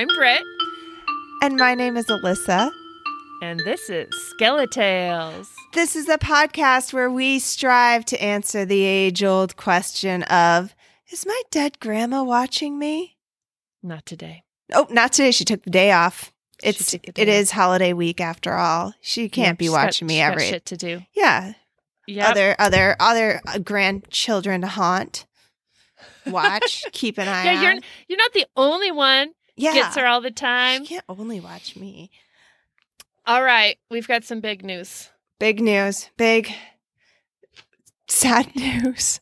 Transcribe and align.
I'm 0.00 0.08
Britt, 0.16 0.42
And 1.42 1.56
my 1.58 1.74
name 1.74 1.98
is 1.98 2.06
Alissa. 2.06 2.70
and 3.42 3.60
this 3.60 3.90
is 3.90 4.08
Skeletales. 4.40 5.46
This 5.74 5.94
is 5.94 6.08
a 6.08 6.16
podcast 6.16 6.94
where 6.94 7.10
we 7.10 7.38
strive 7.38 8.06
to 8.06 8.22
answer 8.22 8.64
the 8.64 8.82
age 8.82 9.22
old 9.22 9.56
question 9.56 10.22
of 10.22 10.74
Is 11.12 11.26
my 11.26 11.42
dead 11.50 11.78
grandma 11.80 12.22
watching 12.24 12.78
me? 12.78 13.18
Not 13.82 14.06
today. 14.06 14.44
Oh, 14.72 14.86
not 14.88 15.12
today. 15.12 15.32
She 15.32 15.44
took 15.44 15.64
the 15.64 15.70
day 15.70 15.92
off. 15.92 16.32
It's 16.62 16.92
day 16.92 17.00
it 17.04 17.28
off. 17.28 17.34
is 17.34 17.50
holiday 17.50 17.92
week 17.92 18.22
after 18.22 18.54
all. 18.54 18.94
She 19.02 19.28
can't 19.28 19.58
be 19.58 19.66
she's 19.66 19.74
got- 19.74 19.84
watching 19.84 20.06
me 20.08 20.18
every 20.22 20.48
shit 20.48 20.64
to 20.64 20.78
do. 20.78 21.02
yeah 21.14 21.52
Yeah. 22.06 22.30
other 22.30 22.56
other 22.58 22.96
other 22.98 23.42
uh, 23.46 23.58
grandchildren 23.58 24.62
to 24.62 24.66
haunt. 24.66 25.26
Watch, 26.26 26.86
keep 26.92 27.18
an 27.18 27.28
eye 27.28 27.44
Yeah, 27.44 27.58
on. 27.58 27.62
you're 27.64 27.74
you're 28.08 28.16
not 28.18 28.32
the 28.32 28.46
only 28.56 28.90
one. 28.90 29.32
Yeah, 29.60 29.74
Gets 29.74 29.96
her 29.96 30.06
all 30.06 30.20
the 30.20 30.28
she 30.30 30.34
time. 30.34 30.84
can't 30.86 31.04
only 31.08 31.40
watch 31.40 31.76
me. 31.76 32.10
All 33.26 33.42
right, 33.42 33.76
we've 33.90 34.08
got 34.08 34.24
some 34.24 34.40
big 34.40 34.64
news. 34.64 35.10
Big 35.38 35.60
news, 35.60 36.10
big 36.16 36.52
sad 38.08 38.54
news. 38.56 39.20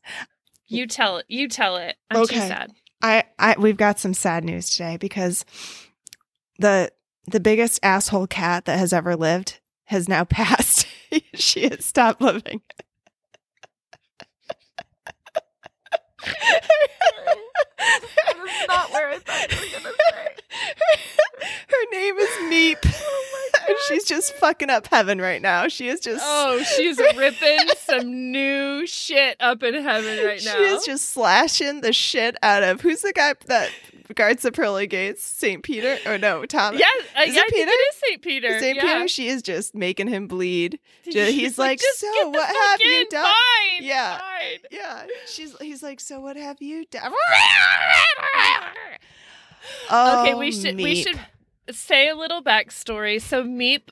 You 0.67 0.87
tell 0.87 1.19
it. 1.19 1.27
You 1.29 1.49
tell 1.49 1.77
it. 1.77 1.97
I'm 2.11 2.17
too 2.27 2.37
Okay. 2.37 2.49
sad. 2.49 2.73
I, 3.03 3.25
I 3.39 3.57
we've 3.59 3.77
got 3.77 3.99
some 4.01 4.15
sad 4.15 4.45
news 4.45 4.71
today 4.71 4.97
because 4.97 5.45
the 6.59 6.91
the 7.27 7.41
biggest 7.41 7.79
asshole 7.83 8.27
cat 8.27 8.65
that 8.65 8.79
has 8.79 8.93
ever 8.93 9.15
lived 9.17 9.61
has 9.85 10.09
now 10.09 10.25
passed. 10.29 10.87
she 11.35 11.69
has 11.69 11.85
stopped 11.85 12.21
living. 12.21 12.61
Is 18.47 18.69
not 18.69 18.91
where 18.93 19.11
I 19.11 19.19
thought 19.19 19.51
you 19.53 19.59
were 19.59 19.83
gonna 19.83 19.95
say. 20.11 20.35
Her 21.69 21.91
name 21.93 22.17
is 22.19 22.29
Meep. 22.51 22.95
Oh 23.11 23.59
and 23.69 23.77
she's 23.87 24.05
just 24.05 24.35
fucking 24.35 24.71
up 24.71 24.87
heaven 24.89 25.21
right 25.21 25.41
now. 25.41 25.69
She 25.69 25.89
is 25.89 26.01
just 26.01 26.23
Oh, 26.27 26.63
she's 26.77 26.99
ripping 27.17 27.59
some 27.79 28.33
new 28.33 28.87
shit 28.87 29.37
up 29.41 29.63
in 29.63 29.75
heaven 29.75 30.25
right 30.25 30.43
now. 30.45 30.53
She 30.57 30.63
is 30.63 30.85
just 30.85 31.11
slashing 31.11 31.81
the 31.81 31.93
shit 31.93 32.37
out 32.43 32.63
of 32.63 32.81
who's 32.81 33.03
the 33.03 33.13
guy 33.13 33.35
that 33.47 33.71
guards 34.15 34.43
the 34.43 34.53
pearly 34.53 34.87
gates? 34.87 35.23
Saint 35.25 35.63
Peter? 35.63 35.99
Or 36.07 36.19
no, 36.19 36.45
Thomas? 36.47 36.81
yeah, 36.81 37.21
uh, 37.21 37.25
Is 37.25 37.35
yeah, 37.35 37.43
it 37.47 37.53
Peter? 37.53 37.71
it 37.71 37.73
is 37.73 37.97
Saint 38.09 38.23
Peter. 38.23 38.59
Saint 38.59 38.77
yeah. 38.77 38.83
Peter. 38.83 39.09
She 39.09 39.29
is 39.29 39.43
just 39.43 39.75
making 39.75 40.09
him 40.09 40.27
bleed. 40.27 40.79
Ju- 41.11 41.25
he's 41.25 41.59
like, 41.59 41.79
just 41.81 42.01
"So, 42.01 42.29
what 42.31 42.49
have 42.55 42.81
you 42.81 43.07
done?" 43.09 43.25
Fine, 43.25 43.83
Yeah. 43.83 44.19
fine. 44.19 44.59
Yeah, 44.71 45.07
she's. 45.27 45.57
He's 45.59 45.83
like, 45.83 46.01
so 46.01 46.21
what 46.21 46.37
have 46.37 46.61
you 46.61 46.85
done? 46.87 47.13
okay, 48.63 48.99
Oh, 49.91 50.39
we 50.39 50.53
should 50.53 50.77
we 50.77 50.95
should 50.95 51.19
say 51.71 52.09
a 52.09 52.15
little 52.15 52.43
backstory. 52.43 53.21
So 53.21 53.43
Meep 53.45 53.89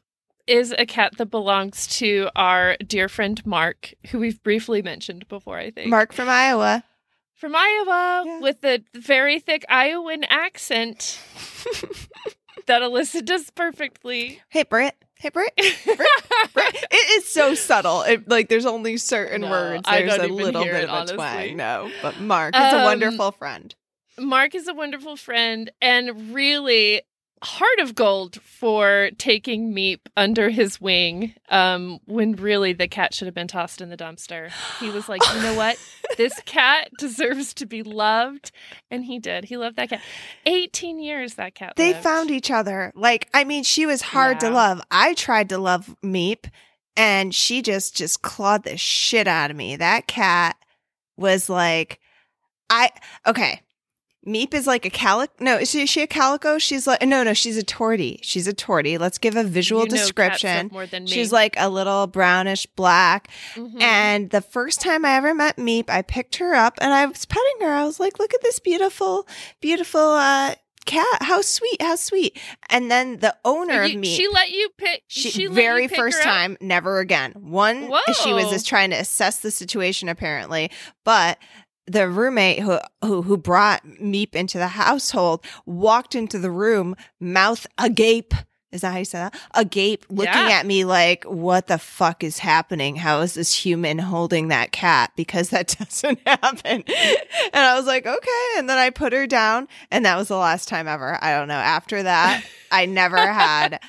is 0.47 0.75
a 0.79 0.87
cat 0.87 1.15
that 1.19 1.27
belongs 1.27 1.87
to 1.99 2.29
our 2.37 2.77
dear 2.87 3.09
friend 3.09 3.45
Mark, 3.45 3.95
who 4.11 4.19
we've 4.19 4.43
briefly 4.43 4.83
mentioned 4.83 5.27
before, 5.29 5.59
I 5.59 5.71
think. 5.71 5.91
Mark 5.91 6.13
from 6.13 6.29
Iowa. 6.29 6.85
From 7.37 7.55
Iowa 7.55 8.23
Yeah. 8.27 8.41
with 8.41 8.65
a 8.65 8.83
very 8.95 9.39
thick 9.39 9.65
Iowan 9.69 10.25
accent 10.25 11.21
that 12.67 12.83
Alissa 12.83 13.25
does 13.25 13.51
perfectly. 13.51 14.41
Hey, 14.49 14.63
Britt. 14.65 14.95
Hey, 15.19 15.29
Britt. 15.31 15.53
Britt. 15.57 16.85
It 16.91 17.19
is 17.19 17.29
so 17.29 17.55
subtle. 17.55 18.03
It, 18.03 18.29
like, 18.29 18.49
there's 18.49 18.67
only 18.67 18.97
certain 18.97 19.43
No, 19.43 19.51
words. 19.51 19.83
There's 19.89 20.15
a 20.15 20.27
little 20.29 20.65
bit 20.65 20.75
it, 20.75 20.85
of 20.85 20.91
a 20.91 20.93
honestly. 20.93 21.17
twang. 21.17 21.57
No, 21.57 21.91
but 22.03 22.21
Mark 22.21 22.55
is 22.57 22.63
a 22.73 22.77
Um, 22.79 22.83
wonderful 22.85 23.33
friend. 23.33 23.75
Mark 24.19 24.55
is 24.55 24.67
a 24.67 24.75
wonderful 24.75 25.17
friend 25.17 25.71
and 25.83 26.35
really 26.35 27.03
heart 27.43 27.79
of 27.81 27.95
gold 27.95 28.41
for 28.43 29.11
taking 29.19 29.75
Meep 29.75 30.01
under 30.17 30.49
his 30.49 30.81
wing 30.81 31.35
um, 31.51 31.99
when 32.07 32.33
really 32.33 32.73
the 32.73 32.89
cat 32.89 33.15
should 33.15 33.27
have 33.27 33.35
been 33.35 33.47
tossed 33.49 33.81
in 33.81 33.91
the 33.91 33.97
dumpster. 33.97 34.51
He 34.81 34.91
was 34.91 35.09
like, 35.09 35.21
you 35.35 35.43
know 35.43 35.55
what? 35.57 35.79
This 36.17 36.33
cat 36.47 36.89
deserves 36.99 37.53
to 37.55 37.67
be 37.67 37.83
loved. 37.83 38.53
And 38.91 39.05
he 39.05 39.19
did. 39.19 39.45
He 39.45 39.57
loved 39.57 39.77
that 39.77 39.91
cat. 39.91 40.01
18 40.47 40.99
years 40.99 41.35
that 41.35 41.55
cat 41.55 41.75
They 41.77 41.93
lived. 41.93 42.03
found 42.03 42.31
each 42.31 42.51
other. 42.51 42.93
Like, 42.97 43.29
I 43.35 43.45
mean, 43.45 43.65
she 43.65 43.85
was 43.87 44.01
hard 44.03 44.41
to 44.41 44.51
love. 44.51 44.81
I 44.91 45.15
tried 45.15 45.51
to 45.51 45.59
love 45.59 45.95
Meep, 46.03 46.47
and 46.97 47.35
she 47.35 47.61
just 47.61 47.95
just 47.95 48.23
clawed 48.23 48.65
the 48.65 48.77
shit 48.79 49.29
out 49.29 49.51
of 49.51 49.57
me. 49.57 49.77
That 49.77 50.07
cat 50.07 50.57
was 51.19 51.49
like, 51.51 52.01
I 52.71 52.91
okay. 53.27 53.61
Meep 54.27 54.53
is 54.55 54.67
like 54.67 54.85
a 54.85 54.91
calico. 54.91 55.33
No, 55.41 55.57
is 55.57 55.71
she, 55.71 55.83
is 55.83 55.91
she 55.91 56.03
a 56.03 56.07
calico? 56.07 56.59
She's 56.59 56.87
like 56.87 57.01
no, 57.03 57.23
no. 57.23 57.33
She's 57.33 57.57
a 57.57 57.63
tortie. 57.65 58.19
She's 58.23 58.49
a 58.49 58.53
tortie. 58.53 58.99
Let's 58.99 59.19
give 59.19 59.37
a 59.37 59.45
visual 59.45 59.83
You 59.85 59.89
know 59.91 59.97
description. 59.97 60.67
love 60.67 60.73
more 60.73 60.87
than 60.87 61.05
me. 61.05 61.11
She's 61.11 61.31
like 61.33 61.55
a 61.57 61.69
little 61.69 62.07
brownish 62.07 62.67
black. 62.77 63.29
Mhm. 63.55 63.81
And 63.81 64.31
the 64.31 64.41
first 64.41 64.81
time 64.81 65.05
I 65.05 65.13
ever 65.15 65.33
met 65.35 65.57
Meep, 65.57 65.89
I 65.89 66.03
picked 66.03 66.37
her 66.37 66.55
up 66.55 66.75
and 66.81 66.93
I 66.93 67.07
was 67.07 67.25
petting 67.25 67.61
her. 67.61 67.73
I 67.73 67.85
was 67.85 68.01
like, 68.01 68.19
look 68.19 68.35
at 68.35 68.43
this 68.43 68.59
beautiful, 68.59 69.29
beautiful 69.61 70.01
uh, 70.01 70.55
cat. 70.87 71.23
How 71.23 71.41
sweet, 71.43 71.81
how 71.81 71.97
sweet. 71.97 72.39
And 72.71 72.91
then 72.91 73.19
the 73.19 73.37
owner 73.45 73.85
You- 73.85 73.99
of 73.99 74.05
Meep, 74.05 74.17
she 74.17 74.29
let 74.29 74.51
you 74.51 74.69
pick. 74.77 75.03
she, 75.09 75.31
she 75.31 75.47
very 75.47 75.89
pick 75.89 75.97
first 75.97 76.17
her 76.19 76.29
up? 76.29 76.35
time, 76.35 76.57
never 76.61 76.99
again. 77.01 77.33
One, 77.37 77.89
Whoa. 77.89 78.13
she 78.25 78.33
was 78.33 78.51
just 78.51 78.67
trying 78.67 78.91
to 78.91 78.97
assess 78.97 79.39
the 79.39 79.51
situation 79.51 80.09
apparently, 80.09 80.71
but 81.05 81.39
the 81.87 82.09
roommate 82.09 82.61
who, 82.61 82.79
who 83.03 83.23
who 83.23 83.37
brought 83.37 83.85
Meep 83.87 84.35
into 84.35 84.59
the 84.59 84.69
household 84.69 85.45
walked 85.67 86.15
into 86.15 86.39
the 86.39 86.51
room, 86.51 86.97
mouth 87.21 87.67
agape. 87.79 88.35
Is 88.73 88.81
that 88.81 88.93
how 88.93 88.99
you 88.99 89.05
say 89.05 89.19
that? 89.19 89.35
Agape, 89.55 90.05
looking 90.11 90.33
Yeah. 90.35 90.59
at 90.59 90.67
me 90.67 90.85
like, 90.85 91.25
"What 91.25 91.69
the 91.69 91.79
fuck 91.79 92.25
is 92.25 92.39
happening? 92.39 92.97
How 92.97 93.21
is 93.21 93.35
this 93.35 93.55
human 93.55 93.99
holding 93.99 94.49
that 94.49 94.73
cat? 94.73 95.13
Because 95.17 95.51
that 95.51 95.69
doesn't 95.79 96.19
happen." 96.27 96.83
And 96.87 97.55
I 97.55 97.77
was 97.77 97.87
like, 97.87 98.05
"Okay." 98.07 98.49
And 98.59 98.69
then 98.69 98.77
I 98.77 98.91
put 98.91 99.13
her 99.13 99.27
down, 99.27 99.69
and 99.91 100.05
that 100.05 100.17
was 100.19 100.29
the 100.29 100.37
last 100.37 100.69
time 100.69 100.89
ever. 100.89 101.17
I 101.23 101.39
don't 101.39 101.49
know. 101.49 101.55
After 101.55 102.03
that, 102.03 102.45
I 102.73 102.87
never 102.87 103.17
had. 103.19 103.81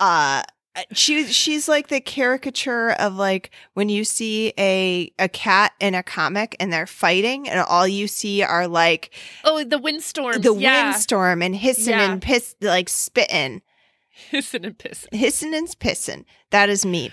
uh 0.00 0.42
Uh, 0.78 0.82
she 0.94 1.24
she's 1.26 1.68
like 1.68 1.88
the 1.88 2.00
caricature 2.00 2.90
of 2.92 3.14
like 3.16 3.50
when 3.74 3.88
you 3.88 4.04
see 4.04 4.52
a 4.58 5.12
a 5.18 5.28
cat 5.28 5.72
in 5.80 5.94
a 5.94 6.02
comic 6.02 6.54
and 6.60 6.72
they're 6.72 6.86
fighting 6.86 7.48
and 7.48 7.60
all 7.60 7.88
you 7.88 8.06
see 8.06 8.42
are 8.42 8.68
like 8.68 9.10
Oh, 9.44 9.64
the 9.64 9.78
windstorm 9.78 10.40
the 10.40 10.54
yeah. 10.54 10.90
windstorm 10.90 11.42
and 11.42 11.56
hissing 11.56 11.94
Yeah. 11.94 12.12
and 12.12 12.22
piss 12.22 12.54
like 12.60 12.88
spitting 12.88 13.62
Hissing 14.30 14.64
and 14.64 14.76
pissing. 14.76 15.14
hissing 15.14 15.54
and 15.54 15.68
pissing 15.78 16.24
that 16.50 16.68
is 16.68 16.84
meep 16.84 17.12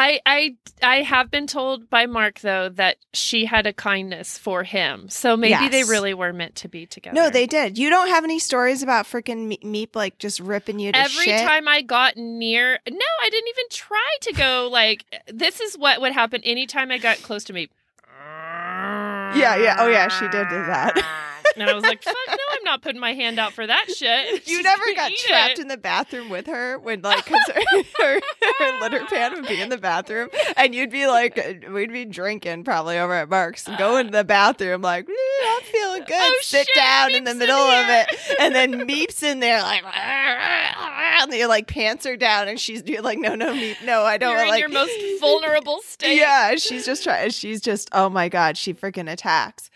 I 0.00 0.20
I 0.24 0.54
I 0.80 1.02
have 1.02 1.28
been 1.28 1.48
told 1.48 1.90
by 1.90 2.06
Mark 2.06 2.38
though 2.38 2.68
that 2.68 2.98
she 3.12 3.46
had 3.46 3.66
a 3.66 3.72
kindness 3.72 4.38
for 4.38 4.62
him. 4.62 5.08
So 5.08 5.36
maybe 5.36 5.66
they 5.68 5.82
really 5.82 6.14
were 6.14 6.32
meant 6.32 6.54
to 6.56 6.68
be 6.68 6.86
together. 6.86 7.16
no 7.16 7.30
they 7.30 7.46
did 7.46 7.76
you 7.76 7.90
don't 7.90 8.06
have 8.08 8.22
any 8.22 8.38
stories 8.38 8.80
about 8.84 9.06
freaking 9.06 9.48
me- 9.48 9.58
meep 9.64 9.96
like 9.96 10.18
just 10.18 10.38
ripping 10.38 10.78
you 10.78 10.92
to 10.92 10.98
Every 10.98 11.24
shit 11.24 11.40
time 11.46 11.66
I 11.66 11.82
got 11.82 12.16
near 12.16 12.78
No, 12.88 13.06
I 13.22 13.28
didn't 13.28 13.48
even 13.48 13.64
try 13.72 14.10
to 14.22 14.32
go 14.34 14.68
like 14.70 15.04
this 15.26 15.60
is 15.60 15.76
what 15.76 16.00
would 16.00 16.12
happen 16.12 16.42
anytime 16.44 16.92
I 16.92 16.98
got 16.98 17.16
close 17.22 17.42
to 17.44 17.52
me. 17.52 17.68
yeah 19.34 19.56
yeah 19.56 19.76
oh 19.80 19.88
yeah 19.88 20.06
she 20.08 20.28
did 20.28 20.48
do 20.48 20.64
that 20.66 20.94
And 21.56 21.68
I 21.68 21.74
was 21.74 21.82
like, 21.82 22.02
fuck 22.02 22.14
no, 22.28 22.34
I'm 22.52 22.64
not 22.64 22.82
putting 22.82 23.00
my 23.00 23.14
hand 23.14 23.38
out 23.38 23.52
for 23.52 23.66
that 23.66 23.86
shit. 23.94 24.42
You 24.48 24.56
She's 24.56 24.64
never 24.64 24.84
got 24.94 25.12
trapped 25.12 25.52
it. 25.54 25.58
in 25.60 25.68
the 25.68 25.76
bathroom 25.76 26.28
with 26.30 26.46
her 26.46 26.78
when, 26.78 27.02
like, 27.02 27.24
because 27.24 27.40
her, 27.54 27.82
her, 27.98 28.20
her 28.58 28.80
litter 28.80 29.04
pan 29.06 29.34
would 29.34 29.46
be 29.48 29.60
in 29.60 29.68
the 29.68 29.76
bathroom, 29.78 30.28
and 30.56 30.74
you'd 30.74 30.90
be 30.90 31.06
like, 31.06 31.64
we'd 31.70 31.92
be 31.92 32.04
drinking 32.04 32.64
probably 32.64 32.98
over 32.98 33.12
at 33.14 33.28
Mark's, 33.28 33.66
and 33.66 33.76
go 33.78 33.96
into 33.96 34.12
the 34.12 34.24
bathroom 34.24 34.80
like, 34.82 35.08
"Eh, 35.08 35.12
I'm 35.56 35.62
feeling 35.64 36.02
good. 36.06 36.14
Oh, 36.18 36.38
Sit 36.42 36.66
shit, 36.66 36.76
down 36.76 37.12
in 37.14 37.24
the 37.24 37.30
Meep's 37.30 37.32
in 37.32 37.38
middle 37.38 37.56
of 37.56 37.86
it, 37.88 38.36
and 38.40 38.54
then 38.54 38.86
Meep's 38.86 39.22
in 39.22 39.40
there 39.40 39.60
like, 39.62 39.82
and 39.96 41.32
you're 41.32 41.48
like 41.48 41.66
pants 41.66 42.06
are 42.06 42.16
down, 42.16 42.48
and 42.48 42.58
she's 42.60 42.82
you're 42.86 43.02
like, 43.02 43.18
no, 43.18 43.34
no, 43.34 43.52
Meep, 43.52 43.84
no, 43.84 44.02
I 44.02 44.18
don't 44.18 44.32
You're 44.32 44.42
in 44.44 44.48
like 44.48 44.60
your 44.60 44.68
most 44.68 44.92
vulnerable 45.20 45.80
state. 45.84 46.16
yeah, 46.16 46.56
she's 46.56 46.86
just 46.86 47.02
trying. 47.04 47.30
She's 47.30 47.60
just, 47.60 47.88
oh 47.92 48.08
my 48.08 48.28
god, 48.28 48.56
she 48.56 48.72
freaking 48.74 49.10
attacks. 49.10 49.67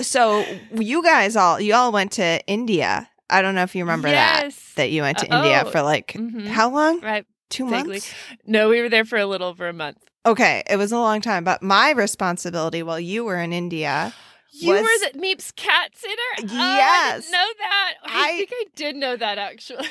So 0.00 0.44
you 0.74 1.02
guys 1.02 1.36
all, 1.36 1.60
you 1.60 1.74
all 1.74 1.90
went 1.92 2.12
to 2.12 2.44
India. 2.46 3.08
I 3.30 3.42
don't 3.42 3.54
know 3.54 3.62
if 3.62 3.74
you 3.74 3.82
remember 3.84 4.08
that 4.10 4.44
Yes. 4.44 4.72
that 4.76 4.90
you 4.90 5.02
went 5.02 5.18
to 5.18 5.32
Uh, 5.32 5.38
India 5.38 5.62
oh, 5.66 5.70
for 5.70 5.82
like 5.82 6.12
mhm. 6.12 6.46
how 6.46 6.70
long? 6.70 7.00
Right. 7.00 7.26
Two 7.50 7.68
vaguely. 7.68 7.94
months. 7.94 8.14
No, 8.46 8.68
we 8.68 8.80
were 8.80 8.88
there 8.88 9.04
for 9.04 9.18
a 9.18 9.26
little 9.26 9.48
over 9.48 9.68
a 9.68 9.72
month. 9.72 9.98
Okay, 10.26 10.62
it 10.68 10.76
was 10.76 10.92
a 10.92 10.98
long 10.98 11.20
time, 11.20 11.44
but 11.44 11.62
my 11.62 11.90
responsibility 11.90 12.82
while 12.82 13.00
you 13.00 13.24
were 13.24 13.38
in 13.38 13.52
India. 13.52 14.14
You 14.52 14.72
was- 14.72 14.82
were 14.82 15.10
the 15.12 15.18
Meep's 15.18 15.52
cat 15.52 15.90
sitter? 15.94 16.14
Oh, 16.40 16.46
I 16.52 16.76
Yes. 16.76 17.22
didn't 17.24 17.32
know 17.32 17.46
that. 17.58 17.94
I, 18.04 18.24
I- 18.30 18.36
think 18.36 18.50
I 18.52 18.64
did 18.76 18.96
know 18.96 19.16
that 19.16 19.38
actually. 19.38 19.88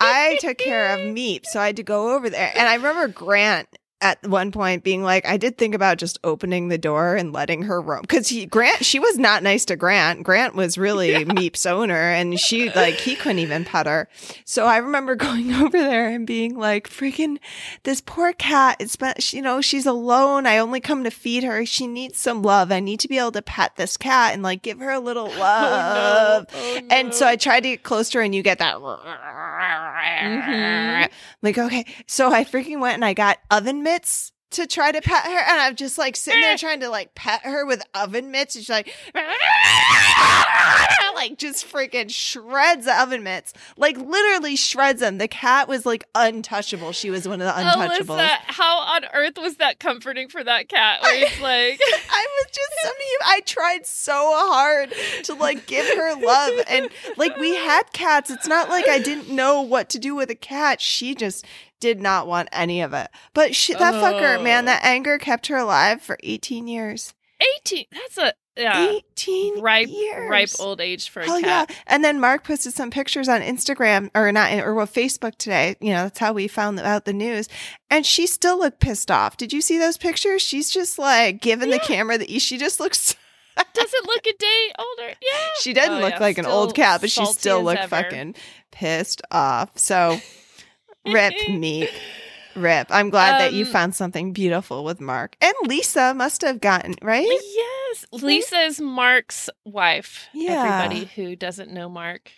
I 0.00 0.36
took 0.40 0.58
care 0.70 0.92
of 0.94 1.00
Meep, 1.00 1.46
so 1.46 1.60
I 1.60 1.66
had 1.66 1.76
to 1.76 1.82
go 1.82 2.14
over 2.14 2.28
there. 2.30 2.52
And 2.54 2.68
I 2.68 2.74
remember 2.74 3.08
Grant 3.08 3.68
at 4.02 4.22
one 4.28 4.52
point 4.52 4.84
being 4.84 5.02
like, 5.02 5.26
I 5.26 5.38
did 5.38 5.56
think 5.56 5.74
about 5.74 5.96
just 5.96 6.18
opening 6.22 6.68
the 6.68 6.76
door 6.76 7.16
and 7.16 7.32
letting 7.32 7.62
her 7.62 7.80
roam 7.80 8.02
because 8.02 8.28
he 8.28 8.44
Grant 8.44 8.84
she 8.84 8.98
was 8.98 9.16
not 9.18 9.42
nice 9.42 9.64
to 9.66 9.76
Grant. 9.76 10.22
Grant 10.22 10.54
was 10.54 10.76
really 10.76 11.12
Yeah. 11.12 11.24
Meep's 11.24 11.64
owner, 11.64 11.94
and 12.12 12.38
she 12.38 12.68
like 12.70 12.94
he 12.94 13.14
couldn't 13.16 13.38
even 13.38 13.64
pet 13.64 13.86
her. 13.86 14.08
So 14.44 14.66
I 14.66 14.78
remember 14.78 15.14
going 15.16 15.52
over 15.54 15.78
there 15.78 16.08
and 16.08 16.26
being 16.26 16.56
like, 16.58 16.90
freaking 16.90 17.38
this 17.84 18.00
poor 18.00 18.32
cat. 18.34 18.76
It's 18.80 18.96
she- 19.18 19.38
you 19.38 19.42
know 19.42 19.60
she's 19.60 19.86
alone. 19.86 20.46
I 20.46 20.58
only 20.58 20.80
come 20.80 21.04
to 21.04 21.10
feed 21.10 21.44
her. 21.44 21.64
She 21.64 21.86
needs 21.86 22.18
some 22.18 22.42
love. 22.42 22.70
I 22.70 22.80
need 22.80 23.00
to 23.00 23.08
be 23.08 23.18
able 23.18 23.32
to 23.32 23.42
pet 23.42 23.76
this 23.76 23.96
cat 23.96 24.34
and 24.34 24.42
like 24.42 24.62
give 24.62 24.78
her 24.80 24.90
a 24.90 25.00
little 25.00 25.28
love. 25.38 26.46
oh, 26.52 26.74
no. 26.74 26.80
Oh, 26.82 26.86
And 26.90 27.14
so. 27.14 27.26
I 27.26 27.36
tried 27.36 27.60
to 27.60 27.70
get 27.70 27.82
closer, 27.82 28.20
and 28.20 28.34
you 28.34 28.42
get 28.42 28.58
that. 28.58 28.76
Mhm. 28.76 31.08
Like, 31.42 31.58
okay. 31.58 31.84
So 32.06 32.32
I 32.32 32.44
freaking 32.44 32.80
went 32.80 32.94
and 32.94 33.04
I 33.04 33.14
got 33.14 33.38
oven 33.50 33.82
mitts 33.86 34.32
to 34.50 34.66
try 34.66 34.90
to 34.90 35.00
pet 35.00 35.24
her. 35.24 35.38
And 35.38 35.60
I'm 35.60 35.76
just 35.76 35.98
like 35.98 36.16
sitting 36.16 36.40
there 36.40 36.54
eh. 36.54 36.56
trying 36.56 36.80
to 36.80 36.88
like 36.88 37.14
pet 37.14 37.42
her 37.44 37.66
with 37.66 37.82
oven 37.94 38.30
mitts. 38.30 38.56
And 38.56 38.64
she's 38.64 38.70
like, 38.70 38.92
like 41.14 41.38
just 41.38 41.70
freaking 41.70 42.10
shreds 42.10 42.86
the 42.86 43.00
oven 43.00 43.22
mitts. 43.22 43.52
Like 43.76 43.96
literally 43.96 44.56
shreds 44.56 45.00
them. 45.00 45.18
The 45.18 45.28
cat 45.28 45.68
was 45.68 45.84
like 45.84 46.04
untouchable. 46.14 46.92
She 46.92 47.10
was 47.10 47.28
one 47.28 47.40
of 47.40 47.46
the 47.46 47.60
untouchables. 47.60 48.18
Alissa, 48.18 48.36
how 48.46 48.78
on 48.78 49.04
earth 49.12 49.36
was 49.36 49.56
that 49.56 49.78
comforting 49.78 50.28
for 50.28 50.42
that 50.42 50.68
cat? 50.68 51.02
Where 51.02 51.24
it's 51.24 51.40
like, 51.40 51.80
I 52.10 52.26
was 52.40 52.52
just 52.52 52.72
some 52.82 52.92
I 53.28 53.40
tried 53.40 53.86
so 53.86 54.12
hard 54.12 54.92
to 55.24 55.34
like 55.34 55.66
give 55.66 55.86
her 55.86 56.20
love 56.20 56.52
and 56.68 56.88
like 57.16 57.36
we 57.38 57.54
had 57.54 57.92
cats. 57.92 58.30
It's 58.30 58.46
not 58.46 58.68
like 58.68 58.88
I 58.88 58.98
didn't 58.98 59.30
know 59.30 59.62
what 59.62 59.88
to 59.90 59.98
do 59.98 60.14
with 60.14 60.30
a 60.30 60.34
cat. 60.34 60.80
She 60.80 61.14
just 61.14 61.44
did 61.80 62.00
not 62.00 62.26
want 62.26 62.48
any 62.52 62.80
of 62.80 62.92
it. 62.94 63.08
But 63.34 63.54
she, 63.54 63.72
that 63.74 63.94
fucker, 63.94 64.42
man, 64.42 64.64
Oh. 64.64 64.66
that 64.66 64.84
anger 64.84 65.18
kept 65.18 65.46
her 65.48 65.56
alive 65.56 66.02
for 66.02 66.18
18 66.22 66.66
years. 66.68 67.14
18. 67.58 67.84
That's 67.92 68.18
a 68.18 68.32
yeah, 68.58 68.88
18 69.12 69.60
ripe, 69.60 69.88
years. 69.90 70.30
ripe 70.30 70.48
old 70.58 70.80
age 70.80 71.10
for 71.10 71.20
a 71.20 71.26
Hell 71.26 71.40
cat. 71.42 71.66
yeah. 71.68 71.76
And 71.86 72.02
then 72.02 72.18
Mark 72.18 72.44
posted 72.44 72.72
some 72.72 72.90
pictures 72.90 73.28
on 73.28 73.42
Instagram 73.42 74.10
or 74.14 74.32
not, 74.32 74.50
or 74.54 74.74
well, 74.74 74.86
Facebook 74.86 75.36
today. 75.36 75.76
You 75.80 75.90
know, 75.92 76.04
that's 76.04 76.18
how 76.18 76.32
we 76.32 76.48
found 76.48 76.80
out 76.80 77.04
the 77.04 77.12
news. 77.12 77.48
And 77.90 78.06
she 78.06 78.26
still 78.26 78.58
looked 78.58 78.80
pissed 78.80 79.10
off. 79.10 79.36
Did 79.36 79.52
you 79.52 79.60
see 79.60 79.76
those 79.78 79.98
pictures? 79.98 80.40
She's 80.40 80.70
just 80.70 80.98
like 80.98 81.42
giving 81.42 81.68
the 81.68 81.78
camera 81.78 82.16
the, 82.16 82.38
she 82.38 82.56
just 82.56 82.80
looks 82.80 83.14
Doesn't 83.74 84.06
look 84.06 84.26
a 84.26 84.32
day 84.38 84.72
older. 84.78 85.14
Yeah. 85.20 85.38
She 85.60 85.72
didn't 85.74 85.98
Oh, 85.98 86.00
look 86.00 86.14
yeah, 86.14 86.20
like 86.20 86.38
an 86.38 86.46
old 86.46 86.74
cat, 86.74 87.00
but 87.02 87.10
she 87.10 87.24
still 87.26 87.62
looked 87.62 87.80
ever. 87.80 87.88
fucking 87.90 88.34
pissed 88.72 89.20
off. 89.30 89.78
So, 89.78 90.18
rip 91.12 91.34
me. 91.48 91.88
Rip. 92.54 92.86
I'm 92.90 93.10
glad 93.10 93.38
that 93.40 93.52
you 93.52 93.66
Um, 93.66 93.70
found 93.72 93.94
something 93.94 94.32
beautiful 94.32 94.82
with 94.82 94.98
Mark. 95.00 95.36
And 95.42 95.54
Lisa 95.66 96.14
must 96.14 96.40
have 96.42 96.60
gotten, 96.60 96.94
right? 97.02 97.26
Yes. 97.28 98.06
Lisa 98.12 98.60
is 98.60 98.80
Mark's 98.80 99.50
wife. 99.66 100.26
Yeah. 100.32 100.84
Everybody 100.84 101.04
who 101.14 101.36
doesn't 101.36 101.70
know 101.70 101.88
Mark. 101.90 102.30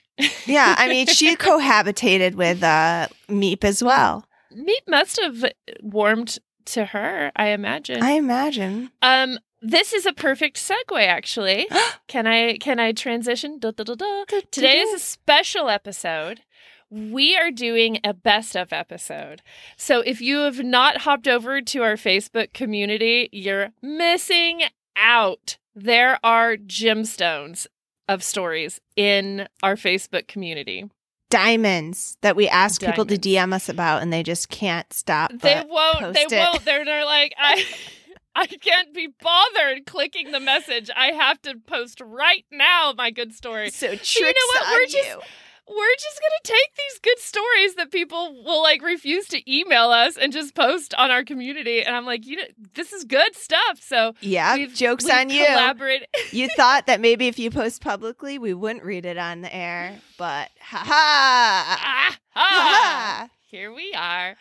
Yeah. 0.44 0.74
I 0.76 0.88
mean, 0.88 1.06
she 1.06 1.36
cohabitated 1.48 2.34
with 2.34 2.64
uh, 2.64 3.06
Meep 3.28 3.62
as 3.62 3.82
well. 3.82 4.24
Meep 4.52 4.88
must 4.88 5.20
have 5.22 5.44
warmed 5.82 6.38
to 6.66 6.86
her, 6.86 7.30
I 7.36 7.48
imagine. 7.48 8.02
I 8.02 8.10
imagine. 8.12 8.90
um 9.02 9.38
this 9.60 9.92
is 9.92 10.06
a 10.06 10.12
perfect 10.12 10.56
segue 10.56 11.04
actually. 11.06 11.66
can 12.08 12.26
I 12.26 12.58
can 12.58 12.78
I 12.78 12.92
transition? 12.92 13.58
Da, 13.58 13.70
da, 13.72 13.82
da. 13.84 14.24
Today 14.50 14.78
is 14.78 14.92
a 14.94 14.98
special 15.04 15.68
episode. 15.68 16.42
We 16.90 17.36
are 17.36 17.50
doing 17.50 17.98
a 18.02 18.14
best 18.14 18.56
of 18.56 18.72
episode. 18.72 19.42
So 19.76 20.00
if 20.00 20.20
you 20.20 20.38
have 20.38 20.60
not 20.64 20.98
hopped 21.02 21.28
over 21.28 21.60
to 21.60 21.82
our 21.82 21.94
Facebook 21.96 22.52
community, 22.52 23.28
you're 23.32 23.70
missing 23.82 24.62
out. 24.96 25.58
There 25.74 26.18
are 26.24 26.56
gemstones 26.56 27.66
of 28.08 28.22
stories 28.22 28.80
in 28.96 29.48
our 29.62 29.76
Facebook 29.76 30.26
community. 30.28 30.88
diamonds 31.30 32.16
that 32.22 32.34
we 32.36 32.48
ask 32.48 32.80
people 32.82 33.04
to 33.04 33.18
DM 33.18 33.52
us 33.52 33.68
about, 33.68 34.00
and 34.00 34.10
they 34.10 34.22
just 34.22 34.48
can't 34.48 34.90
stop. 34.94 35.30
They 35.32 35.62
won't. 35.68 36.14
They 36.14 36.22
it. 36.22 36.32
won't. 36.32 36.64
They're, 36.64 36.86
they're 36.86 37.04
like, 37.04 37.34
I, 37.38 37.64
I 38.34 38.46
can't 38.46 38.94
be 38.94 39.08
bothered 39.20 39.84
clicking 39.84 40.32
the 40.32 40.40
message. 40.40 40.88
I 40.96 41.08
have 41.08 41.40
to 41.42 41.56
post 41.66 42.00
right 42.00 42.46
now. 42.50 42.94
My 42.96 43.10
good 43.10 43.34
story. 43.34 43.68
So 43.70 43.88
tricks 43.88 44.16
you 44.16 44.24
know 44.24 44.32
what? 44.54 44.66
on 44.66 44.72
We're 44.72 44.86
just- 44.86 44.96
you. 45.08 45.20
We're 45.68 45.94
just 45.98 46.20
gonna 46.20 46.56
take 46.58 46.74
these 46.76 46.98
good 47.02 47.18
stories 47.18 47.74
that 47.74 47.90
people 47.90 48.42
will 48.44 48.62
like 48.62 48.82
refuse 48.82 49.26
to 49.28 49.52
email 49.52 49.90
us 49.90 50.16
and 50.16 50.32
just 50.32 50.54
post 50.54 50.94
on 50.94 51.10
our 51.10 51.24
community. 51.24 51.82
And 51.82 51.94
I'm 51.94 52.06
like, 52.06 52.26
you 52.26 52.36
know, 52.36 52.44
this 52.74 52.92
is 52.92 53.04
good 53.04 53.34
stuff. 53.36 53.80
So 53.82 54.14
Yeah, 54.20 54.54
we've- 54.56 54.74
jokes 54.74 55.04
we've 55.04 55.12
on 55.14 55.30
you. 55.30 55.44
You 56.32 56.48
thought 56.56 56.86
that 56.86 57.00
maybe 57.00 57.28
if 57.28 57.38
you 57.38 57.50
post 57.50 57.82
publicly, 57.82 58.38
we 58.38 58.54
wouldn't 58.54 58.84
read 58.84 59.04
it 59.06 59.18
on 59.18 59.42
the 59.42 59.54
air, 59.54 60.00
but 60.16 60.50
ha 60.60 60.78
ha. 60.86 61.78
ah, 61.80 62.18
ha, 62.34 62.40
ha. 62.40 63.28
here 63.46 63.72
we 63.72 63.92
are. 63.94 64.36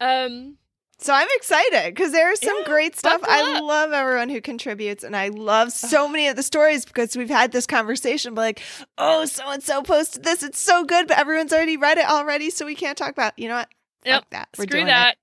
Um, 0.00 0.56
So 1.04 1.12
I'm 1.12 1.28
excited 1.32 1.94
because 1.94 2.12
there's 2.12 2.40
some 2.40 2.60
Yeah, 2.60 2.64
great 2.64 2.96
stuff. 2.96 3.20
I 3.24 3.60
love 3.60 3.92
everyone 3.92 4.30
who 4.30 4.40
contributes, 4.40 5.04
and 5.04 5.14
I 5.14 5.28
love 5.28 5.70
so 5.70 6.08
many 6.08 6.28
of 6.28 6.36
the 6.36 6.42
stories 6.42 6.86
because 6.86 7.14
we've 7.14 7.28
had 7.28 7.52
this 7.52 7.66
conversation. 7.66 8.32
But 8.32 8.40
like, 8.40 8.62
oh, 8.96 9.26
so 9.26 9.50
and 9.50 9.62
so 9.62 9.82
posted 9.82 10.24
this; 10.24 10.42
it's 10.42 10.58
so 10.58 10.82
good, 10.82 11.06
but 11.06 11.18
everyone's 11.18 11.52
already 11.52 11.76
read 11.76 11.98
it 11.98 12.08
already, 12.08 12.48
so 12.48 12.64
we 12.64 12.74
can't 12.74 12.96
talk 12.96 13.10
about. 13.10 13.34
it. 13.36 13.42
You 13.42 13.48
know 13.48 13.56
what? 13.56 13.68
Yep, 14.06 14.14
Fuck 14.14 14.30
that. 14.30 14.48
We're 14.56 14.64
Screw 14.64 14.84
that. 14.86 15.16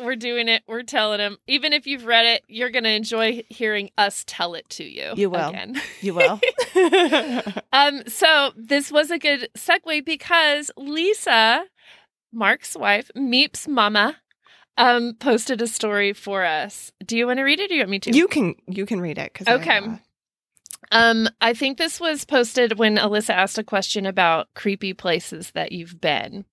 We're 0.00 0.16
doing 0.16 0.48
it. 0.48 0.64
We're 0.66 0.82
telling 0.82 1.18
them. 1.18 1.36
Even 1.46 1.72
if 1.72 1.86
you've 1.86 2.04
read 2.04 2.26
it, 2.26 2.42
you're 2.48 2.70
going 2.70 2.82
to 2.82 2.90
enjoy 2.90 3.44
hearing 3.48 3.90
us 3.96 4.24
tell 4.26 4.54
it 4.54 4.68
to 4.70 4.84
you. 4.84 5.12
You 5.14 5.30
will. 5.30 5.50
Again. 5.50 5.80
You 6.00 6.14
will. 6.14 6.40
Um, 7.72 8.02
so 8.08 8.50
this 8.56 8.90
was 8.90 9.12
a 9.12 9.18
good 9.18 9.50
segue 9.56 10.04
because 10.04 10.70
Lisa, 10.76 11.64
Mark's 12.32 12.74
wife, 12.76 13.10
Meep's 13.14 13.68
mama, 13.68 14.16
um, 14.78 15.14
posted 15.20 15.60
a 15.60 15.66
story 15.66 16.12
for 16.14 16.44
us. 16.44 16.90
Do 17.04 17.16
you 17.18 17.26
want 17.26 17.38
to 17.38 17.42
read 17.42 17.60
it 17.60 17.64
or 17.64 17.68
do 17.68 17.74
you 17.74 17.80
want 17.80 17.90
me 17.90 17.98
to? 18.00 18.16
you 18.16 18.26
can 18.28 18.54
you 18.66 18.86
can 18.86 19.00
read 19.00 19.18
it. 19.18 19.34
'cause 19.34 19.46
I, 19.46 19.54
Okay. 19.54 19.78
uh, 19.78 19.96
Um, 20.90 21.28
I 21.40 21.52
think 21.52 21.76
this 21.76 22.00
was 22.00 22.24
posted 22.24 22.78
when 22.78 22.96
Alissa 22.96 23.30
asked 23.34 23.58
a 23.58 23.64
question 23.64 24.06
about 24.06 24.48
creepy 24.54 24.94
places 24.94 25.50
that 25.50 25.72
you've 25.72 26.00
been. 26.00 26.44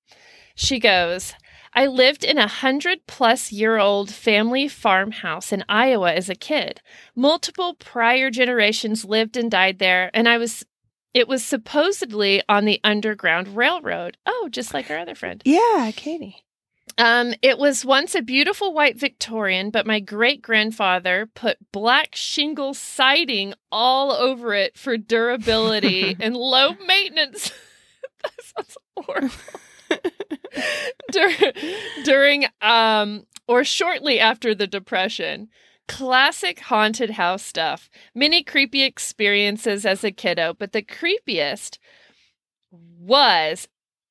She 0.56 0.80
goes, 0.80 1.34
I 1.74 1.86
lived 1.88 2.24
in 2.24 2.38
a 2.38 2.48
hundred 2.48 3.06
plus 3.08 3.52
year 3.52 3.78
old 3.78 4.12
family 4.14 4.68
farmhouse 4.68 5.52
in 5.54 5.64
Iowa 5.70 6.14
as 6.14 6.30
a 6.30 6.36
kid. 6.36 6.82
Multiple 7.16 7.76
prior 7.76 8.30
generations 8.32 9.06
lived 9.06 9.38
and 9.38 9.52
died 9.52 9.80
there, 9.80 10.10
and 10.14 10.28
I 10.28 10.38
was 10.38 10.66
it 11.14 11.28
was 11.30 11.46
supposedly 11.46 12.42
on 12.50 12.66
the 12.66 12.82
Underground 12.84 13.56
Railroad. 13.56 14.18
Oh, 14.26 14.50
just 14.52 14.74
like 14.74 14.90
our 14.90 14.98
other 14.98 15.16
friend. 15.16 15.42
yeah, 15.46 15.92
Katie. 15.96 16.44
Um, 16.98 17.34
it 17.42 17.58
was 17.58 17.84
once 17.84 18.16
a 18.16 18.22
beautiful 18.22 18.74
white 18.74 18.98
Victorian, 18.98 19.70
but 19.70 19.86
my 19.86 20.00
great 20.00 20.42
grandfather 20.42 21.30
put 21.34 21.58
black 21.72 22.16
shingle 22.16 22.74
siding 22.74 23.54
all 23.72 24.12
over 24.12 24.54
it 24.54 24.78
for 24.78 24.98
durability 24.98 26.16
and 26.22 26.38
low 26.38 26.74
maintenance. 26.88 27.52
that 28.24 28.32
sounds 28.42 28.78
horrible. 28.98 29.36
Dur- 31.12 31.52
during 32.04 32.46
um 32.62 33.26
or 33.48 33.64
shortly 33.64 34.20
after 34.20 34.56
the 34.56 34.68
depression. 34.68 35.50
Classic 35.88 36.60
haunted 36.62 37.12
house 37.12 37.44
stuff. 37.44 37.92
Many 38.16 38.42
creepy 38.42 38.82
experiences 38.84 39.86
as 39.86 40.04
a 40.04 40.12
kiddo, 40.12 40.56
but 40.58 40.72
the 40.72 40.82
creepiest 40.82 41.78
was 42.72 43.68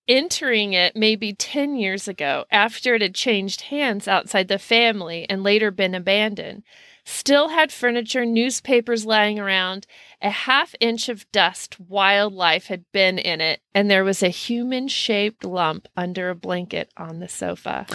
entering 0.08 0.73
it 0.73 0.96
maybe 0.96 1.32
10 1.32 1.76
years 1.76 2.08
ago 2.08 2.44
after 2.50 2.94
it 2.94 3.02
had 3.02 3.14
changed 3.14 3.62
hands 3.62 4.06
outside 4.08 4.49
the 4.49 4.58
family 4.58 5.26
and 5.28 5.42
later 5.42 5.70
been 5.70 5.94
abandoned. 5.94 6.62
Still 7.06 7.50
had 7.50 7.70
furniture, 7.70 8.25
newspapers 8.25 9.04
lying 9.04 9.38
around. 9.38 9.87
A 10.23 10.30
half 10.30 10.75
inch 10.80 11.11
of 11.11 11.30
dust, 11.32 11.78
wildlife 11.78 12.66
had 12.66 12.84
been 12.92 13.18
in 13.18 13.42
it, 13.42 13.61
and 13.75 13.90
there 13.90 14.04
was 14.04 14.23
a 14.23 14.28
human 14.28 14.88
shaped 14.88 15.44
lump 15.44 15.87
under 15.96 16.30
a 16.30 16.34
blanket 16.34 16.90
on 16.96 17.20
the 17.20 17.28
sofa. 17.28 17.87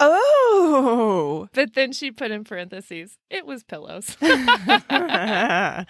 Oh. 0.00 1.48
But 1.52 1.74
then 1.74 1.92
she 1.92 2.10
put 2.10 2.30
in 2.30 2.42
parentheses, 2.44 3.18
it 3.30 3.46
was 3.46 3.62
pillows. 3.64 4.16
That's 4.20 5.84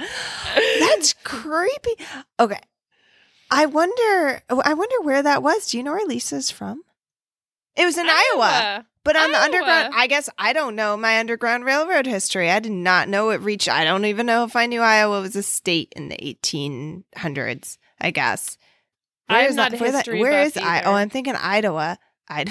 creepy. 1.22 2.04
Okay. 2.38 2.60
I 3.50 3.66
wonder 3.66 4.42
I 4.48 4.74
wonder 4.74 5.00
where 5.02 5.22
that 5.22 5.42
was. 5.42 5.68
Do 5.68 5.76
you 5.78 5.82
know 5.84 5.92
where 5.92 6.06
Lisa's 6.06 6.50
from? 6.50 6.82
It 7.76 7.84
was 7.84 7.98
in 7.98 8.06
Iowa. 8.08 8.86
But 9.04 9.16
on 9.16 9.32
the 9.32 9.38
underground, 9.40 9.92
I 9.94 10.06
guess 10.06 10.30
I 10.38 10.54
don't 10.54 10.76
know 10.76 10.96
my 10.96 11.18
Underground 11.18 11.66
Railroad 11.66 12.06
history. 12.06 12.50
I 12.50 12.58
did 12.58 12.72
not 12.72 13.06
know 13.08 13.30
it 13.30 13.42
reached. 13.42 13.68
I 13.68 13.84
don't 13.84 14.06
even 14.06 14.24
know 14.24 14.44
if 14.44 14.56
I 14.56 14.64
knew 14.64 14.80
Iowa 14.80 15.20
was 15.20 15.36
a 15.36 15.42
state 15.42 15.92
in 15.94 16.08
the 16.08 16.16
1800s. 16.16 17.76
I 18.00 18.10
guess. 18.10 18.56
I'm 19.28 19.50
is 19.50 19.56
not 19.56 19.72
that- 19.72 19.80
where 19.80 19.92
that- 19.92 20.06
history 20.06 20.20
Where 20.20 20.42
is 20.42 20.56
I? 20.56 20.82
Oh, 20.82 20.92
I'm 20.94 21.10
thinking 21.10 21.34
Idaho. 21.34 21.96
I 22.28 22.44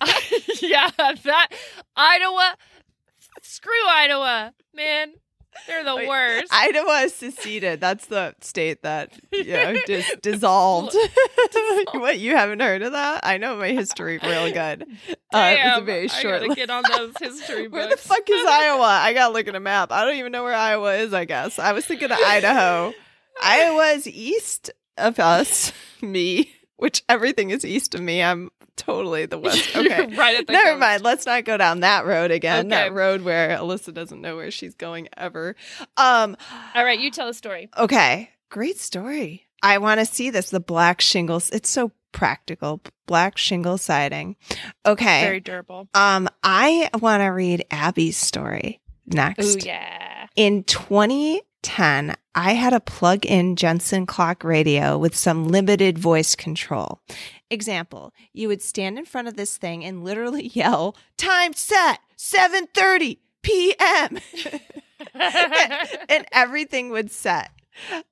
yeah, 0.62 0.90
that 0.96 1.48
Iowa, 1.96 2.56
Screw 3.42 3.72
Idaho, 3.88 4.52
man. 4.74 5.12
They're 5.66 5.84
the 5.84 6.06
worst. 6.06 6.52
Idaho 6.52 6.90
is 7.04 7.14
seceded. 7.14 7.80
That's 7.80 8.06
the 8.06 8.34
state 8.40 8.82
that 8.82 9.12
you 9.32 9.44
know 9.52 9.74
dis- 9.86 10.14
dissolved. 10.22 10.94
what 11.92 12.18
you 12.18 12.36
haven't 12.36 12.60
heard 12.60 12.82
of 12.82 12.92
that? 12.92 13.20
I 13.24 13.36
know 13.38 13.56
my 13.56 13.68
history 13.68 14.18
real 14.22 14.52
good. 14.52 14.82
Uh, 14.82 14.84
it 14.84 15.10
was 15.10 15.16
a 15.32 15.56
Damn, 15.56 15.86
very 15.86 16.04
I 16.10 16.20
short. 16.20 16.40
gotta 16.42 16.54
get 16.54 16.70
on 16.70 16.84
those 16.96 17.12
history 17.20 17.68
books. 17.68 17.72
Where 17.72 17.88
the 17.90 17.96
fuck 17.96 18.28
is 18.28 18.46
Iowa? 18.46 18.82
I 18.84 19.12
gotta 19.12 19.32
look 19.32 19.48
at 19.48 19.54
a 19.54 19.60
map. 19.60 19.92
I 19.92 20.04
don't 20.04 20.16
even 20.16 20.32
know 20.32 20.44
where 20.44 20.54
Iowa 20.54 20.94
is. 20.96 21.12
I 21.12 21.24
guess 21.24 21.58
I 21.58 21.72
was 21.72 21.84
thinking 21.86 22.10
of 22.10 22.18
Idaho. 22.24 22.92
Iowa 23.42 23.86
is 23.88 24.06
east 24.06 24.70
of 24.98 25.18
us, 25.18 25.72
me, 26.02 26.52
which 26.80 27.02
everything 27.08 27.50
is 27.50 27.64
east 27.64 27.94
of 27.94 28.00
me. 28.00 28.22
I'm 28.22 28.50
totally 28.76 29.26
the 29.26 29.38
west. 29.38 29.70
Okay. 29.76 30.06
right 30.16 30.36
at 30.38 30.46
the 30.46 30.52
Never 30.52 30.70
coast. 30.70 30.80
mind. 30.80 31.02
Let's 31.02 31.26
not 31.26 31.44
go 31.44 31.56
down 31.56 31.80
that 31.80 32.06
road 32.06 32.30
again. 32.30 32.68
That 32.68 32.92
road 32.92 33.22
where 33.22 33.56
Alissa 33.56 33.92
doesn't 33.94 34.20
know 34.20 34.36
where 34.36 34.50
she's 34.50 34.74
going 34.74 35.08
ever. 35.16 35.54
Um. 35.96 36.36
All 36.74 36.84
right, 36.84 36.98
you 36.98 37.10
tell 37.10 37.28
a 37.28 37.34
story. 37.34 37.68
Okay. 37.78 38.30
Great 38.50 38.78
story. 38.78 39.46
I 39.62 39.78
want 39.78 40.00
to 40.00 40.06
see 40.06 40.30
this. 40.30 40.50
The 40.50 40.60
black 40.60 41.00
shingles. 41.00 41.50
It's 41.50 41.68
so 41.68 41.92
practical. 42.12 42.80
Black 43.06 43.36
shingle 43.38 43.78
siding. 43.78 44.36
Okay. 44.86 45.22
Very 45.22 45.40
durable. 45.40 45.88
um. 45.94 46.28
I 46.42 46.90
want 47.00 47.20
to 47.22 47.26
read 47.28 47.64
Abby's 47.70 48.16
story 48.16 48.80
next. 49.06 49.44
Ooh, 49.56 49.58
yeah. 49.66 50.26
In 50.36 50.64
2010, 50.64 52.14
I 52.34 52.52
had 52.52 52.72
a 52.72 52.80
plug 52.80 53.26
in 53.26 53.56
Jensen 53.56 54.06
clock 54.06 54.44
radio 54.44 54.96
with 54.96 55.16
some 55.16 55.48
limited 55.48 55.98
voice 55.98 56.36
control. 56.36 57.00
Example, 57.50 58.12
you 58.32 58.46
would 58.48 58.62
stand 58.62 58.98
in 58.98 59.04
front 59.04 59.26
of 59.26 59.34
this 59.34 59.56
thing 59.56 59.84
and 59.84 60.04
literally 60.04 60.46
yell, 60.54 60.96
time 61.16 61.52
set, 61.54 61.98
7.30 62.16 63.18
p.m. 63.42 64.18
and 66.08 66.26
everything 66.32 66.90
would 66.90 67.10
set. 67.10 67.50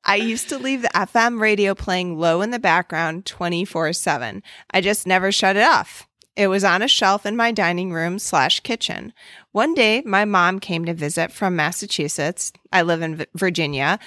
I 0.04 0.16
used 0.16 0.48
to 0.48 0.58
leave 0.58 0.82
the 0.82 0.90
FM 0.94 1.40
radio 1.40 1.75
playing 1.75 2.18
low 2.18 2.40
in 2.40 2.50
the 2.50 2.58
background 2.58 3.26
24 3.26 3.92
7. 3.92 4.42
I 4.70 4.80
just 4.80 5.06
never 5.06 5.30
shut 5.30 5.56
it 5.56 5.62
off. 5.62 6.07
It 6.38 6.47
was 6.47 6.62
on 6.62 6.83
a 6.83 6.88
shelf 6.88 7.26
in 7.26 7.35
my 7.35 7.50
dining 7.50 7.92
room 7.92 8.21
slash 8.21 8.61
kitchen. 8.61 9.12
One 9.50 9.75
day, 9.75 10.02
my 10.07 10.25
mom 10.25 10.61
came 10.61 10.85
to 10.85 10.95
visit 10.95 11.33
from 11.33 11.57
Massachusetts. 11.57 12.52
I 12.73 12.83
live 12.83 13.02
in 13.02 13.26
Virginia. 13.35 13.99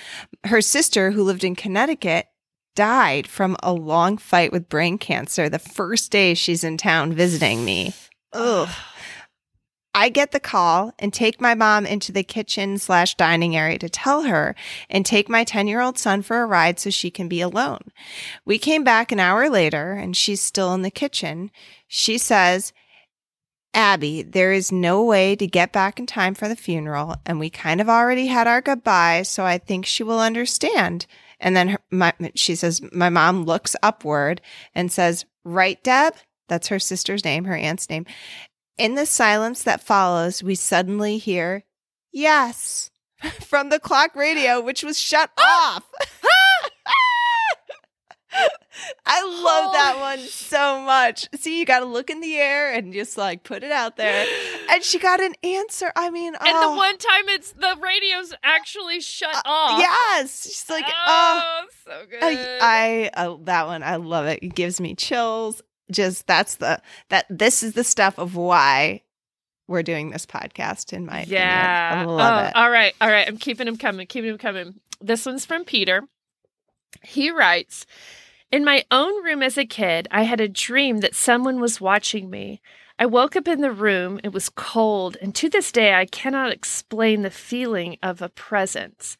Her 0.45 0.61
sister, 0.61 1.11
who 1.11 1.25
lived 1.25 1.43
in 1.43 1.57
Connecticut, 1.57 2.27
died 2.73 3.27
from 3.27 3.57
a 3.61 3.73
long 3.73 4.17
fight 4.17 4.53
with 4.53 4.69
brain 4.69 4.97
cancer 4.97 5.49
the 5.49 5.59
first 5.59 6.09
day 6.09 6.33
she's 6.33 6.63
in 6.63 6.77
town 6.77 7.11
visiting 7.11 7.65
me. 7.65 7.93
Ugh. 8.31 8.69
I 9.93 10.07
get 10.07 10.31
the 10.31 10.39
call 10.39 10.93
and 10.99 11.13
take 11.13 11.41
my 11.41 11.53
mom 11.53 11.85
into 11.85 12.13
the 12.13 12.23
kitchen 12.23 12.77
slash 12.77 13.15
dining 13.15 13.57
area 13.57 13.77
to 13.79 13.89
tell 13.89 14.23
her 14.23 14.55
and 14.89 15.05
take 15.05 15.27
my 15.27 15.43
10 15.43 15.67
year 15.67 15.81
old 15.81 15.97
son 15.97 16.21
for 16.21 16.41
a 16.41 16.45
ride 16.45 16.79
so 16.79 16.89
she 16.89 17.11
can 17.11 17.27
be 17.27 17.41
alone. 17.41 17.91
We 18.45 18.57
came 18.57 18.85
back 18.85 19.11
an 19.11 19.19
hour 19.19 19.49
later 19.49 19.91
and 19.91 20.15
she's 20.15 20.41
still 20.41 20.73
in 20.73 20.81
the 20.81 20.91
kitchen. 20.91 21.51
She 21.93 22.17
says, 22.17 22.71
Abby, 23.73 24.21
there 24.21 24.53
is 24.53 24.71
no 24.71 25.03
way 25.03 25.35
to 25.35 25.45
get 25.45 25.73
back 25.73 25.99
in 25.99 26.05
time 26.05 26.33
for 26.33 26.47
the 26.47 26.55
funeral, 26.55 27.17
and 27.25 27.37
we 27.37 27.49
kind 27.49 27.81
of 27.81 27.89
already 27.89 28.27
had 28.27 28.47
our 28.47 28.61
goodbye, 28.61 29.23
so 29.23 29.43
I 29.43 29.57
think 29.57 29.85
she 29.85 30.01
will 30.01 30.21
understand. 30.21 31.05
And 31.37 31.53
then 31.53 31.67
her, 31.67 31.79
my, 31.91 32.13
she 32.33 32.55
says, 32.55 32.81
My 32.93 33.09
mom 33.09 33.43
looks 33.43 33.75
upward 33.83 34.39
and 34.73 34.89
says, 34.89 35.25
Right, 35.43 35.83
Deb? 35.83 36.13
That's 36.47 36.69
her 36.69 36.79
sister's 36.79 37.25
name, 37.25 37.43
her 37.43 37.57
aunt's 37.57 37.89
name. 37.89 38.05
In 38.77 38.95
the 38.95 39.05
silence 39.05 39.61
that 39.63 39.83
follows, 39.83 40.41
we 40.41 40.55
suddenly 40.55 41.17
hear, 41.17 41.65
Yes, 42.13 42.89
from 43.41 43.67
the 43.67 43.79
clock 43.79 44.15
radio, 44.15 44.61
which 44.61 44.81
was 44.81 44.97
shut 44.97 45.29
ah! 45.37 45.75
off. 45.75 45.91
I 49.05 49.21
love 49.23 49.73
that 49.73 49.97
one 49.99 50.19
so 50.19 50.79
much. 50.81 51.27
See, 51.35 51.59
you 51.59 51.65
got 51.65 51.79
to 51.79 51.85
look 51.85 52.09
in 52.09 52.21
the 52.21 52.35
air 52.37 52.73
and 52.73 52.93
just 52.93 53.17
like 53.17 53.43
put 53.43 53.63
it 53.63 53.71
out 53.71 53.97
there. 53.97 54.25
And 54.71 54.81
she 54.83 54.99
got 54.99 55.19
an 55.19 55.33
answer. 55.43 55.91
I 55.97 56.09
mean, 56.11 56.33
And 56.33 56.39
oh, 56.45 56.71
the 56.71 56.77
one 56.77 56.97
time 56.97 57.27
it's 57.27 57.51
the 57.51 57.75
radio's 57.81 58.33
actually 58.41 59.01
shut 59.01 59.35
off. 59.43 59.79
yes, 59.79 60.43
she's 60.45 60.69
like, 60.69 60.85
oh, 60.87 61.41
oh, 61.43 61.65
so 61.85 62.05
good. 62.09 62.19
I, 62.23 63.09
I 63.15 63.21
uh, 63.21 63.37
that 63.41 63.67
one, 63.67 63.83
I 63.83 63.97
love 63.97 64.27
it. 64.27 64.39
It 64.41 64.55
gives 64.55 64.79
me 64.79 64.95
chills. 64.95 65.61
Just 65.91 66.25
that's 66.25 66.55
the 66.55 66.81
that 67.09 67.25
this 67.29 67.63
is 67.63 67.73
the 67.73 67.83
stuff 67.83 68.17
of 68.17 68.37
why 68.37 69.01
we're 69.67 69.83
doing 69.83 70.11
this 70.11 70.25
podcast. 70.25 70.93
In 70.93 71.05
my 71.05 71.25
yeah. 71.27 71.91
opinion. 71.91 72.09
I 72.09 72.13
love 72.23 72.43
Oh, 72.43 72.47
it. 72.47 72.55
All 72.55 72.71
right. 72.71 72.93
All 73.01 73.09
right. 73.09 73.27
I'm 73.27 73.37
keeping 73.37 73.65
them 73.65 73.75
coming. 73.77 74.07
Keeping 74.07 74.29
them 74.29 74.37
coming. 74.37 74.75
This 75.01 75.25
one's 75.25 75.45
from 75.45 75.65
Peter. 75.65 76.03
He 77.03 77.29
writes 77.29 77.85
In 78.51 78.65
my 78.65 78.83
own 78.91 79.23
room 79.23 79.41
as 79.41 79.57
a 79.57 79.65
kid, 79.65 80.09
I 80.11 80.23
had 80.23 80.41
a 80.41 80.49
dream 80.49 80.99
that 80.99 81.15
someone 81.15 81.61
was 81.61 81.79
watching 81.79 82.29
me. 82.29 82.61
I 82.99 83.05
woke 83.05 83.37
up 83.37 83.47
in 83.47 83.61
the 83.61 83.71
room. 83.71 84.19
It 84.25 84.33
was 84.33 84.49
cold, 84.49 85.15
and 85.21 85.33
to 85.35 85.47
this 85.47 85.71
day, 85.71 85.93
I 85.93 86.05
cannot 86.05 86.51
explain 86.51 87.21
the 87.21 87.29
feeling 87.29 87.97
of 88.03 88.21
a 88.21 88.27
presence. 88.27 89.17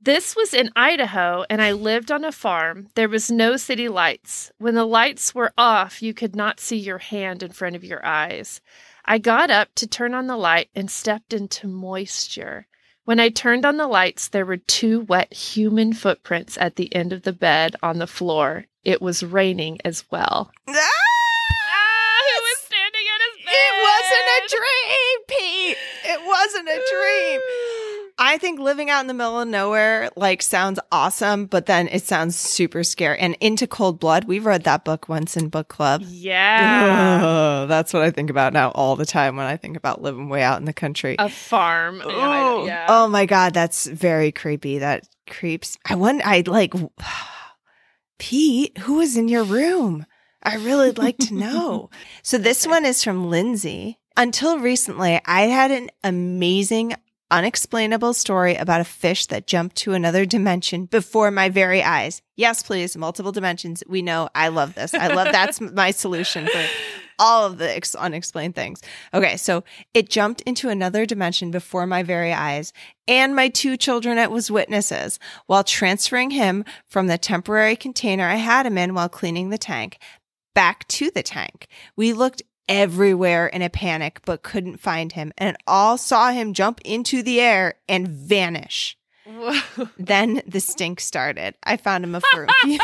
This 0.00 0.34
was 0.34 0.52
in 0.52 0.70
Idaho, 0.74 1.44
and 1.48 1.62
I 1.62 1.70
lived 1.70 2.10
on 2.10 2.24
a 2.24 2.32
farm. 2.32 2.88
There 2.96 3.08
was 3.08 3.30
no 3.30 3.56
city 3.56 3.88
lights. 3.88 4.50
When 4.58 4.74
the 4.74 4.84
lights 4.84 5.32
were 5.32 5.52
off, 5.56 6.02
you 6.02 6.12
could 6.12 6.34
not 6.34 6.58
see 6.58 6.76
your 6.76 6.98
hand 6.98 7.44
in 7.44 7.52
front 7.52 7.76
of 7.76 7.84
your 7.84 8.04
eyes. 8.04 8.60
I 9.04 9.18
got 9.18 9.48
up 9.48 9.68
to 9.76 9.86
turn 9.86 10.12
on 10.12 10.26
the 10.26 10.36
light 10.36 10.70
and 10.74 10.90
stepped 10.90 11.32
into 11.32 11.68
moisture. 11.68 12.66
When 13.06 13.20
I 13.20 13.28
turned 13.28 13.64
on 13.64 13.76
the 13.76 13.86
lights, 13.86 14.26
there 14.26 14.44
were 14.44 14.56
two 14.56 15.02
wet 15.02 15.32
human 15.32 15.92
footprints 15.92 16.58
at 16.58 16.74
the 16.74 16.92
end 16.92 17.12
of 17.12 17.22
the 17.22 17.32
bed 17.32 17.76
on 17.80 17.98
the 17.98 18.06
floor. 18.08 18.66
It 18.82 19.00
was 19.00 19.22
raining 19.22 19.78
as 19.84 20.02
well. 20.10 20.50
Ah! 20.66 20.74
Ah, 20.74 22.18
who 22.26 22.42
was 22.42 22.58
standing 22.66 23.06
at 23.06 23.20
his 23.22 23.46
bed? 23.46 23.54
It 23.54 23.74
wasn't 23.86 24.26
a 24.34 24.42
dream, 24.58 25.16
Pete. 25.30 25.78
It 26.02 26.20
wasn't 26.26 26.68
a 26.68 26.82
dream. 26.82 27.40
I 28.18 28.38
think 28.38 28.58
living 28.58 28.88
out 28.88 29.00
in 29.00 29.08
the 29.08 29.14
middle 29.14 29.40
of 29.40 29.48
nowhere 29.48 30.10
like 30.16 30.42
sounds 30.42 30.80
awesome, 30.90 31.46
but 31.46 31.66
then 31.66 31.88
it 31.88 32.02
sounds 32.02 32.34
super 32.34 32.82
scary. 32.82 33.18
And 33.18 33.36
Into 33.40 33.66
Cold 33.66 34.00
Blood, 34.00 34.24
we 34.24 34.38
read 34.38 34.64
that 34.64 34.84
book 34.84 35.08
once 35.08 35.36
in 35.36 35.48
book 35.48 35.68
club. 35.68 36.02
Yeah. 36.06 37.66
That's 37.68 37.92
what 37.92 38.02
I 38.02 38.10
think 38.10 38.30
about 38.30 38.54
now 38.54 38.70
all 38.70 38.96
the 38.96 39.04
time 39.04 39.36
when 39.36 39.46
I 39.46 39.56
think 39.58 39.76
about 39.76 40.00
living 40.00 40.30
way 40.30 40.42
out 40.42 40.58
in 40.58 40.64
the 40.64 40.72
country. 40.72 41.16
A 41.18 41.28
farm. 41.28 42.00
Oh, 42.02 42.64
yeah. 42.66 42.86
oh 42.88 43.06
my 43.06 43.26
god, 43.26 43.52
that's 43.52 43.86
very 43.86 44.32
creepy. 44.32 44.78
That 44.78 45.06
creeps. 45.28 45.76
I 45.84 45.94
wonder. 45.94 46.22
I 46.24 46.42
like 46.46 46.72
Pete. 48.18 48.78
Who 48.78 48.94
was 48.94 49.16
in 49.16 49.28
your 49.28 49.44
room? 49.44 50.06
I 50.42 50.56
really 50.56 50.92
like 50.92 51.18
to 51.18 51.34
know. 51.34 51.90
so 52.22 52.38
this 52.38 52.66
one 52.66 52.86
is 52.86 53.04
from 53.04 53.28
Lindsay. 53.28 53.98
Until 54.16 54.58
recently, 54.58 55.20
I 55.26 55.42
had 55.42 55.70
an 55.70 55.90
amazing, 56.02 56.94
unexplainable 57.30 58.14
story 58.14 58.54
about 58.54 58.80
a 58.80 58.84
fish 58.84 59.26
that 59.26 59.46
jumped 59.46 59.76
to 59.76 59.92
another 59.92 60.24
dimension 60.24 60.86
before 60.86 61.30
my 61.30 61.48
very 61.48 61.82
eyes. 61.82 62.22
Yes, 62.36 62.62
please, 62.62 62.96
multiple 62.96 63.32
dimensions. 63.32 63.82
We 63.88 64.02
know. 64.02 64.28
I 64.34 64.48
love 64.48 64.74
this. 64.74 64.94
I 64.94 65.08
love 65.08 65.28
that's 65.32 65.60
my 65.60 65.90
solution 65.90 66.46
for 66.46 66.64
all 67.18 67.46
of 67.46 67.58
the 67.58 67.74
ex- 67.74 67.94
unexplained 67.94 68.54
things. 68.54 68.82
Okay, 69.14 69.36
so 69.36 69.64
it 69.94 70.10
jumped 70.10 70.42
into 70.42 70.68
another 70.68 71.06
dimension 71.06 71.50
before 71.50 71.86
my 71.86 72.02
very 72.02 72.32
eyes, 72.32 72.72
and 73.08 73.34
my 73.34 73.48
two 73.48 73.76
children 73.76 74.18
it 74.18 74.30
was 74.30 74.50
witnesses 74.50 75.18
while 75.46 75.64
transferring 75.64 76.30
him 76.30 76.64
from 76.88 77.06
the 77.06 77.18
temporary 77.18 77.76
container 77.76 78.26
I 78.26 78.36
had 78.36 78.66
him 78.66 78.78
in 78.78 78.94
while 78.94 79.08
cleaning 79.08 79.50
the 79.50 79.58
tank 79.58 79.98
back 80.54 80.88
to 80.88 81.10
the 81.10 81.22
tank. 81.22 81.66
We 81.96 82.14
looked 82.14 82.42
everywhere 82.68 83.46
in 83.46 83.62
a 83.62 83.70
panic 83.70 84.20
but 84.24 84.42
couldn't 84.42 84.78
find 84.78 85.12
him 85.12 85.32
and 85.38 85.56
all 85.66 85.98
saw 85.98 86.30
him 86.30 86.52
jump 86.52 86.80
into 86.84 87.22
the 87.22 87.40
air 87.40 87.74
and 87.88 88.08
vanish. 88.08 88.96
Whoa. 89.26 89.88
Then 89.98 90.40
the 90.46 90.60
stink 90.60 91.00
started. 91.00 91.54
I 91.64 91.76
found 91.76 92.04
him 92.04 92.14
a, 92.14 92.20
few 92.20 92.46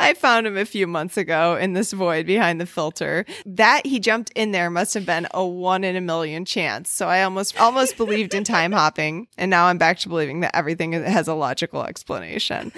I 0.00 0.14
found 0.16 0.46
him 0.46 0.56
a 0.56 0.64
few 0.64 0.86
months 0.86 1.16
ago 1.16 1.56
in 1.56 1.74
this 1.74 1.92
void 1.92 2.26
behind 2.26 2.60
the 2.60 2.66
filter. 2.66 3.26
That 3.44 3.84
he 3.84 4.00
jumped 4.00 4.30
in 4.34 4.52
there 4.52 4.70
must 4.70 4.94
have 4.94 5.04
been 5.04 5.28
a 5.32 5.44
one 5.44 5.84
in 5.84 5.94
a 5.94 6.00
million 6.00 6.44
chance. 6.44 6.90
So 6.90 7.06
I 7.06 7.22
almost 7.22 7.60
almost 7.60 7.96
believed 7.98 8.34
in 8.34 8.44
time 8.44 8.72
hopping, 8.72 9.28
and 9.36 9.50
now 9.50 9.66
I'm 9.66 9.78
back 9.78 9.98
to 10.00 10.08
believing 10.08 10.40
that 10.40 10.56
everything 10.56 10.92
has 10.92 11.28
a 11.28 11.34
logical 11.34 11.84
explanation. 11.84 12.72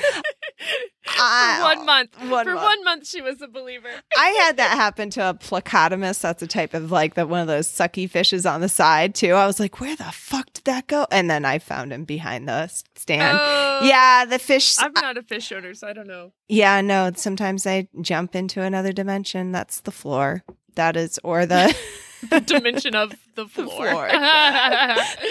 I- 1.19 1.57
For 1.59 1.77
one 1.77 1.87
month. 1.87 2.11
one 2.31 2.45
For 2.47 2.55
month. 2.55 2.65
one 2.67 2.85
month, 2.85 3.07
she 3.07 3.21
was 3.21 3.41
a 3.43 3.49
believer. 3.49 3.89
I 4.17 4.29
had 4.31 4.57
that 4.57 4.71
happen 4.77 5.11
to 5.11 5.31
a 5.31 5.35
plecostomus. 5.35 6.21
That's 6.21 6.43
a 6.43 6.47
type 6.47 6.75
of 6.75 6.91
like 6.91 7.15
the 7.15 7.27
one 7.27 7.41
of 7.41 7.47
those 7.47 7.69
sucky 7.69 8.09
fishes 8.09 8.47
on 8.47 8.61
the 8.61 8.69
side 8.69 9.15
too. 9.15 9.33
I 9.35 9.47
was 9.47 9.61
like, 9.61 9.81
where 9.81 9.97
the 9.97 10.05
fuck 10.13 10.53
did 10.53 10.65
that 10.65 10.87
go? 10.87 11.07
And 11.11 11.29
then 11.31 11.45
I 11.45 11.59
found 11.59 11.93
him 11.93 12.05
behind 12.05 12.49
the 12.49 12.69
stand. 12.97 13.39
Oh. 13.41 13.81
yeah, 13.85 14.25
the 14.25 14.39
fish. 14.39 14.77
I'm 14.79 14.93
not 14.95 15.17
a 15.17 15.23
fish 15.23 15.51
owner, 15.53 15.75
so 15.75 15.89
I 15.89 15.93
don't 15.93 16.07
know. 16.09 16.33
yeah, 16.49 16.81
no. 16.81 17.11
Sometimes 17.15 17.67
I 17.67 17.89
jump 18.01 18.35
into 18.35 18.63
another 18.63 18.93
dimension. 18.93 19.53
That's 19.53 19.81
the 19.81 19.91
floor. 19.93 20.43
That 20.75 20.97
is, 20.97 21.19
or 21.23 21.45
the. 21.47 21.77
the 22.31 22.41
dimension 22.41 22.95
of 22.95 23.13
the 23.35 23.47
floor. 23.47 23.69
floor. 23.69 24.09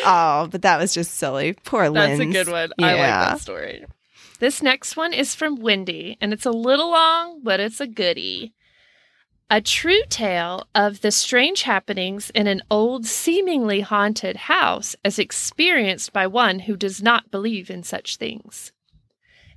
oh, 0.06 0.48
but 0.52 0.62
that 0.64 0.78
was 0.80 0.94
just 0.94 1.16
silly. 1.16 1.54
Poor 1.64 1.90
That's 1.90 2.20
Linz. 2.20 2.36
a 2.36 2.44
good 2.44 2.52
one. 2.52 2.72
I 2.80 2.92
like 2.94 2.98
that 2.98 3.40
story. 3.42 3.86
This 4.42 4.64
next 4.64 4.98
one 4.98 5.14
is 5.14 5.36
from 5.36 5.58
Wendy, 5.58 6.18
and 6.20 6.34
it's 6.34 6.48
a 6.48 6.52
little 6.52 6.90
long, 6.90 7.42
but 7.44 7.60
it's 7.60 7.80
a 7.80 7.86
goodie. 7.86 8.56
A 9.52 9.62
true 9.62 10.02
tale 10.10 10.66
of 10.74 11.02
the 11.02 11.12
strange 11.12 11.62
happenings 11.62 12.32
in 12.32 12.48
an 12.48 12.64
old, 12.72 13.06
seemingly 13.06 13.82
haunted 13.82 14.36
house 14.48 14.96
as 15.06 15.20
experienced 15.20 16.12
by 16.12 16.26
one 16.26 16.62
who 16.62 16.76
does 16.76 17.04
not 17.04 17.30
believe 17.30 17.70
in 17.70 17.84
such 17.84 18.18
things. 18.18 18.72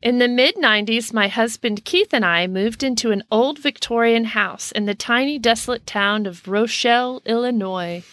In 0.02 0.18
the 0.18 0.28
mid 0.28 0.56
90s, 0.56 1.14
my 1.14 1.28
husband 1.28 1.86
Keith 1.86 2.12
and 2.12 2.22
I 2.22 2.46
moved 2.46 2.82
into 2.82 3.10
an 3.10 3.24
old 3.32 3.58
Victorian 3.58 4.24
house 4.24 4.70
in 4.70 4.84
the 4.84 4.94
tiny, 4.94 5.38
desolate 5.38 5.86
town 5.86 6.26
of 6.26 6.46
Rochelle, 6.46 7.22
Illinois. 7.24 8.04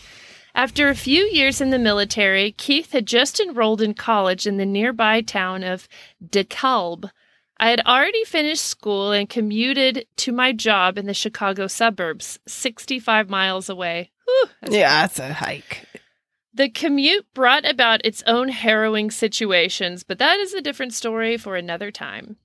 After 0.54 0.90
a 0.90 0.96
few 0.96 1.24
years 1.24 1.62
in 1.62 1.70
the 1.70 1.80
military, 1.80 2.52
Keith 2.52 2.92
had 2.92 3.06
just 3.06 3.40
enrolled 3.40 3.82
in 3.82 3.94
college 3.94 4.46
in 4.46 4.58
the 4.58 4.66
nearby 4.66 5.22
town 5.22 5.64
of 5.64 5.88
DeKalb. 6.26 7.10
I 7.58 7.70
had 7.70 7.82
already 7.86 8.24
finished 8.26 8.66
school 8.66 9.12
and 9.12 9.30
commuted 9.30 10.06
to 10.18 10.32
my 10.32 10.52
job 10.52 10.98
in 10.98 11.06
the 11.06 11.14
Chicago 11.14 11.68
suburbs, 11.68 12.40
65 12.48 13.30
miles 13.30 13.70
away. 13.70 14.12
Whew, 14.26 14.50
that's 14.62 14.74
Yeah, 14.76 15.02
that's 15.02 15.20
a 15.20 15.34
hike. 15.34 15.86
the 16.54 16.70
commute 16.70 17.26
brought 17.34 17.66
about 17.70 18.06
its 18.06 18.24
own 18.28 18.50
harrowing 18.50 19.10
situations, 19.12 20.04
but 20.04 20.20
that 20.20 20.40
is 20.40 20.54
a 20.54 20.62
different 20.62 20.94
story 20.94 21.38
for 21.38 21.56
another 21.56 21.92
time. 21.92 22.38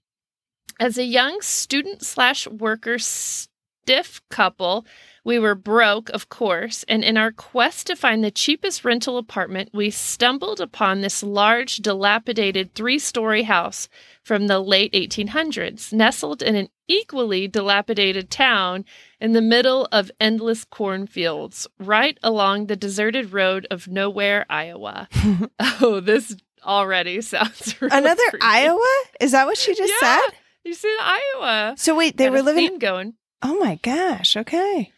As 0.79 0.99
a 0.99 1.05
young 1.05 1.41
student 1.41 2.03
slash 2.05 2.47
worker 2.47 2.99
stiff 2.99 4.21
couple, 4.31 4.87
we 5.27 5.41
were 5.41 5.57
broke, 5.57 6.09
of 6.11 6.29
course, 6.29 6.85
and 6.89 7.03
in 7.03 7.17
our 7.17 7.33
quest 7.33 7.89
to 7.89 7.97
find 7.97 8.23
the 8.23 8.31
cheapest 8.31 8.85
rental 8.85 9.19
apartment, 9.19 9.69
we 9.75 9.91
stumbled 9.91 10.61
upon 10.61 11.01
this 11.01 11.21
large, 11.21 11.79
dilapidated 11.79 12.73
three 12.75 12.99
story 13.01 13.43
house 13.43 13.89
from 14.23 14.47
the 14.47 14.61
late 14.61 14.93
1800s, 14.93 15.93
nestled 15.93 16.43
in 16.43 16.55
an 16.55 16.69
equally 16.87 17.49
dilapidated 17.49 18.31
town 18.31 18.85
in 19.21 19.33
the 19.33 19.43
middle 19.43 19.89
of 19.91 20.13
endless 20.21 20.65
cornfields, 20.65 21.67
right 21.81 22.17
along 22.23 22.67
the 22.67 22.77
deserted 22.77 23.33
road 23.33 23.67
of 23.69 23.89
Nowhere, 23.89 24.47
Iowa. 24.49 25.09
oh, 25.81 25.99
this 25.99 26.37
already 26.65 27.21
sounds 27.33 27.81
really 27.83 27.99
Another 27.99 28.23
creepy. 28.31 28.47
Iowa? 28.47 28.95
Is 29.21 29.33
that 29.33 29.47
what 29.47 29.59
she 29.59 29.75
just 29.75 29.93
Yeah. 30.01 30.21
said? 30.21 30.31
You 30.65 30.75
said 30.75 30.97
Iowa? 31.01 31.75
So 31.77 31.97
wait, 31.97 32.17
they 32.17 32.27
Got 32.27 32.33
were 32.33 32.43
living. 32.43 32.79
going. 32.79 33.15
Oh 33.43 33.59
my 33.59 33.75
gosh. 33.83 34.37
Okay. 34.37 34.93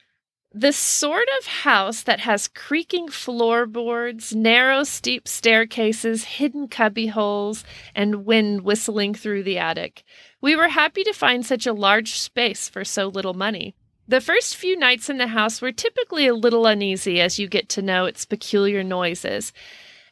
The 0.55 0.73
sort 0.73 1.29
of 1.39 1.47
house 1.47 2.03
that 2.03 2.21
has 2.21 2.49
creaking 2.49 3.09
floorboards, 3.09 4.35
narrow, 4.35 4.83
steep 4.83 5.29
staircases, 5.29 6.25
hidden 6.25 6.69
cubby 6.69 7.09
holes, 7.09 7.65
and 7.95 8.25
wind 8.25 8.63
whistling 8.63 9.13
through 9.13 9.43
the 9.43 9.59
attic. 9.59 10.05
We 10.41 10.57
were 10.57 10.69
happy 10.69 11.05
to 11.05 11.13
find 11.13 11.45
such 11.45 11.67
a 11.67 11.75
large 11.75 12.19
space 12.19 12.67
for 12.67 12.83
so 12.83 13.09
little 13.09 13.35
money. 13.35 13.75
The 14.09 14.23
first 14.23 14.57
few 14.57 14.75
nights 14.75 15.11
in 15.11 15.19
the 15.19 15.27
house 15.27 15.61
were 15.61 15.71
typically 15.71 16.27
a 16.27 16.35
little 16.35 16.65
uneasy 16.65 17.21
as 17.21 17.39
you 17.39 17.47
get 17.47 17.69
to 17.71 17.83
know 17.83 18.07
its 18.07 18.25
peculiar 18.25 18.83
noises. 18.83 19.53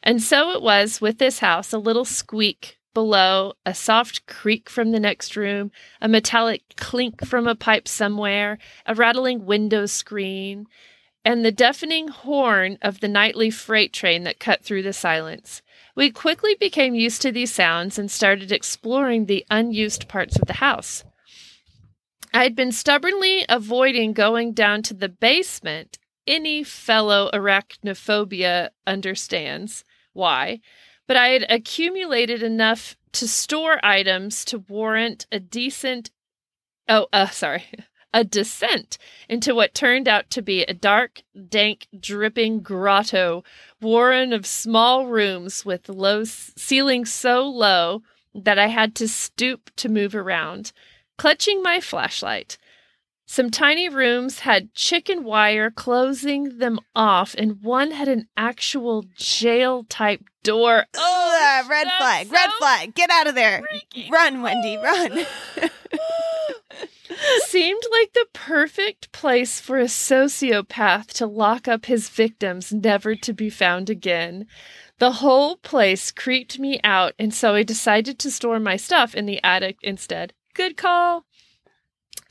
And 0.03 0.21
so 0.21 0.51
it 0.51 0.61
was 0.61 1.01
with 1.01 1.17
this 1.17 1.39
house 1.39 1.73
a 1.73 1.79
little 1.79 2.05
squeak 2.05 2.76
below, 2.93 3.53
a 3.65 3.73
soft 3.73 4.25
creak 4.25 4.69
from 4.69 4.91
the 4.91 4.99
next 4.99 5.35
room, 5.35 5.71
a 6.01 6.07
metallic 6.07 6.63
clink 6.75 7.25
from 7.25 7.47
a 7.47 7.55
pipe 7.55 7.87
somewhere, 7.87 8.57
a 8.85 8.95
rattling 8.95 9.45
window 9.45 9.85
screen, 9.85 10.65
and 11.23 11.43
the 11.43 11.51
deafening 11.51 12.07
horn 12.07 12.77
of 12.81 13.01
the 13.01 13.07
nightly 13.07 13.49
freight 13.49 13.91
train 13.91 14.23
that 14.23 14.39
cut 14.39 14.63
through 14.63 14.81
the 14.81 14.93
silence. 14.93 15.61
We 15.93 16.09
quickly 16.09 16.55
became 16.55 16.95
used 16.95 17.21
to 17.23 17.31
these 17.31 17.53
sounds 17.53 17.99
and 17.99 18.09
started 18.09 18.51
exploring 18.51 19.25
the 19.25 19.45
unused 19.49 20.07
parts 20.07 20.37
of 20.37 20.47
the 20.47 20.53
house. 20.53 21.03
I 22.33 22.43
had 22.43 22.55
been 22.55 22.71
stubbornly 22.71 23.45
avoiding 23.49 24.13
going 24.13 24.53
down 24.53 24.83
to 24.83 24.93
the 24.93 25.09
basement. 25.09 25.97
Any 26.25 26.63
fellow 26.63 27.29
arachnophobia 27.33 28.69
understands 28.85 29.83
why 30.13 30.61
but 31.07 31.17
I 31.17 31.29
had 31.29 31.45
accumulated 31.49 32.43
enough 32.43 32.95
to 33.13 33.27
store 33.27 33.83
items 33.83 34.45
to 34.45 34.59
warrant 34.59 35.25
a 35.31 35.39
decent 35.39 36.11
oh 36.87 37.07
uh 37.11 37.27
sorry 37.27 37.65
a 38.13 38.23
descent 38.23 38.97
into 39.27 39.53
what 39.53 39.73
turned 39.73 40.07
out 40.07 40.29
to 40.29 40.41
be 40.41 40.63
a 40.63 40.73
dark 40.73 41.21
dank 41.49 41.87
dripping 41.99 42.61
grotto 42.61 43.43
warren 43.81 44.33
of 44.33 44.45
small 44.45 45.07
rooms 45.07 45.65
with 45.65 45.89
low 45.89 46.23
ceilings 46.23 47.11
so 47.11 47.43
low 47.43 48.01
that 48.33 48.59
I 48.59 48.67
had 48.67 48.95
to 48.95 49.07
stoop 49.07 49.71
to 49.77 49.89
move 49.89 50.15
around 50.15 50.71
clutching 51.17 51.61
my 51.61 51.79
flashlight 51.79 52.57
some 53.29 53.51
tiny 53.51 53.89
rooms 53.89 54.39
had 54.39 54.73
chicken 54.73 55.25
wire 55.25 55.69
closing 55.69 56.59
them 56.59 56.79
off, 56.95 57.35
and 57.37 57.61
one 57.61 57.91
had 57.91 58.07
an 58.07 58.27
actual 58.37 59.03
jail 59.15 59.83
type 59.83 60.23
door. 60.43 60.85
Oh, 60.95 61.67
red 61.69 61.87
flag. 61.97 62.31
Red 62.31 62.49
flag. 62.57 62.95
Get 62.95 63.09
out 63.09 63.27
of 63.27 63.35
there. 63.35 63.61
Run, 64.09 64.41
Wendy. 64.41 64.77
Run. 64.77 65.25
Seemed 67.45 67.83
like 67.91 68.13
the 68.13 68.27
perfect 68.31 69.11
place 69.11 69.59
for 69.59 69.77
a 69.77 69.85
sociopath 69.85 71.07
to 71.13 71.27
lock 71.27 71.67
up 71.67 71.85
his 71.85 72.09
victims, 72.09 72.71
never 72.71 73.13
to 73.15 73.33
be 73.33 73.49
found 73.49 73.89
again. 73.89 74.47
The 74.99 75.13
whole 75.13 75.57
place 75.57 76.11
creeped 76.11 76.59
me 76.59 76.79
out, 76.83 77.13
and 77.19 77.33
so 77.33 77.55
I 77.55 77.63
decided 77.63 78.19
to 78.19 78.31
store 78.31 78.59
my 78.59 78.77
stuff 78.77 79.13
in 79.13 79.25
the 79.25 79.43
attic 79.43 79.77
instead. 79.81 80.33
Good 80.53 80.77
call. 80.77 81.26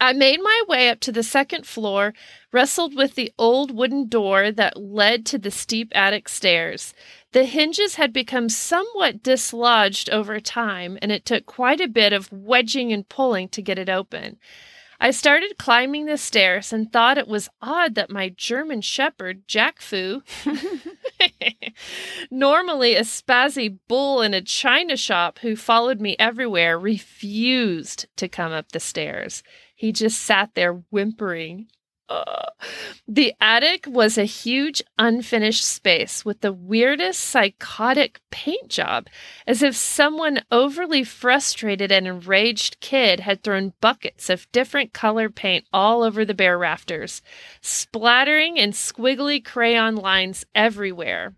I 0.01 0.13
made 0.13 0.41
my 0.43 0.63
way 0.69 0.89
up 0.89 1.01
to 1.01 1.13
the 1.13 1.23
second 1.23 1.67
floor, 1.67 2.13
wrestled 2.53 2.95
with 2.95 3.15
the 3.15 3.33
old 3.39 3.71
wooden 3.71 4.09
door 4.09 4.51
that 4.53 4.77
led 4.77 5.25
to 5.27 5.39
the 5.39 5.51
steep 5.51 5.93
attic 5.95 6.29
stairs. 6.29 6.95
The 7.33 7.45
hinges 7.45 7.95
had 7.95 8.13
become 8.13 8.49
somewhat 8.49 9.23
dislodged 9.23 10.11
over 10.11 10.41
time, 10.41 10.99
and 11.01 11.11
it 11.11 11.25
took 11.25 11.47
quite 11.47 11.81
a 11.81 11.89
bit 11.89 12.13
of 12.13 12.31
wedging 12.33 12.93
and 12.93 13.09
pulling 13.09 13.49
to 13.51 13.63
get 13.63 13.79
it 13.79 13.89
open. 13.89 14.39
I 14.99 15.11
started 15.11 15.59
climbing 15.59 16.07
the 16.07 16.17
stairs 16.17 16.73
and 16.73 16.91
thought 16.91 17.19
it 17.19 17.29
was 17.29 17.51
odd 17.61 17.95
that 17.97 18.11
my 18.11 18.31
German 18.31 18.81
shepherd, 18.81 19.47
Jack 19.47 19.81
Fu, 19.81 20.23
normally 22.31 22.95
a 22.95 23.03
spazzy 23.03 23.79
bull 23.89 24.23
in 24.23 24.33
a 24.33 24.41
china 24.41 24.97
shop 24.97 25.41
who 25.41 25.55
followed 25.55 26.01
me 26.01 26.17
everywhere, 26.19 26.79
refused 26.79 28.07
to 28.17 28.29
come 28.29 28.53
up 28.53 28.73
the 28.73 28.81
stairs. 28.81 29.43
He 29.77 29.93
just 29.93 30.21
sat 30.21 30.55
there 30.55 30.73
whimpering. 30.91 31.69
The 33.07 33.35
attic 33.41 33.85
was 33.87 34.17
a 34.17 34.25
huge 34.25 34.83
unfinished 34.99 35.65
space 35.65 36.25
with 36.25 36.41
the 36.41 36.53
weirdest 36.53 37.21
psychotic 37.21 38.21
paint 38.31 38.69
job, 38.69 39.09
as 39.47 39.63
if 39.63 39.77
someone 39.77 40.43
overly 40.51 41.05
frustrated 41.05 41.93
and 41.93 42.07
enraged 42.07 42.81
kid 42.81 43.21
had 43.21 43.43
thrown 43.43 43.75
buckets 43.81 44.31
of 44.31 44.51
different 44.51 44.93
color 44.93 45.29
paint 45.29 45.67
all 45.73 46.03
over 46.03 46.25
the 46.25 46.35
bare 46.35 46.59
rafters, 46.59 47.23
splattering 47.61 48.57
in 48.57 48.71
squiggly 48.71 49.45
crayon 49.45 49.97
lines 49.97 50.45
everywhere. 50.55 51.35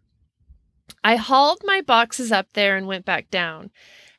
I 1.02 1.16
hauled 1.16 1.62
my 1.64 1.80
boxes 1.80 2.30
up 2.30 2.52
there 2.52 2.76
and 2.76 2.86
went 2.86 3.04
back 3.04 3.30
down. 3.30 3.70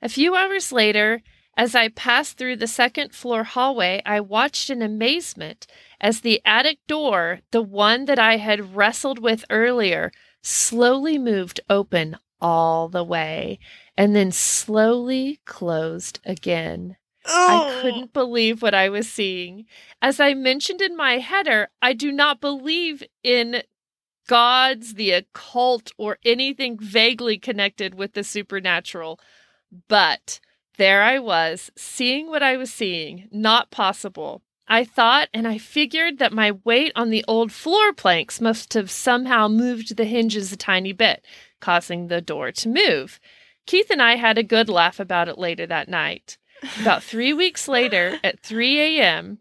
A 0.01 0.09
few 0.09 0.35
hours 0.35 0.71
later, 0.71 1.21
as 1.59 1.75
I 1.75 1.89
passed 1.89 2.37
through 2.37 2.55
the 2.55 2.67
second 2.67 3.13
floor 3.13 3.43
hallway, 3.43 4.01
I 4.05 4.21
watched 4.21 4.69
in 4.69 4.81
amazement 4.81 5.67
as 5.99 6.21
the 6.21 6.41
attic 6.45 6.79
door, 6.87 7.41
the 7.51 7.61
one 7.61 8.05
that 8.05 8.17
I 8.17 8.37
had 8.37 8.77
wrestled 8.77 9.19
with 9.19 9.43
earlier, 9.49 10.13
slowly 10.41 11.17
moved 11.17 11.59
open 11.69 12.15
all 12.39 12.87
the 12.87 13.03
way 13.03 13.59
and 13.97 14.15
then 14.15 14.31
slowly 14.31 15.41
closed 15.43 16.21
again. 16.23 16.95
I 17.25 17.59
oh. 17.61 17.81
couldn't 17.81 18.13
believe 18.13 18.61
what 18.61 18.73
I 18.73 18.87
was 18.87 19.11
seeing. 19.11 19.65
As 20.01 20.21
I 20.21 20.35
mentioned 20.35 20.81
in 20.81 20.95
my 20.95 21.17
header, 21.17 21.67
I 21.81 21.91
do 21.91 22.13
not 22.13 22.39
believe 22.39 23.03
in 23.21 23.63
gods, 24.29 24.93
the 24.93 25.11
occult, 25.11 25.91
or 25.97 26.19
anything 26.23 26.79
vaguely 26.79 27.37
connected 27.37 27.95
with 27.95 28.13
the 28.13 28.23
supernatural. 28.23 29.19
But 29.89 30.39
there 30.79 31.03
I 31.03 31.19
was, 31.19 31.71
seeing 31.75 32.29
what 32.29 32.41
I 32.41 32.57
was 32.57 32.73
seeing. 32.73 33.27
Not 33.31 33.69
possible. 33.69 34.41
I 34.67 34.83
thought 34.85 35.29
and 35.33 35.47
I 35.47 35.57
figured 35.57 36.19
that 36.19 36.31
my 36.31 36.51
weight 36.63 36.91
on 36.95 37.09
the 37.09 37.25
old 37.27 37.51
floor 37.51 37.91
planks 37.91 38.39
must 38.39 38.73
have 38.75 38.89
somehow 38.89 39.47
moved 39.47 39.97
the 39.97 40.05
hinges 40.05 40.53
a 40.53 40.57
tiny 40.57 40.93
bit, 40.93 41.25
causing 41.59 42.07
the 42.07 42.21
door 42.21 42.51
to 42.53 42.69
move. 42.69 43.19
Keith 43.65 43.89
and 43.89 44.01
I 44.01 44.15
had 44.15 44.37
a 44.37 44.43
good 44.43 44.69
laugh 44.69 44.99
about 44.99 45.27
it 45.27 45.37
later 45.37 45.67
that 45.67 45.89
night. 45.89 46.37
About 46.79 47.03
three 47.11 47.33
weeks 47.33 47.67
later, 47.67 48.19
at 48.23 48.39
3 48.39 48.79
a.m., 48.79 49.39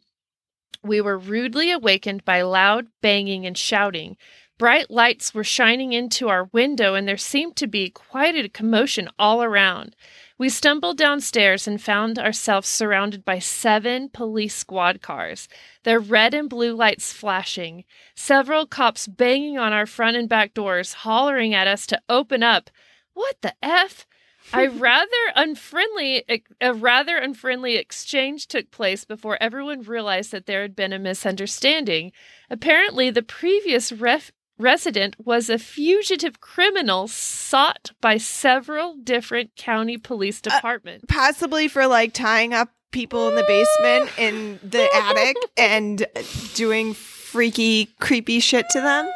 We 0.83 1.01
were 1.01 1.19
rudely 1.19 1.71
awakened 1.71 2.25
by 2.25 2.43
loud 2.43 2.89
banging 3.01 3.47
and 3.47 3.57
shouting. 3.57 4.17
Bright 4.59 4.91
lights 4.91 5.33
were 5.33 5.45
shining 5.45 5.93
into 5.93 6.29
our 6.29 6.45
window, 6.53 6.95
and 6.95 7.07
there 7.07 7.17
seemed 7.17 7.55
to 7.57 7.67
be 7.67 7.91
quite 7.91 8.35
a 8.35 8.49
commotion 8.49 9.09
all 9.19 9.43
around. 9.43 9.95
We 10.39 10.49
stumbled 10.49 10.97
downstairs 10.97 11.67
and 11.67 11.83
found 11.83 12.17
ourselves 12.17 12.69
surrounded 12.69 13.25
by 13.25 13.41
seven 13.41 14.09
police 14.09 14.55
squad 14.55 15.03
cars, 15.03 15.49
their 15.83 15.99
red 15.99 16.33
and 16.33 16.49
blue 16.49 16.77
lights 16.77 17.13
flashing, 17.13 17.83
several 18.15 18.65
cops 18.65 19.09
banging 19.09 19.59
on 19.59 19.73
our 19.73 19.85
front 19.85 20.17
and 20.17 20.29
back 20.29 20.55
doors, 20.55 20.93
hollering 20.93 21.55
at 21.55 21.67
us 21.67 21.89
to 21.89 22.01
open 22.09 22.45
up. 22.45 22.71
What 23.15 23.35
the 23.43 23.55
F? 23.61 24.07
I 24.53 24.67
rather 24.69 25.09
unfriendly 25.35 26.25
a 26.61 26.73
rather 26.73 27.17
unfriendly 27.17 27.75
exchange 27.75 28.47
took 28.47 28.71
place 28.71 29.05
before 29.05 29.43
everyone 29.43 29.83
realized 29.83 30.31
that 30.31 30.47
there 30.47 30.63
had 30.63 30.77
been 30.77 30.93
a 30.93 31.01
misunderstanding. 31.01 32.13
Apparently, 32.49 33.11
the 33.11 33.23
previous 33.23 33.91
ref- 33.91 34.31
resident 34.59 35.17
was 35.25 35.49
a 35.49 35.59
fugitive 35.59 36.41
criminal 36.41 37.09
sought 37.09 37.93
by 38.01 38.17
several 38.17 38.97
different 38.97 39.57
county 39.57 39.97
police 39.97 40.41
departments. 40.41 41.05
Uh, 41.05 41.15
possibly 41.15 41.69
for 41.69 41.87
like 41.87 42.13
tying 42.13 42.53
up 42.53 42.71
people 42.91 43.29
in 43.29 43.35
the 43.35 43.45
basement 43.47 44.11
in 44.19 44.59
the 44.63 44.89
attic 44.95 45.37
and 45.57 46.07
doing 46.55 46.95
freaky, 46.95 47.87
creepy 48.01 48.41
shit 48.41 48.67
to 48.71 48.81
them. 48.81 49.11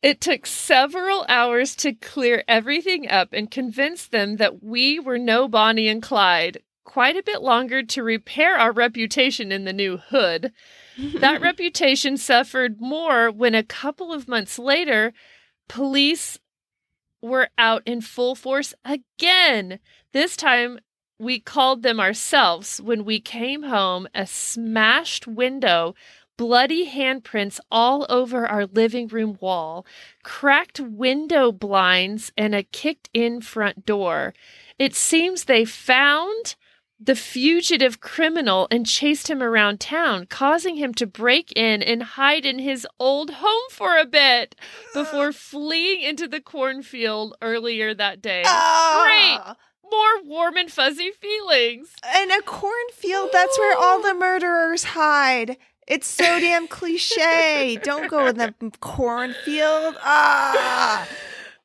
It 0.00 0.20
took 0.20 0.46
several 0.46 1.26
hours 1.28 1.74
to 1.76 1.92
clear 1.92 2.44
everything 2.46 3.08
up 3.08 3.32
and 3.32 3.50
convince 3.50 4.06
them 4.06 4.36
that 4.36 4.62
we 4.62 5.00
were 5.00 5.18
no 5.18 5.48
Bonnie 5.48 5.88
and 5.88 6.00
Clyde. 6.00 6.58
Quite 6.84 7.16
a 7.16 7.22
bit 7.22 7.42
longer 7.42 7.82
to 7.82 8.02
repair 8.02 8.56
our 8.56 8.72
reputation 8.72 9.50
in 9.50 9.64
the 9.64 9.72
new 9.72 9.96
hood. 9.96 10.52
that 11.20 11.40
reputation 11.40 12.16
suffered 12.16 12.80
more 12.80 13.30
when 13.30 13.54
a 13.54 13.62
couple 13.62 14.12
of 14.12 14.28
months 14.28 14.58
later, 14.58 15.12
police 15.68 16.38
were 17.22 17.48
out 17.56 17.82
in 17.86 18.00
full 18.00 18.34
force 18.34 18.74
again. 18.84 19.78
This 20.12 20.36
time, 20.36 20.80
we 21.18 21.40
called 21.40 21.82
them 21.82 22.00
ourselves 22.00 22.80
when 22.80 23.04
we 23.04 23.20
came 23.20 23.64
home. 23.64 24.08
A 24.14 24.26
smashed 24.26 25.26
window 25.26 25.94
bloody 26.36 26.88
handprints 26.88 27.58
all 27.70 28.06
over 28.08 28.46
our 28.46 28.66
living 28.66 29.08
room 29.08 29.36
wall, 29.40 29.84
cracked 30.22 30.80
window 30.80 31.52
blinds, 31.52 32.32
and 32.36 32.54
a 32.54 32.62
kicked 32.62 33.10
in 33.12 33.40
front 33.40 33.84
door. 33.84 34.32
It 34.78 34.94
seems 34.94 35.44
they 35.44 35.64
found 35.64 36.54
the 37.00 37.14
fugitive 37.14 38.00
criminal 38.00 38.66
and 38.70 38.84
chased 38.86 39.28
him 39.30 39.42
around 39.42 39.80
town, 39.80 40.26
causing 40.26 40.76
him 40.76 40.92
to 40.94 41.06
break 41.06 41.52
in 41.56 41.82
and 41.82 42.02
hide 42.02 42.44
in 42.44 42.58
his 42.58 42.86
old 42.98 43.30
home 43.34 43.70
for 43.70 43.96
a 43.96 44.04
bit 44.04 44.56
before 44.94 45.32
fleeing 45.32 46.02
into 46.02 46.26
the 46.26 46.40
cornfield 46.40 47.36
earlier 47.40 47.94
that 47.94 48.20
day. 48.20 48.42
Ah. 48.46 49.04
Great! 49.04 49.56
More 49.90 50.22
warm 50.24 50.56
and 50.56 50.70
fuzzy 50.70 51.12
feelings. 51.12 51.94
In 52.20 52.30
a 52.30 52.42
cornfield, 52.42 53.30
that's 53.32 53.58
where 53.58 53.76
all 53.76 54.02
the 54.02 54.12
murderers 54.12 54.84
hide. 54.84 55.56
It's 55.86 56.06
so 56.06 56.38
damn 56.38 56.68
cliche. 56.68 57.78
Don't 57.82 58.10
go 58.10 58.26
in 58.26 58.36
the 58.36 58.54
cornfield. 58.80 59.96
Ah. 60.02 61.08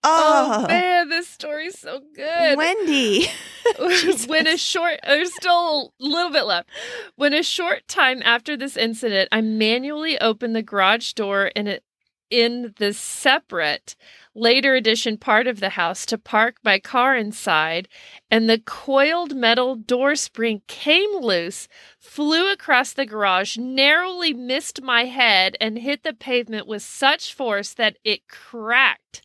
Oh, 0.03 0.63
oh 0.63 0.67
man, 0.67 1.09
this 1.09 1.27
story's 1.27 1.79
so 1.79 2.01
good. 2.15 2.57
Wendy. 2.57 3.27
when 4.27 4.47
a 4.47 4.57
short 4.57 4.99
there's 5.05 5.33
still 5.33 5.93
a 5.99 6.03
little 6.03 6.31
bit 6.31 6.43
left. 6.43 6.69
When 7.15 7.33
a 7.33 7.43
short 7.43 7.87
time 7.87 8.21
after 8.23 8.57
this 8.57 8.75
incident, 8.75 9.29
I 9.31 9.41
manually 9.41 10.19
opened 10.19 10.55
the 10.55 10.61
garage 10.61 11.13
door 11.13 11.51
and 11.55 11.67
it 11.67 11.83
in 12.29 12.73
the 12.79 12.91
separate 12.93 13.95
later 14.33 14.73
edition 14.73 15.17
part 15.17 15.45
of 15.45 15.59
the 15.59 15.69
house 15.69 16.03
to 16.07 16.17
park 16.17 16.55
my 16.63 16.79
car 16.79 17.15
inside, 17.15 17.87
and 18.31 18.49
the 18.49 18.57
coiled 18.57 19.35
metal 19.35 19.75
door 19.75 20.15
spring 20.15 20.63
came 20.67 21.21
loose, 21.21 21.67
flew 21.99 22.51
across 22.51 22.91
the 22.91 23.05
garage, 23.05 23.55
narrowly 23.57 24.33
missed 24.33 24.81
my 24.81 25.05
head, 25.05 25.55
and 25.61 25.77
hit 25.77 26.01
the 26.01 26.13
pavement 26.13 26.65
with 26.65 26.81
such 26.81 27.35
force 27.35 27.73
that 27.75 27.97
it 28.03 28.27
cracked. 28.27 29.21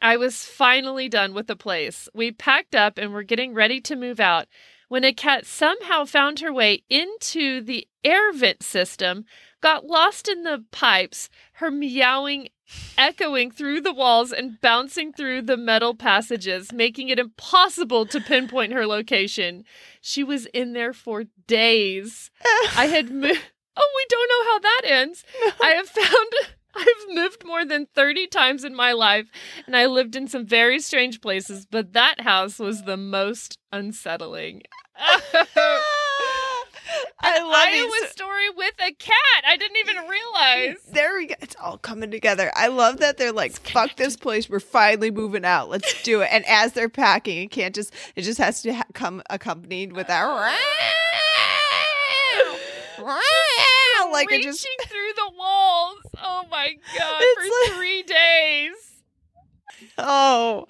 I 0.00 0.16
was 0.16 0.44
finally 0.44 1.08
done 1.08 1.34
with 1.34 1.46
the 1.46 1.56
place. 1.56 2.08
We 2.14 2.32
packed 2.32 2.74
up 2.74 2.98
and 2.98 3.12
were 3.12 3.22
getting 3.22 3.54
ready 3.54 3.80
to 3.82 3.96
move 3.96 4.20
out 4.20 4.46
when 4.88 5.04
a 5.04 5.12
cat 5.12 5.46
somehow 5.46 6.04
found 6.04 6.40
her 6.40 6.52
way 6.52 6.82
into 6.88 7.60
the 7.60 7.88
air 8.04 8.32
vent 8.32 8.62
system, 8.62 9.24
got 9.60 9.86
lost 9.86 10.28
in 10.28 10.44
the 10.44 10.64
pipes, 10.70 11.28
her 11.54 11.70
meowing 11.70 12.48
echoing 12.98 13.50
through 13.50 13.80
the 13.80 13.94
walls 13.94 14.32
and 14.32 14.60
bouncing 14.60 15.12
through 15.12 15.42
the 15.42 15.56
metal 15.56 15.94
passages, 15.94 16.72
making 16.72 17.08
it 17.08 17.18
impossible 17.18 18.06
to 18.06 18.20
pinpoint 18.20 18.72
her 18.72 18.86
location. 18.86 19.64
She 20.00 20.24
was 20.24 20.46
in 20.46 20.72
there 20.72 20.92
for 20.92 21.24
days. 21.46 22.30
I 22.76 22.86
had 22.86 23.10
moved. 23.10 23.40
Oh, 23.76 23.92
we 23.94 24.06
don't 24.08 24.28
know 24.28 24.52
how 24.52 24.58
that 24.58 24.82
ends. 24.84 25.24
No. 25.40 25.52
I 25.62 25.70
have 25.72 25.88
found. 25.88 26.55
I've 26.76 27.14
moved 27.14 27.44
more 27.44 27.64
than 27.64 27.86
30 27.94 28.26
times 28.28 28.64
in 28.64 28.74
my 28.74 28.92
life 28.92 29.26
and 29.66 29.76
I 29.76 29.86
lived 29.86 30.16
in 30.16 30.28
some 30.28 30.46
very 30.46 30.78
strange 30.80 31.20
places, 31.20 31.66
but 31.70 31.92
that 31.94 32.20
house 32.20 32.58
was 32.58 32.82
the 32.84 32.96
most 32.96 33.58
unsettling. 33.72 34.62
I 37.20 37.40
love 37.40 37.68
Iowa 37.68 37.90
it. 38.04 38.10
story 38.10 38.48
with 38.56 38.74
a 38.78 38.92
cat. 38.92 39.44
I 39.46 39.56
didn't 39.56 39.76
even 39.78 39.96
realize. 40.08 40.76
There 40.92 41.14
we 41.16 41.26
go. 41.26 41.34
It's 41.40 41.56
all 41.62 41.76
coming 41.78 42.10
together. 42.10 42.50
I 42.54 42.68
love 42.68 42.98
that 42.98 43.18
they're 43.18 43.32
like, 43.32 43.52
"Fuck 43.52 43.96
this 43.96 44.16
place. 44.16 44.48
We're 44.48 44.60
finally 44.60 45.10
moving 45.10 45.44
out. 45.44 45.68
Let's 45.68 46.02
do 46.04 46.20
it." 46.22 46.28
And 46.32 46.44
as 46.46 46.72
they're 46.72 46.88
packing, 46.88 47.42
it 47.42 47.50
can't 47.50 47.74
just. 47.74 47.92
It 48.14 48.22
just 48.22 48.38
has 48.38 48.62
to 48.62 48.72
ha- 48.74 48.84
come 48.94 49.22
accompanied 49.28 49.92
with 49.94 50.06
that. 50.06 50.24
like 54.16 54.30
reaching 54.30 54.48
it 54.48 54.52
just 54.52 54.66
through 54.88 55.12
the 55.14 55.30
walls. 55.36 56.00
Oh 56.22 56.44
my 56.50 56.74
god! 56.98 57.20
It's 57.20 57.46
for 57.46 57.70
like, 57.70 57.78
three 57.78 58.02
days. 58.02 58.96
Oh, 59.98 60.66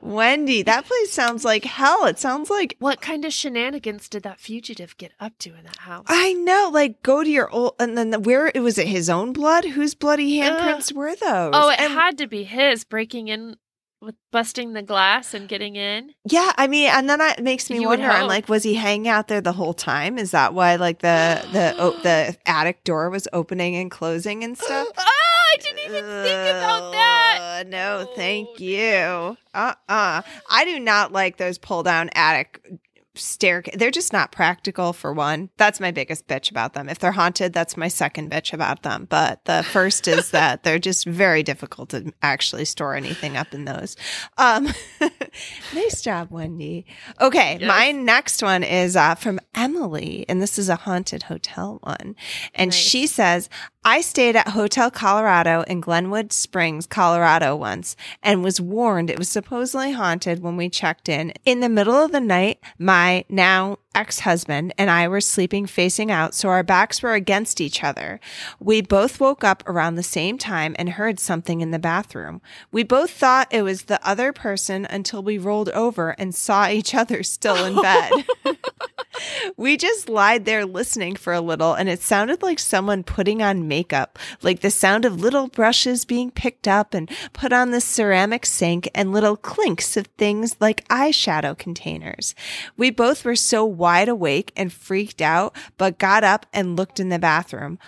Wendy, 0.00 0.62
that 0.62 0.86
place 0.86 1.12
sounds 1.12 1.44
like 1.44 1.64
hell. 1.64 2.06
It 2.06 2.18
sounds 2.18 2.50
like 2.50 2.76
what 2.78 3.00
kind 3.00 3.24
of 3.24 3.32
shenanigans 3.32 4.08
did 4.08 4.22
that 4.22 4.40
fugitive 4.40 4.96
get 4.96 5.12
up 5.20 5.36
to 5.40 5.50
in 5.54 5.64
that 5.64 5.78
house? 5.78 6.06
I 6.08 6.32
know, 6.32 6.70
like 6.72 7.02
go 7.02 7.22
to 7.22 7.30
your 7.30 7.50
old, 7.50 7.74
and 7.78 7.96
then 7.96 8.10
the, 8.10 8.20
where 8.20 8.50
it 8.54 8.60
was 8.60 8.78
it 8.78 8.88
his 8.88 9.10
own 9.10 9.32
blood? 9.32 9.64
Whose 9.64 9.94
bloody 9.94 10.38
handprints 10.38 10.92
were 10.92 11.14
those? 11.14 11.50
Oh, 11.52 11.68
it 11.70 11.80
and, 11.80 11.92
had 11.92 12.18
to 12.18 12.26
be 12.26 12.44
his 12.44 12.84
breaking 12.84 13.28
in 13.28 13.56
with 14.00 14.14
busting 14.30 14.72
the 14.72 14.82
glass 14.82 15.34
and 15.34 15.48
getting 15.48 15.76
in. 15.76 16.12
Yeah, 16.24 16.52
I 16.56 16.66
mean, 16.66 16.90
and 16.90 17.08
then 17.08 17.20
it 17.20 17.42
makes 17.42 17.70
me 17.70 17.80
you 17.80 17.88
wonder. 17.88 18.08
I'm 18.08 18.26
like, 18.26 18.48
was 18.48 18.62
he 18.62 18.74
hanging 18.74 19.08
out 19.08 19.28
there 19.28 19.40
the 19.40 19.52
whole 19.52 19.74
time? 19.74 20.18
Is 20.18 20.30
that 20.30 20.54
why, 20.54 20.76
like 20.76 21.00
the 21.00 21.44
the 21.52 21.74
oh, 21.78 21.98
the 22.02 22.36
attic 22.46 22.84
door 22.84 23.10
was 23.10 23.28
opening 23.32 23.76
and 23.76 23.90
closing 23.90 24.44
and 24.44 24.56
stuff? 24.56 24.88
oh, 24.96 25.04
I 25.54 25.56
didn't 25.60 25.78
even 25.80 26.04
uh, 26.04 26.22
think 26.22 26.56
about 26.56 26.92
that. 26.92 27.66
No, 27.68 28.06
oh, 28.08 28.12
thank 28.14 28.60
you. 28.60 29.36
Uh 29.54 29.72
uh-uh. 29.72 29.72
uh 29.88 30.22
I 30.50 30.64
do 30.64 30.78
not 30.78 31.12
like 31.12 31.38
those 31.38 31.58
pull 31.58 31.82
down 31.82 32.10
attic 32.14 32.62
staircase. 33.18 33.74
They're 33.76 33.90
just 33.90 34.12
not 34.12 34.32
practical 34.32 34.92
for 34.92 35.12
one. 35.12 35.50
That's 35.56 35.80
my 35.80 35.90
biggest 35.90 36.26
bitch 36.26 36.50
about 36.50 36.74
them. 36.74 36.88
If 36.88 36.98
they're 36.98 37.12
haunted, 37.12 37.52
that's 37.52 37.76
my 37.76 37.88
second 37.88 38.30
bitch 38.30 38.52
about 38.52 38.82
them. 38.82 39.06
But 39.08 39.44
the 39.44 39.62
first 39.62 40.08
is 40.08 40.30
that 40.32 40.62
they're 40.62 40.78
just 40.78 41.06
very 41.06 41.42
difficult 41.42 41.90
to 41.90 42.12
actually 42.22 42.64
store 42.64 42.94
anything 42.94 43.36
up 43.36 43.52
in 43.54 43.64
those. 43.64 43.96
Um, 44.36 44.68
nice 45.74 46.02
job, 46.02 46.28
Wendy. 46.30 46.86
Okay, 47.20 47.58
yes. 47.60 47.68
my 47.68 47.92
next 47.92 48.42
one 48.42 48.62
is 48.62 48.96
uh, 48.96 49.14
from 49.14 49.40
Emily, 49.54 50.24
and 50.28 50.40
this 50.40 50.58
is 50.58 50.68
a 50.68 50.76
haunted 50.76 51.24
hotel 51.24 51.78
one. 51.82 52.16
And 52.54 52.70
nice. 52.70 52.74
she 52.74 53.06
says, 53.06 53.48
I 53.84 54.00
stayed 54.00 54.36
at 54.36 54.48
Hotel 54.48 54.90
Colorado 54.90 55.62
in 55.62 55.80
Glenwood 55.80 56.32
Springs, 56.32 56.86
Colorado 56.86 57.56
once 57.56 57.96
and 58.22 58.42
was 58.42 58.60
warned 58.60 59.08
it 59.08 59.18
was 59.18 59.28
supposedly 59.28 59.92
haunted 59.92 60.42
when 60.42 60.56
we 60.56 60.68
checked 60.68 61.08
in. 61.08 61.32
In 61.44 61.60
the 61.60 61.68
middle 61.68 61.94
of 61.94 62.12
the 62.12 62.20
night, 62.20 62.58
my 62.78 63.24
now 63.28 63.78
ex 63.98 64.20
husband 64.20 64.72
and 64.78 64.88
I 64.90 65.08
were 65.08 65.20
sleeping 65.20 65.66
facing 65.66 66.10
out, 66.10 66.32
so 66.32 66.48
our 66.48 66.62
backs 66.62 67.02
were 67.02 67.14
against 67.14 67.60
each 67.60 67.82
other. 67.82 68.20
We 68.60 68.80
both 68.80 69.18
woke 69.18 69.42
up 69.42 69.68
around 69.68 69.96
the 69.96 70.04
same 70.04 70.38
time 70.38 70.76
and 70.78 70.90
heard 70.90 71.18
something 71.18 71.60
in 71.60 71.72
the 71.72 71.80
bathroom. 71.80 72.40
We 72.70 72.84
both 72.84 73.10
thought 73.10 73.48
it 73.50 73.62
was 73.62 73.82
the 73.82 74.00
other 74.08 74.32
person 74.32 74.86
until 74.88 75.22
we 75.22 75.36
rolled 75.36 75.70
over 75.70 76.10
and 76.10 76.32
saw 76.32 76.68
each 76.68 76.94
other 76.94 77.24
still 77.24 77.64
in 77.64 77.82
bed. 77.82 78.12
we 79.56 79.76
just 79.76 80.08
lied 80.08 80.44
there 80.44 80.64
listening 80.64 81.16
for 81.16 81.32
a 81.32 81.40
little, 81.40 81.74
and 81.74 81.88
it 81.88 82.00
sounded 82.00 82.42
like 82.42 82.58
someone 82.58 83.02
putting 83.02 83.42
on 83.42 83.68
makeup, 83.68 84.18
like 84.42 84.60
the 84.60 84.70
sound 84.70 85.04
of 85.04 85.20
little 85.20 85.48
brushes 85.48 86.04
being 86.04 86.30
picked 86.30 86.68
up 86.68 86.94
and 86.94 87.10
put 87.32 87.52
on 87.52 87.70
the 87.72 87.80
ceramic 87.80 88.46
sink 88.46 88.88
and 88.94 89.12
little 89.12 89.36
clinks 89.36 89.96
of 89.96 90.06
things 90.18 90.56
like 90.60 90.86
eyeshadow 90.88 91.58
containers. 91.58 92.34
We 92.76 92.90
both 92.90 93.24
were 93.24 93.36
so 93.36 93.64
wide 93.88 94.08
awake 94.10 94.52
and 94.54 94.70
freaked 94.70 95.22
out, 95.22 95.56
but 95.78 95.96
got 95.96 96.22
up 96.22 96.44
and 96.52 96.76
looked 96.76 97.00
in 97.00 97.08
the 97.08 97.18
bathroom. 97.18 97.78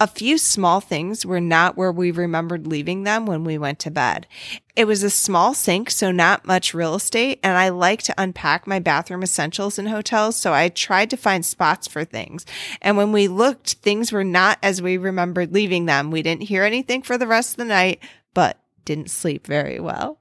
A 0.00 0.06
few 0.06 0.38
small 0.38 0.80
things 0.80 1.26
were 1.26 1.38
not 1.38 1.76
where 1.76 1.92
we 1.92 2.10
remembered 2.10 2.66
leaving 2.66 3.02
them 3.02 3.26
when 3.26 3.44
we 3.44 3.58
went 3.58 3.78
to 3.80 3.90
bed. 3.90 4.26
It 4.74 4.86
was 4.86 5.02
a 5.02 5.10
small 5.10 5.52
sink, 5.52 5.90
so 5.90 6.10
not 6.10 6.46
much 6.46 6.72
real 6.72 6.94
estate, 6.94 7.40
and 7.42 7.58
I 7.58 7.68
like 7.68 8.02
to 8.04 8.14
unpack 8.16 8.66
my 8.66 8.78
bathroom 8.78 9.22
essentials 9.22 9.78
in 9.78 9.84
hotels, 9.84 10.36
so 10.36 10.54
I 10.54 10.70
tried 10.70 11.10
to 11.10 11.18
find 11.18 11.44
spots 11.44 11.86
for 11.86 12.06
things. 12.06 12.46
And 12.80 12.96
when 12.96 13.12
we 13.12 13.28
looked, 13.28 13.74
things 13.74 14.12
were 14.12 14.24
not 14.24 14.58
as 14.62 14.80
we 14.80 14.96
remembered 14.96 15.52
leaving 15.52 15.84
them. 15.84 16.10
We 16.10 16.22
didn't 16.22 16.44
hear 16.44 16.64
anything 16.64 17.02
for 17.02 17.18
the 17.18 17.26
rest 17.26 17.50
of 17.50 17.56
the 17.58 17.64
night, 17.66 18.02
but 18.32 18.58
didn't 18.86 19.10
sleep 19.10 19.46
very 19.46 19.78
well. 19.78 20.20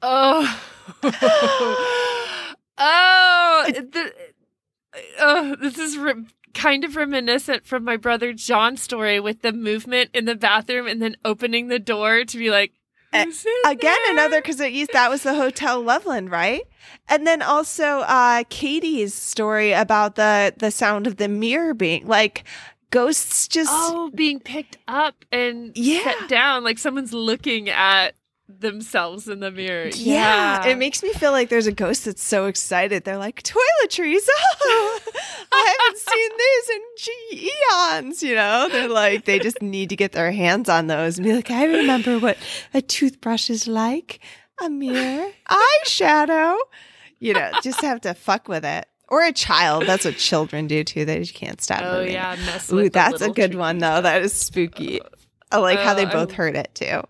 Oh. 0.00 0.60
oh. 2.78 3.64
The, 3.66 4.12
oh, 5.20 5.56
this 5.60 5.78
is 5.78 5.96
re- 5.98 6.26
kind 6.54 6.84
of 6.84 6.96
reminiscent 6.96 7.66
from 7.66 7.84
my 7.84 7.96
brother 7.96 8.32
John's 8.32 8.82
story 8.82 9.20
with 9.20 9.42
the 9.42 9.52
movement 9.52 10.10
in 10.14 10.24
the 10.24 10.34
bathroom 10.34 10.86
and 10.86 11.00
then 11.00 11.16
opening 11.24 11.68
the 11.68 11.78
door 11.78 12.24
to 12.24 12.38
be 12.38 12.50
like, 12.50 12.72
Again, 13.12 13.32
there? 13.80 14.10
another 14.12 14.40
because 14.42 14.60
it 14.60 14.72
used 14.72 14.92
that 14.92 15.08
was 15.10 15.22
the 15.22 15.34
Hotel 15.34 15.80
Loveland, 15.80 16.30
right? 16.30 16.62
And 17.08 17.26
then 17.26 17.40
also 17.40 18.00
uh 18.00 18.44
Katie's 18.50 19.14
story 19.14 19.72
about 19.72 20.16
the 20.16 20.52
the 20.56 20.70
sound 20.70 21.06
of 21.06 21.16
the 21.16 21.26
mirror 21.28 21.72
being 21.72 22.06
like 22.06 22.44
ghosts 22.90 23.48
just 23.48 23.70
Oh, 23.72 24.10
being 24.14 24.40
picked 24.40 24.76
up 24.88 25.24
and 25.32 25.72
Yeah. 25.74 26.02
set 26.02 26.28
down 26.28 26.64
like 26.64 26.78
someone's 26.78 27.14
looking 27.14 27.70
at 27.70 28.14
themselves 28.48 29.28
in 29.28 29.40
the 29.40 29.50
mirror. 29.50 29.88
Yeah, 29.94 30.66
it 30.66 30.78
makes 30.78 31.02
me 31.02 31.12
feel 31.12 31.32
like 31.32 31.48
there's 31.50 31.66
a 31.66 31.72
ghost 31.72 32.04
that's 32.06 32.22
so 32.22 32.46
excited. 32.46 33.04
They're 33.04 33.18
like 33.18 33.42
toiletries. 33.42 34.26
Oh, 34.70 35.00
I 35.52 35.74
haven't 35.78 35.98
seen 36.10 36.30
these 36.38 36.70
in 36.76 36.82
ge- 36.98 37.50
eons. 38.02 38.22
You 38.22 38.34
know, 38.34 38.68
they're 38.70 38.88
like 38.88 39.24
they 39.24 39.38
just 39.38 39.62
need 39.62 39.88
to 39.90 39.96
get 39.96 40.12
their 40.12 40.30
hands 40.32 40.68
on 40.68 40.88
those 40.88 41.16
and 41.18 41.24
be 41.26 41.32
like, 41.34 41.50
I 41.50 41.64
remember 41.64 42.18
what 42.18 42.36
a 42.74 42.82
toothbrush 42.82 43.48
is 43.48 43.66
like, 43.68 44.20
a 44.60 44.68
mirror, 44.68 45.30
eyeshadow. 45.48 46.58
You 47.18 47.34
know, 47.34 47.50
just 47.62 47.80
have 47.80 48.00
to 48.02 48.14
fuck 48.14 48.48
with 48.48 48.64
it. 48.64 48.86
Or 49.08 49.24
a 49.24 49.32
child. 49.32 49.86
That's 49.86 50.04
what 50.04 50.16
children 50.16 50.66
do 50.66 50.84
too. 50.84 51.04
They 51.06 51.18
just 51.20 51.34
can't 51.34 51.60
stop. 51.62 51.80
Oh 51.82 52.00
moving. 52.00 52.12
yeah, 52.14 52.36
mess 52.44 52.70
Ooh, 52.70 52.76
with 52.76 52.84
the 52.84 52.90
that's 52.90 53.22
a 53.22 53.30
good 53.30 53.54
one 53.54 53.78
though. 53.78 54.02
That 54.02 54.20
is 54.22 54.32
spooky. 54.34 55.00
I 55.50 55.58
like 55.58 55.78
how 55.78 55.94
they 55.94 56.04
Uh, 56.04 56.12
both 56.12 56.32
I- 56.32 56.34
heard 56.34 56.56
it 56.56 56.70
too. 56.74 57.02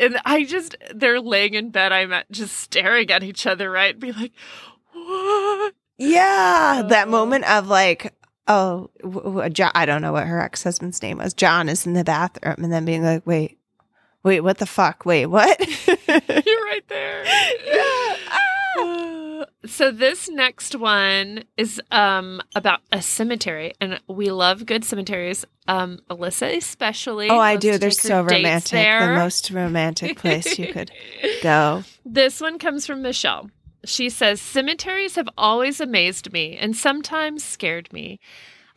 And 0.00 0.18
I 0.24 0.44
just 0.44 0.74
they're 0.94 1.20
laying 1.20 1.54
in 1.54 1.70
bed. 1.70 1.92
I'm 1.92 2.12
at 2.12 2.30
just 2.32 2.56
staring 2.56 3.10
at 3.10 3.22
each 3.22 3.46
other, 3.46 3.70
right? 3.70 3.98
Be 3.98 4.12
like, 4.12 4.32
what? 4.92 5.74
Yeah, 5.98 6.82
that 6.88 7.08
Oh. 7.08 7.10
moment 7.10 7.44
of 7.44 7.68
like, 7.68 8.14
oh, 8.48 8.88
w- 9.02 9.22
w- 9.22 9.50
Jo- 9.50 9.70
I 9.74 9.84
don't 9.84 10.00
know 10.02 10.12
what 10.12 10.26
her 10.26 10.40
ex 10.40 10.62
husband's 10.64 11.02
name 11.02 11.18
was. 11.18 11.34
John 11.34 11.68
is 11.68 11.86
in 11.86 11.92
the 11.92 12.04
bathroom, 12.04 12.56
and 12.58 12.72
then 12.72 12.84
being 12.86 13.04
like, 13.04 13.26
wait, 13.26 13.58
wait, 14.22 14.40
what 14.40 14.56
the 14.58 14.66
fuck? 14.66 15.04
Wait, 15.04 15.26
what? 15.26 15.58
You're 16.08 16.64
right 16.64 16.84
there. 16.88 17.24
Yeah. 17.24 17.99
So 19.66 19.90
this 19.90 20.28
next 20.28 20.74
one 20.74 21.44
is 21.56 21.80
um 21.90 22.40
about 22.54 22.80
a 22.92 23.02
cemetery, 23.02 23.72
and 23.80 24.00
we 24.08 24.30
love 24.30 24.64
good 24.66 24.84
cemeteries. 24.84 25.44
Um, 25.68 26.00
Alissa 26.10 26.56
especially. 26.56 27.28
oh, 27.28 27.38
I 27.38 27.56
do. 27.56 27.78
They're 27.78 27.90
so 27.90 28.22
romantic. 28.22 28.72
there. 28.72 29.06
The 29.08 29.14
most 29.14 29.50
romantic 29.50 30.18
place 30.18 30.58
you 30.58 30.72
could 30.72 30.90
go. 31.42 31.84
This 32.04 32.40
one 32.40 32.58
comes 32.58 32.86
from 32.86 33.02
Michelle. 33.02 33.50
She 33.84 34.10
says, 34.10 34.40
Cemeteries 34.40 35.14
have 35.14 35.28
always 35.38 35.80
amazed 35.80 36.32
me 36.32 36.56
and 36.56 36.76
sometimes 36.76 37.44
scared 37.44 37.92
me. 37.92 38.18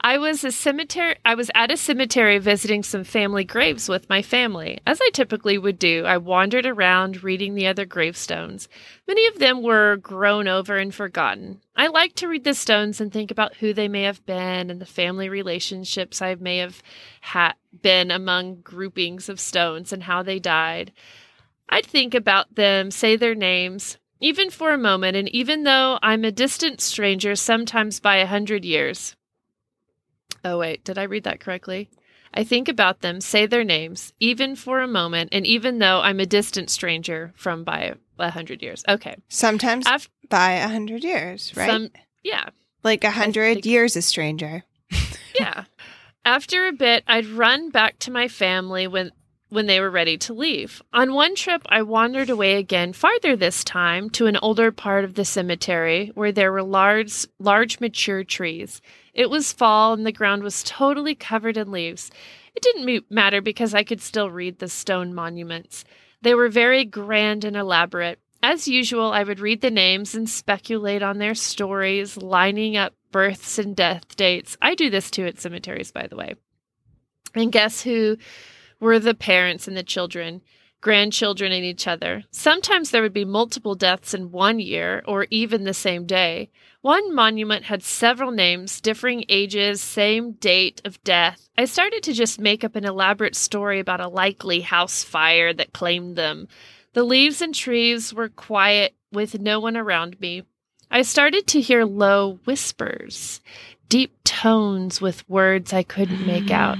I 0.06 0.18
was 0.18 0.44
a 0.44 0.52
cemetery 0.52 1.16
I 1.24 1.34
was 1.34 1.50
at 1.56 1.72
a 1.72 1.78
cemetery 1.78 2.38
visiting 2.38 2.84
some 2.84 3.06
family 3.06 3.46
graves 3.46 3.88
with 3.88 4.10
my 4.10 4.22
family. 4.22 4.80
As 4.86 5.00
I 5.02 5.10
typically 5.13 5.58
would 5.58 5.80
do, 5.80 6.04
I 6.04 6.18
wandered 6.18 6.66
around 6.66 7.24
reading 7.24 7.56
the 7.56 7.68
other 7.68 7.86
gravestones. 7.86 8.68
Many 9.08 9.26
of 9.28 9.39
them 9.39 9.63
were 9.63 9.96
grown 9.96 10.50
over 10.50 10.78
and 10.78 10.94
forgotten. 10.94 11.62
I 11.78 11.88
like 11.88 12.16
to 12.16 12.28
read 12.28 12.44
the 12.44 12.54
stones 12.54 13.00
and 13.00 13.13
think 13.13 13.32
about 13.32 13.56
who 13.56 13.72
they 13.72 13.88
may 13.88 14.04
have 14.04 14.26
been 14.26 14.70
and 14.70 14.82
the 14.82 14.86
family 14.86 15.30
relationships 15.30 16.22
I 16.22 16.36
may 16.36 16.58
have 16.58 16.84
ha- 17.22 17.56
been 17.82 18.12
among 18.12 18.60
groupings 18.60 19.30
of 19.30 19.39
stones 19.39 19.94
and 19.94 20.04
how 20.04 20.22
they 20.22 20.38
died. 20.38 20.92
I'd 21.70 21.86
think 21.86 22.13
about 22.13 22.56
them, 22.56 22.92
say 22.92 23.16
their 23.16 23.36
names, 23.36 23.98
even 24.20 24.50
for 24.50 24.72
a 24.74 24.78
moment, 24.78 25.16
and 25.16 25.30
even 25.30 25.63
though 25.63 25.98
I'm 26.02 26.26
a 26.26 26.32
distant 26.32 26.82
stranger, 26.82 27.38
sometimes 27.38 28.02
by 28.02 28.18
a 28.18 28.28
hundred 28.28 28.66
years. 28.66 29.16
Oh, 30.43 30.60
wait, 30.60 30.84
did 30.84 30.97
I 30.97 31.03
read 31.03 31.23
that 31.23 31.39
correctly? 31.39 31.89
I 32.34 32.43
think 32.43 32.67
about 32.67 33.01
them, 33.01 33.21
say 33.21 33.45
their 33.45 33.63
names, 33.63 34.13
even 34.19 34.56
for 34.56 34.82
a 34.82 34.88
moment, 34.88 35.29
and 35.32 35.45
even 35.45 35.79
though 35.79 36.01
I'm 36.01 36.19
a 36.19 36.25
distant 36.25 36.69
stranger 36.69 37.32
from 37.36 37.63
by 37.63 37.95
a 38.17 38.32
hundred 38.32 38.62
years. 38.62 38.84
Okay. 38.89 39.15
Sometimes 39.29 39.86
by 40.29 40.53
a 40.53 40.67
hundred 40.67 41.03
years, 41.03 41.53
right? 41.56 41.69
Some, 41.69 41.89
yeah. 42.23 42.49
like 42.84 43.03
a 43.03 43.12
hundred 43.12 43.65
years 43.65 43.95
a 43.95 44.01
stranger. 44.01 44.63
yeah. 45.39 45.65
After 46.25 46.67
a 46.67 46.73
bit, 46.73 47.03
I'd 47.08 47.27
run 47.27 47.69
back 47.69 47.99
to 47.99 48.12
my 48.12 48.27
family 48.27 48.88
when 48.88 49.12
when 49.49 49.67
they 49.67 49.79
were 49.79 49.91
ready 49.91 50.17
to 50.17 50.34
leave. 50.34 50.82
On 50.93 51.13
one 51.13 51.36
trip, 51.36 51.62
I 51.67 51.84
wandered 51.84 52.32
away 52.32 52.56
again, 52.56 52.91
farther 52.91 53.36
this 53.36 53.63
time, 53.63 54.10
to 54.12 54.25
an 54.25 54.38
older 54.38 54.71
part 54.71 55.06
of 55.06 55.13
the 55.13 55.23
cemetery 55.23 56.12
where 56.15 56.32
there 56.32 56.51
were 56.51 56.63
large 56.63 57.27
large 57.38 57.79
mature 57.79 58.23
trees. 58.23 58.82
It 59.13 59.30
was 59.30 59.54
fall 59.54 59.93
and 59.93 60.06
the 60.06 60.12
ground 60.12 60.43
was 60.43 60.63
totally 60.63 61.15
covered 61.15 61.58
in 61.58 61.71
leaves. 61.71 62.10
It 62.56 62.63
didn't 62.63 63.12
matter 63.12 63.41
because 63.41 63.73
I 63.73 63.84
could 63.84 64.02
still 64.02 64.30
read 64.30 64.60
the 64.60 64.67
stone 64.67 65.13
monuments. 65.13 65.86
They 66.21 66.34
were 66.34 66.49
very 66.49 66.86
grand 66.86 67.43
and 67.43 67.56
elaborate. 67.56 68.19
As 68.41 68.67
usual, 68.67 69.12
I 69.12 69.23
would 69.23 69.39
read 69.39 69.62
the 69.62 69.71
names 69.71 70.15
and 70.15 70.30
speculate 70.30 71.02
on 71.02 71.17
their 71.17 71.36
stories, 71.36 72.17
lining 72.17 72.76
up 72.76 72.93
births 73.12 73.58
and 73.58 73.76
death 73.76 74.15
dates. 74.15 74.58
I 74.62 74.76
do 74.76 74.89
this 74.89 75.10
too 75.10 75.26
at 75.26 75.39
cemeteries, 75.39 75.91
by 75.91 76.08
the 76.08 76.17
way. 76.17 76.36
And 77.36 77.52
guess 77.52 77.84
who 77.84 78.17
were 78.80 78.99
the 78.99 79.13
parents 79.13 79.67
and 79.67 79.78
the 79.78 79.84
children, 79.84 80.41
grandchildren, 80.82 81.52
and 81.52 81.63
each 81.63 81.88
other? 81.88 82.23
Sometimes 82.32 82.91
there 82.91 83.02
would 83.02 83.13
be 83.13 83.26
multiple 83.26 83.76
deaths 83.76 84.13
in 84.13 84.32
one 84.32 84.60
year 84.60 85.04
or 85.06 85.28
even 85.30 85.63
the 85.63 85.73
same 85.73 86.06
day. 86.06 86.49
One 86.84 87.15
monument 87.15 87.63
had 87.63 87.82
several 87.82 88.32
names, 88.32 88.82
differing 88.82 89.24
ages, 89.30 89.80
same 89.80 90.34
date 90.34 90.82
of 90.84 91.02
death. 91.06 91.48
I 91.58 91.63
started 91.63 92.04
to 92.04 92.12
just 92.12 92.41
make 92.41 92.65
up 92.65 92.76
an 92.76 92.84
elaborate 92.84 93.38
story 93.38 93.80
about 93.80 94.02
a 94.02 94.10
likely 94.10 94.60
house 94.60 95.02
fire 95.02 95.54
that 95.54 95.72
claimed 95.72 96.17
them. 96.17 96.50
The 96.91 97.06
leaves 97.06 97.41
and 97.41 97.56
trees 97.56 98.13
were 98.13 98.28
quiet 98.28 98.96
with 99.13 99.39
no 99.39 99.62
one 99.62 99.78
around 99.78 100.19
me. 100.19 100.43
I 100.91 101.04
started 101.04 101.48
to 101.48 101.62
hear 101.62 101.86
low 101.86 102.41
whispers, 102.43 103.39
deep 103.88 104.17
tones 104.26 105.00
with 105.00 105.28
words 105.30 105.72
I 105.72 105.84
couldn't 105.84 106.28
make 106.28 106.52
out, 106.52 106.78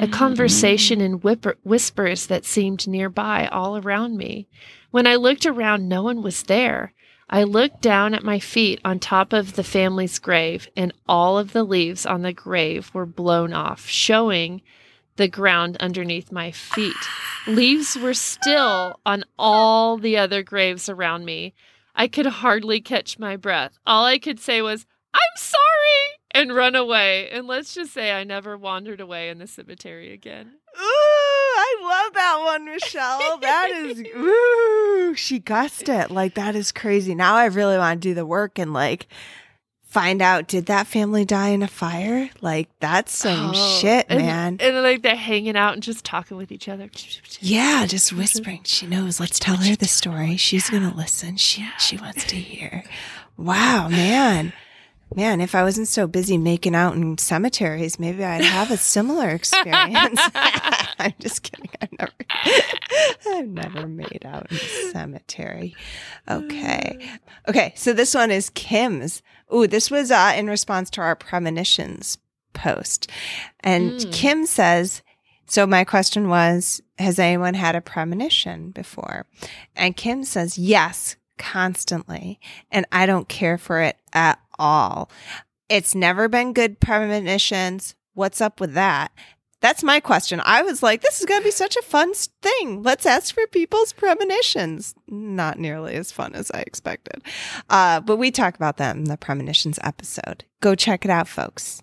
a 0.00 0.08
conversation 0.08 1.02
in 1.02 1.20
whipper- 1.20 1.58
whispers 1.62 2.28
that 2.28 2.46
seemed 2.46 2.88
nearby 2.88 3.48
all 3.52 3.76
around 3.76 4.16
me. 4.16 4.48
When 4.92 5.06
I 5.06 5.16
looked 5.16 5.44
around, 5.44 5.90
no 5.90 6.02
one 6.02 6.22
was 6.22 6.44
there. 6.44 6.94
I 7.32 7.44
looked 7.44 7.80
down 7.80 8.12
at 8.12 8.22
my 8.22 8.38
feet 8.38 8.78
on 8.84 8.98
top 8.98 9.32
of 9.32 9.54
the 9.54 9.64
family's 9.64 10.18
grave, 10.18 10.68
and 10.76 10.92
all 11.08 11.38
of 11.38 11.54
the 11.54 11.64
leaves 11.64 12.04
on 12.04 12.20
the 12.20 12.34
grave 12.34 12.90
were 12.92 13.06
blown 13.06 13.54
off, 13.54 13.86
showing 13.86 14.60
the 15.16 15.28
ground 15.28 15.78
underneath 15.80 16.30
my 16.30 16.50
feet. 16.50 16.94
Leaves 17.46 17.96
were 17.96 18.12
still 18.12 19.00
on 19.06 19.24
all 19.38 19.96
the 19.96 20.18
other 20.18 20.42
graves 20.42 20.90
around 20.90 21.24
me. 21.24 21.54
I 21.94 22.06
could 22.06 22.26
hardly 22.26 22.82
catch 22.82 23.18
my 23.18 23.36
breath. 23.36 23.78
All 23.86 24.04
I 24.04 24.18
could 24.18 24.38
say 24.38 24.60
was, 24.60 24.84
I'm 25.14 25.20
sorry, 25.36 26.18
and 26.32 26.54
run 26.54 26.74
away. 26.74 27.30
And 27.30 27.46
let's 27.46 27.74
just 27.74 27.94
say 27.94 28.12
I 28.12 28.24
never 28.24 28.58
wandered 28.58 29.00
away 29.00 29.30
in 29.30 29.38
the 29.38 29.46
cemetery 29.46 30.12
again. 30.12 30.52
Ooh, 30.78 31.21
I 31.64 32.04
love 32.04 32.14
that 32.14 32.42
one, 32.44 32.64
Michelle. 32.64 33.38
That 33.38 33.70
is 33.70 34.00
ooh, 34.16 35.14
she 35.16 35.38
guessed 35.38 35.88
it. 35.88 36.10
Like 36.10 36.34
that 36.34 36.56
is 36.56 36.72
crazy. 36.72 37.14
Now 37.14 37.34
I 37.36 37.46
really 37.46 37.78
want 37.78 38.02
to 38.02 38.08
do 38.08 38.14
the 38.14 38.26
work 38.26 38.58
and 38.58 38.72
like 38.72 39.06
find 39.84 40.22
out 40.22 40.48
did 40.48 40.66
that 40.66 40.86
family 40.86 41.24
die 41.24 41.48
in 41.48 41.62
a 41.62 41.68
fire? 41.68 42.30
Like 42.40 42.68
that's 42.80 43.16
some 43.16 43.50
Oh, 43.54 43.78
shit, 43.80 44.06
and- 44.08 44.18
man. 44.20 44.56
And 44.60 44.82
like 44.82 45.02
they're 45.02 45.14
hanging 45.14 45.56
out 45.56 45.74
and 45.74 45.82
just 45.82 46.04
talking 46.04 46.36
with 46.36 46.50
each 46.50 46.68
other. 46.68 46.88
yeah, 47.40 47.86
just 47.86 48.08
mm-hmm. 48.10 48.18
whispering. 48.18 48.60
She 48.64 48.86
knows. 48.86 49.20
Let's 49.20 49.38
tell 49.38 49.56
her 49.56 49.76
the 49.76 49.86
story. 49.88 50.36
She's 50.36 50.68
gonna 50.70 50.94
listen. 50.94 51.36
She 51.36 51.68
she 51.78 51.96
wants 51.96 52.24
to 52.24 52.36
hear. 52.36 52.84
Wow, 53.36 53.88
man. 53.88 54.52
Man, 55.16 55.40
if 55.40 55.54
I 55.54 55.62
wasn't 55.62 55.88
so 55.88 56.06
busy 56.06 56.38
making 56.38 56.74
out 56.74 56.94
in 56.94 57.18
cemeteries, 57.18 57.98
maybe 57.98 58.24
I'd 58.24 58.44
have 58.44 58.70
a 58.70 58.76
similar 58.76 59.28
experience. 59.40 60.20
I'm 60.34 61.14
just 61.18 61.42
kidding. 61.42 61.68
I've 61.80 61.92
never, 61.98 62.12
I've 63.38 63.48
never 63.48 63.86
made 63.86 64.22
out 64.24 64.50
in 64.50 64.56
a 64.56 64.90
cemetery. 64.92 65.74
Okay. 66.30 66.98
Okay. 67.48 67.72
So 67.76 67.92
this 67.92 68.14
one 68.14 68.30
is 68.30 68.50
Kim's. 68.50 69.22
Ooh, 69.54 69.66
this 69.66 69.90
was 69.90 70.10
uh, 70.10 70.32
in 70.36 70.46
response 70.48 70.88
to 70.90 71.00
our 71.00 71.14
premonitions 71.16 72.18
post. 72.54 73.10
And 73.60 73.92
Mm. 73.92 74.12
Kim 74.12 74.46
says, 74.46 75.02
so 75.46 75.66
my 75.66 75.84
question 75.84 76.28
was, 76.28 76.80
has 76.98 77.18
anyone 77.18 77.54
had 77.54 77.74
a 77.76 77.80
premonition 77.80 78.70
before? 78.70 79.26
And 79.76 79.96
Kim 79.96 80.24
says, 80.24 80.56
yes, 80.56 81.16
constantly. 81.38 82.38
And 82.70 82.86
I 82.92 83.04
don't 83.06 83.28
care 83.28 83.58
for 83.58 83.80
it 83.80 83.96
at 84.12 84.38
all. 84.62 85.10
It's 85.68 85.94
never 85.94 86.28
been 86.28 86.52
good 86.52 86.78
premonitions. 86.80 87.96
What's 88.14 88.40
up 88.40 88.60
with 88.60 88.74
that? 88.74 89.10
That's 89.60 89.82
my 89.82 90.00
question. 90.00 90.40
I 90.44 90.62
was 90.62 90.82
like, 90.82 91.02
this 91.02 91.20
is 91.20 91.26
going 91.26 91.40
to 91.40 91.44
be 91.44 91.52
such 91.52 91.76
a 91.76 91.82
fun 91.82 92.12
thing. 92.14 92.82
Let's 92.82 93.06
ask 93.06 93.32
for 93.34 93.46
people's 93.46 93.92
premonitions. 93.92 94.94
Not 95.08 95.58
nearly 95.58 95.94
as 95.94 96.10
fun 96.10 96.34
as 96.34 96.50
I 96.52 96.60
expected. 96.60 97.22
Uh, 97.70 98.00
but 98.00 98.16
we 98.16 98.30
talk 98.30 98.56
about 98.56 98.76
them 98.76 98.98
in 98.98 99.04
the 99.04 99.16
premonitions 99.16 99.78
episode. 99.82 100.44
Go 100.60 100.74
check 100.74 101.04
it 101.04 101.10
out, 101.10 101.28
folks. 101.28 101.82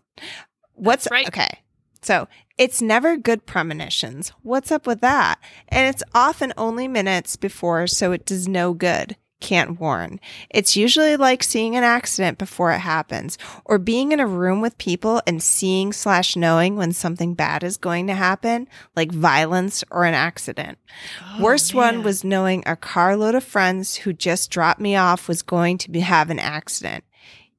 What's 0.73 1.05
That's 1.05 1.11
right. 1.11 1.27
okay? 1.27 1.59
So 2.01 2.27
it's 2.57 2.81
never 2.81 3.15
good 3.15 3.45
premonitions. 3.45 4.33
What's 4.43 4.71
up 4.71 4.85
with 4.85 4.99
that? 4.99 5.39
And 5.69 5.87
it's 5.87 6.03
often 6.13 6.53
only 6.57 6.87
minutes 6.89 7.37
before, 7.37 7.87
so 7.87 8.11
it 8.11 8.25
does 8.25 8.47
no 8.47 8.73
good. 8.73 9.15
Can't 9.41 9.79
warn. 9.79 10.19
It's 10.49 10.75
usually 10.75 11.15
like 11.15 11.43
seeing 11.43 11.77
an 11.77 11.83
accident 11.83 12.37
before 12.37 12.71
it 12.73 12.79
happens, 12.79 13.37
or 13.63 13.77
being 13.77 14.11
in 14.11 14.19
a 14.19 14.27
room 14.27 14.59
with 14.59 14.77
people 14.77 15.21
and 15.25 15.41
seeing 15.41 15.93
slash 15.93 16.35
knowing 16.35 16.75
when 16.75 16.91
something 16.91 17.35
bad 17.35 17.63
is 17.63 17.77
going 17.77 18.07
to 18.07 18.13
happen, 18.13 18.67
like 18.97 19.11
violence 19.11 19.83
or 19.91 20.03
an 20.03 20.13
accident. 20.13 20.77
Oh, 21.23 21.43
Worst 21.43 21.73
one 21.73 22.03
was 22.03 22.23
knowing 22.25 22.63
a 22.65 22.75
carload 22.75 23.33
of 23.33 23.43
friends 23.43 23.95
who 23.95 24.11
just 24.11 24.51
dropped 24.51 24.81
me 24.81 24.97
off 24.97 25.29
was 25.29 25.41
going 25.41 25.77
to 25.79 25.91
be, 25.91 26.01
have 26.01 26.29
an 26.29 26.39
accident. 26.39 27.05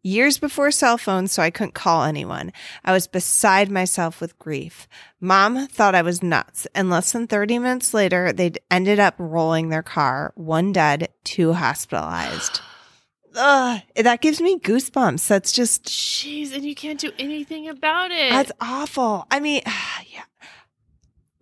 Years 0.02 0.38
before 0.38 0.70
cell 0.70 0.96
phones, 0.96 1.30
so 1.30 1.42
I 1.42 1.50
couldn't 1.50 1.74
call 1.74 2.04
anyone. 2.04 2.52
I 2.82 2.92
was 2.92 3.06
beside 3.06 3.70
myself 3.70 4.18
with 4.18 4.38
grief. 4.38 4.88
Mom 5.20 5.66
thought 5.66 5.94
I 5.94 6.00
was 6.00 6.22
nuts, 6.22 6.66
and 6.74 6.88
less 6.88 7.12
than 7.12 7.26
30 7.26 7.58
minutes 7.58 7.92
later, 7.92 8.32
they'd 8.32 8.58
ended 8.70 8.98
up 8.98 9.14
rolling 9.18 9.68
their 9.68 9.82
car, 9.82 10.32
one 10.36 10.72
dead, 10.72 11.10
two 11.24 11.52
hospitalized. 11.52 12.60
Ugh, 13.36 13.82
that 13.94 14.22
gives 14.22 14.40
me 14.40 14.58
goosebumps. 14.58 15.28
That's 15.28 15.52
just, 15.52 15.84
Jeez, 15.84 16.54
and 16.54 16.64
you 16.64 16.74
can't 16.74 16.98
do 16.98 17.12
anything 17.18 17.68
about 17.68 18.10
it. 18.10 18.30
that's 18.30 18.52
awful. 18.58 19.26
I 19.30 19.38
mean, 19.38 19.60
yeah. 19.66 20.22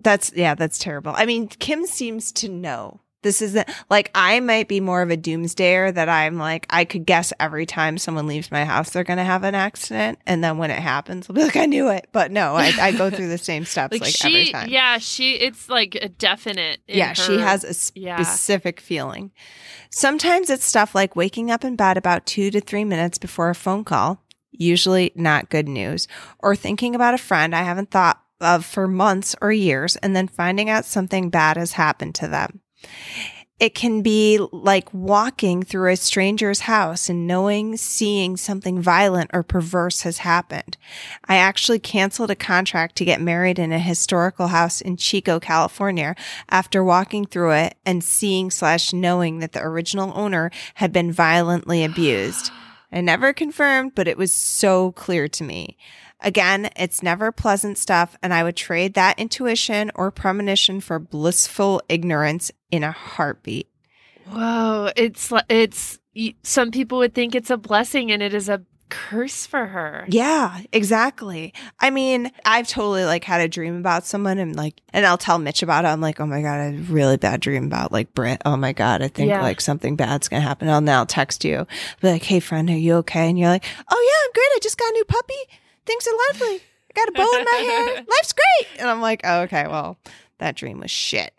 That's, 0.00 0.32
yeah, 0.34 0.56
that's 0.56 0.78
terrible. 0.80 1.12
I 1.16 1.26
mean, 1.26 1.46
Kim 1.46 1.86
seems 1.86 2.32
to 2.32 2.48
know. 2.48 3.00
This 3.22 3.42
isn't 3.42 3.68
like 3.90 4.10
I 4.14 4.38
might 4.40 4.68
be 4.68 4.80
more 4.80 5.02
of 5.02 5.10
a 5.10 5.16
doomsdayer 5.16 5.92
that 5.94 6.08
I'm 6.08 6.38
like, 6.38 6.66
I 6.70 6.84
could 6.84 7.04
guess 7.04 7.32
every 7.40 7.66
time 7.66 7.98
someone 7.98 8.26
leaves 8.28 8.52
my 8.52 8.64
house, 8.64 8.90
they're 8.90 9.02
going 9.04 9.18
to 9.18 9.24
have 9.24 9.42
an 9.42 9.56
accident. 9.56 10.20
And 10.24 10.42
then 10.42 10.58
when 10.58 10.70
it 10.70 10.78
happens, 10.78 11.28
I'll 11.28 11.34
be 11.34 11.42
like, 11.42 11.56
I 11.56 11.66
knew 11.66 11.88
it. 11.88 12.08
But 12.12 12.30
no, 12.30 12.54
I, 12.54 12.72
I 12.80 12.92
go 12.92 13.10
through 13.10 13.28
the 13.28 13.38
same 13.38 13.64
steps 13.64 13.92
like, 13.92 14.02
like, 14.02 14.24
every 14.24 14.50
time. 14.50 14.68
yeah, 14.68 14.98
she. 14.98 15.34
It's 15.34 15.68
like 15.68 15.96
a 15.96 16.08
definite. 16.08 16.80
in 16.86 16.98
Yeah, 16.98 17.12
she 17.12 17.38
has 17.38 17.64
a 17.64 17.98
yeah. 17.98 18.22
specific 18.22 18.80
feeling. 18.80 19.32
Sometimes 19.90 20.50
it's 20.50 20.64
stuff 20.64 20.94
like 20.94 21.16
waking 21.16 21.50
up 21.50 21.64
in 21.64 21.74
bed 21.74 21.96
about 21.96 22.26
two 22.26 22.50
to 22.50 22.60
three 22.60 22.84
minutes 22.84 23.18
before 23.18 23.50
a 23.50 23.54
phone 23.54 23.84
call, 23.84 24.22
usually 24.52 25.12
not 25.14 25.50
good 25.50 25.68
news, 25.68 26.06
or 26.38 26.54
thinking 26.54 26.94
about 26.94 27.14
a 27.14 27.18
friend 27.18 27.54
I 27.54 27.62
haven't 27.62 27.90
thought 27.90 28.22
of 28.40 28.64
for 28.64 28.86
months 28.86 29.34
or 29.40 29.50
years 29.50 29.96
and 29.96 30.14
then 30.14 30.28
finding 30.28 30.70
out 30.70 30.84
something 30.84 31.30
bad 31.30 31.56
has 31.56 31.72
happened 31.72 32.14
to 32.16 32.28
them. 32.28 32.60
It 33.60 33.74
can 33.74 34.02
be 34.02 34.38
like 34.52 34.92
walking 34.94 35.64
through 35.64 35.90
a 35.90 35.96
stranger's 35.96 36.60
house 36.60 37.08
and 37.08 37.26
knowing, 37.26 37.76
seeing 37.76 38.36
something 38.36 38.80
violent 38.80 39.30
or 39.34 39.42
perverse 39.42 40.02
has 40.02 40.18
happened. 40.18 40.76
I 41.28 41.38
actually 41.38 41.80
canceled 41.80 42.30
a 42.30 42.36
contract 42.36 42.94
to 42.96 43.04
get 43.04 43.20
married 43.20 43.58
in 43.58 43.72
a 43.72 43.80
historical 43.80 44.48
house 44.48 44.80
in 44.80 44.96
Chico, 44.96 45.40
California 45.40 46.14
after 46.48 46.84
walking 46.84 47.26
through 47.26 47.50
it 47.52 47.74
and 47.84 48.04
seeing 48.04 48.52
slash 48.52 48.92
knowing 48.92 49.40
that 49.40 49.54
the 49.54 49.64
original 49.64 50.12
owner 50.14 50.52
had 50.74 50.92
been 50.92 51.10
violently 51.10 51.82
abused. 51.82 52.52
I 52.92 53.00
never 53.00 53.32
confirmed, 53.32 53.92
but 53.96 54.06
it 54.06 54.16
was 54.16 54.32
so 54.32 54.92
clear 54.92 55.26
to 55.26 55.42
me. 55.42 55.76
Again, 56.20 56.70
it's 56.76 57.02
never 57.02 57.30
pleasant 57.30 57.78
stuff, 57.78 58.16
and 58.22 58.34
I 58.34 58.42
would 58.42 58.56
trade 58.56 58.94
that 58.94 59.18
intuition 59.18 59.92
or 59.94 60.10
premonition 60.10 60.80
for 60.80 60.98
blissful 60.98 61.80
ignorance 61.88 62.50
in 62.70 62.82
a 62.82 62.90
heartbeat. 62.92 63.68
Whoa, 64.26 64.90
it's 64.96 65.32
it's. 65.48 65.98
Some 66.42 66.72
people 66.72 66.98
would 66.98 67.14
think 67.14 67.34
it's 67.36 67.50
a 67.50 67.56
blessing, 67.56 68.10
and 68.10 68.22
it 68.22 68.34
is 68.34 68.48
a 68.48 68.62
curse 68.88 69.46
for 69.46 69.66
her. 69.66 70.06
Yeah, 70.08 70.60
exactly. 70.72 71.52
I 71.78 71.90
mean, 71.90 72.32
I've 72.44 72.66
totally 72.66 73.04
like 73.04 73.22
had 73.22 73.40
a 73.40 73.46
dream 73.48 73.76
about 73.76 74.04
someone 74.06 74.38
and 74.38 74.56
like, 74.56 74.80
and 74.92 75.06
I'll 75.06 75.18
tell 75.18 75.38
Mitch 75.38 75.62
about 75.62 75.84
it. 75.84 75.88
I'm 75.88 76.00
like, 76.00 76.18
oh 76.20 76.26
my 76.26 76.40
God, 76.42 76.58
I 76.58 76.64
had 76.64 76.74
a 76.74 76.78
really 76.92 77.18
bad 77.18 77.40
dream 77.40 77.66
about 77.66 77.92
like 77.92 78.12
Britt. 78.14 78.40
Oh 78.44 78.56
my 78.56 78.72
God, 78.72 79.02
I 79.02 79.08
think 79.08 79.28
Yeah. 79.28 79.42
like 79.42 79.60
something 79.60 79.94
bad's 79.94 80.28
to 80.30 80.40
happen. 80.40 80.68
I'll 80.70 80.80
now 80.80 81.04
text 81.04 81.44
you, 81.44 81.66
be 82.00 82.08
like, 82.10 82.22
hey 82.24 82.40
friend, 82.40 82.68
are 82.70 82.76
you 82.76 82.94
okay? 82.96 83.28
And 83.28 83.38
you're 83.38 83.48
like, 83.50 83.64
oh 83.88 84.10
yeah, 84.10 84.26
I'm 84.26 84.32
great. 84.32 84.56
I 84.56 84.58
just 84.62 84.78
got 84.78 84.88
a 84.90 84.92
new 84.94 85.04
puppy. 85.04 85.34
Things 85.88 86.06
are 86.06 86.16
lovely. 86.32 86.56
I 86.60 86.92
got 86.94 87.08
a 87.08 87.12
bow 87.12 87.38
in 87.38 87.44
my 87.44 87.58
hair. 87.64 87.94
Life's 87.96 88.32
great. 88.34 88.80
And 88.80 88.88
I'm 88.90 89.00
like, 89.00 89.22
oh, 89.24 89.40
okay, 89.42 89.66
well, 89.66 89.96
that 90.38 90.54
dream 90.54 90.80
was 90.80 90.90
shit. 90.90 91.32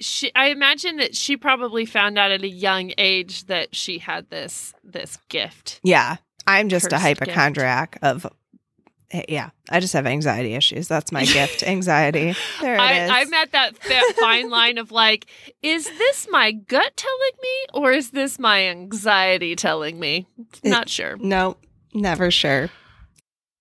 She, 0.00 0.32
I 0.34 0.48
imagine 0.48 0.96
that 0.96 1.14
she 1.16 1.36
probably 1.36 1.86
found 1.86 2.18
out 2.18 2.32
at 2.32 2.42
a 2.42 2.48
young 2.48 2.92
age 2.98 3.46
that 3.46 3.74
she 3.76 3.98
had 3.98 4.28
this 4.30 4.74
this 4.82 5.16
gift. 5.28 5.80
Yeah. 5.84 6.16
I'm 6.46 6.68
just 6.68 6.86
a 6.86 6.90
Cursed 6.90 7.02
gift. 7.04 7.20
hypochondriac 7.20 7.98
of, 8.02 8.26
eh, 9.12 9.22
yeah, 9.28 9.50
I 9.70 9.80
just 9.80 9.92
have 9.94 10.04
anxiety 10.06 10.54
issues. 10.54 10.88
That's 10.88 11.10
my 11.12 11.24
gift, 11.24 11.62
anxiety. 11.66 12.34
There 12.60 12.74
it 12.74 13.04
is. 13.04 13.10
I, 13.10 13.20
I'm 13.20 13.32
at 13.32 13.52
that, 13.52 13.80
that 13.80 14.12
fine 14.18 14.50
line 14.50 14.76
of 14.76 14.90
like, 14.92 15.26
is 15.62 15.84
this 15.96 16.26
my 16.30 16.50
gut 16.52 16.96
telling 16.96 17.30
me, 17.40 17.66
or 17.72 17.92
is 17.92 18.10
this 18.10 18.38
my 18.38 18.66
anxiety 18.68 19.54
telling 19.56 19.98
me? 20.00 20.26
It- 20.62 20.68
Not 20.68 20.88
sure. 20.90 21.16
No, 21.18 21.56
never 21.94 22.30
sure. 22.30 22.68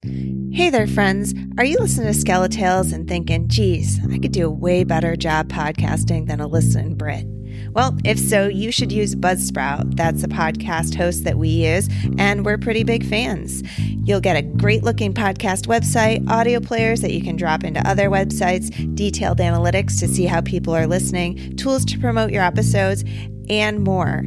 Hey 0.06 0.70
there, 0.70 0.86
friends. 0.86 1.34
Are 1.58 1.63
you 1.63 1.78
listening 1.78 2.12
to 2.12 2.20
Skeletales 2.20 2.92
and 2.92 3.08
thinking, 3.08 3.48
geez, 3.48 4.02
I 4.12 4.18
could 4.18 4.34
do 4.34 4.48
a 4.48 4.52
way 4.52 4.84
better 4.84 5.16
job 5.16 5.48
podcasting 5.48 6.28
than 6.28 6.39
Alissa 6.39 6.76
and 6.76 6.98
Britt? 6.98 7.26
Well, 7.72 7.98
if 8.04 8.20
so, 8.20 8.50
you 8.50 8.70
should 8.70 8.92
use 8.92 9.16
Buzzsprout. 9.16 9.96
That's 9.96 10.22
the 10.22 10.28
podcast 10.28 10.96
host 10.96 11.24
that 11.24 11.38
we 11.38 11.48
use, 11.48 11.88
and 12.18 12.46
we're 12.46 12.58
pretty 12.58 12.84
big 12.84 13.06
fans. 13.06 13.63
You'll 13.80 14.20
get 14.20 14.36
a 14.36 14.42
great 14.42 14.84
looking 14.84 15.13
podcast 15.13 15.68
website, 15.68 16.30
audio 16.30 16.60
players 16.60 17.00
that 17.00 17.13
you 17.13 17.24
can 17.24 17.38
drop 17.38 17.63
into 17.63 17.80
other 17.88 18.10
websites, 18.10 18.96
detailed 18.96 19.38
analytics 19.38 19.98
to 20.02 20.10
see 20.10 20.26
how 20.26 20.42
people 20.42 20.76
are 20.76 20.86
listening, 20.86 21.56
tools 21.56 21.86
to 21.86 21.98
promote 21.98 22.32
your 22.32 22.44
episodes, 22.44 23.06
and 23.49 23.84
more. 23.84 24.23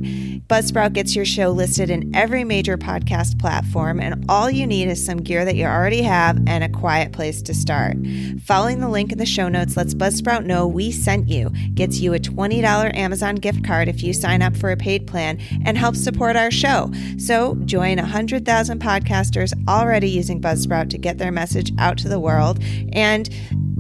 Buzzsprout 0.49 0.93
gets 0.93 1.17
your 1.17 1.25
show 1.25 1.51
listed 1.51 1.91
in 1.91 2.15
every 2.15 2.45
major 2.45 2.79
podcast 2.79 3.39
platform, 3.39 4.01
and 4.01 4.25
all 4.29 4.51
you 4.51 4.67
need 4.67 4.89
is 4.89 5.05
some 5.05 5.19
gear 5.19 5.45
that 5.45 5.57
you 5.57 5.65
already 5.65 6.03
have 6.03 6.39
and 6.47 6.63
a 6.63 6.69
quiet 6.69 7.13
place 7.13 7.43
to 7.43 7.55
start. 7.55 7.97
Following 8.45 8.81
the 8.81 8.89
link 8.89 9.11
in 9.11 9.19
the 9.19 9.27
show 9.27 9.49
notes 9.49 9.77
lets 9.77 9.95
Buzzsprout 9.95 10.45
know 10.45 10.67
we 10.67 10.93
sent 10.93 11.29
you, 11.29 11.51
gets 11.75 11.99
you 11.99 12.15
a 12.15 12.19
$20 12.19 12.95
Amazon 12.95 13.35
gift 13.35 13.65
card 13.65 13.89
if 13.89 14.03
you 14.03 14.13
sign 14.13 14.41
up 14.41 14.57
for 14.57 14.71
a 14.71 14.77
paid 14.77 15.07
plan, 15.07 15.41
and 15.65 15.77
helps 15.77 16.03
support 16.03 16.37
our 16.37 16.51
show. 16.51 16.93
So 17.19 17.57
join 17.65 17.97
100,000 17.97 18.81
podcasters 18.81 19.53
already 19.69 20.11
using 20.11 20.41
Buzzsprout 20.41 20.91
to 20.91 20.99
get 20.99 21.19
their 21.19 21.33
message 21.33 21.73
out 21.79 21.99
to 21.99 22.09
the 22.09 22.21
world 22.21 22.63
and 22.93 23.29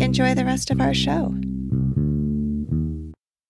enjoy 0.01 0.35
the 0.35 0.45
rest 0.45 0.71
of 0.71 0.81
our 0.81 0.95
show. 0.95 1.35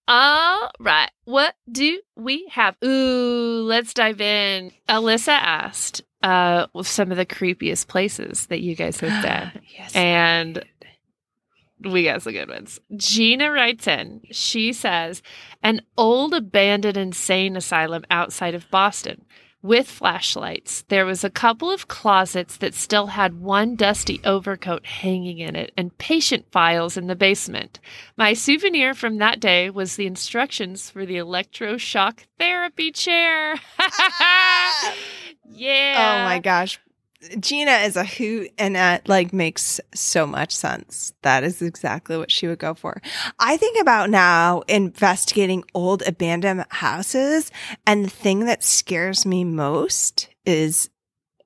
All 0.09 0.71
right. 0.79 1.11
What 1.27 1.55
do 1.71 2.01
we 2.15 2.47
have? 2.53 2.77
Ooh, 2.85 3.63
let's 3.65 3.93
dive 3.93 4.21
in. 4.21 4.73
Alissa 4.89 5.29
asked 5.29 6.03
uh 6.23 6.67
some 6.83 7.11
of 7.11 7.19
the 7.19 7.27
creepiest 7.27 7.89
places 7.89 8.47
that 8.47 8.61
you 8.61 8.75
guys 8.75 9.01
have 9.01 9.23
been. 9.23 9.63
yes. 9.77 9.95
and 9.95 10.65
we 11.85 12.05
got 12.05 12.23
some 12.23 12.33
good 12.33 12.49
ones. 12.49 12.81
Gina 12.97 13.51
writes 13.51 13.87
in. 13.87 14.23
She 14.31 14.73
says, 14.73 15.21
an 15.63 15.83
old 15.99 16.33
abandoned 16.33 16.97
insane 16.97 17.57
asylum 17.57 18.05
outside 18.11 18.55
of 18.55 18.71
Boston 18.71 19.25
with 19.63 19.89
flashlights. 19.91 20.83
There 20.89 21.07
was 21.07 21.25
a 21.25 21.31
couple 21.31 21.71
of 21.71 21.89
closets 21.89 22.57
that 22.59 22.75
still 22.75 23.09
had 23.09 23.41
one 23.41 23.75
dusty 23.75 24.21
overcoat 24.25 24.87
hanging 24.87 25.39
in 25.39 25.57
it 25.57 25.73
and 25.77 25.97
patient 25.99 26.47
files 26.53 26.97
in 26.97 27.07
the 27.07 27.17
basement. 27.17 27.81
My 28.17 28.33
souvenir 28.33 28.95
from 28.95 29.19
that 29.19 29.41
day 29.41 29.71
was 29.71 29.97
the 29.97 30.07
instructions 30.07 30.91
for 30.91 31.05
the 31.05 31.17
electroshock 31.17 32.21
therapy 32.39 32.93
chair. 32.93 33.55
yeah. 35.51 36.23
Oh 36.23 36.29
my 36.29 36.39
gosh. 36.39 36.79
Gina 37.41 37.73
is 37.73 37.97
a 37.97 38.05
hoot 38.05 38.51
and 38.59 38.77
that 38.77 39.09
like 39.09 39.33
makes 39.33 39.81
so 39.95 40.27
much 40.27 40.53
sense. 40.53 41.13
That 41.23 41.45
is 41.45 41.63
exactly 41.63 42.17
what 42.17 42.31
she 42.31 42.47
would 42.47 42.59
go 42.59 42.75
for. 42.75 43.01
I 43.39 43.57
think 43.57 43.81
about 43.81 44.11
now 44.11 44.63
investigating 44.69 45.65
old 45.75 46.03
abandoned 46.03 46.67
houses 46.71 47.51
and 47.87 48.05
the 48.05 48.11
thing 48.11 48.47
that 48.47 48.63
scares 48.63 49.25
me 49.25 49.45
most 49.45 50.29
is 50.45 50.91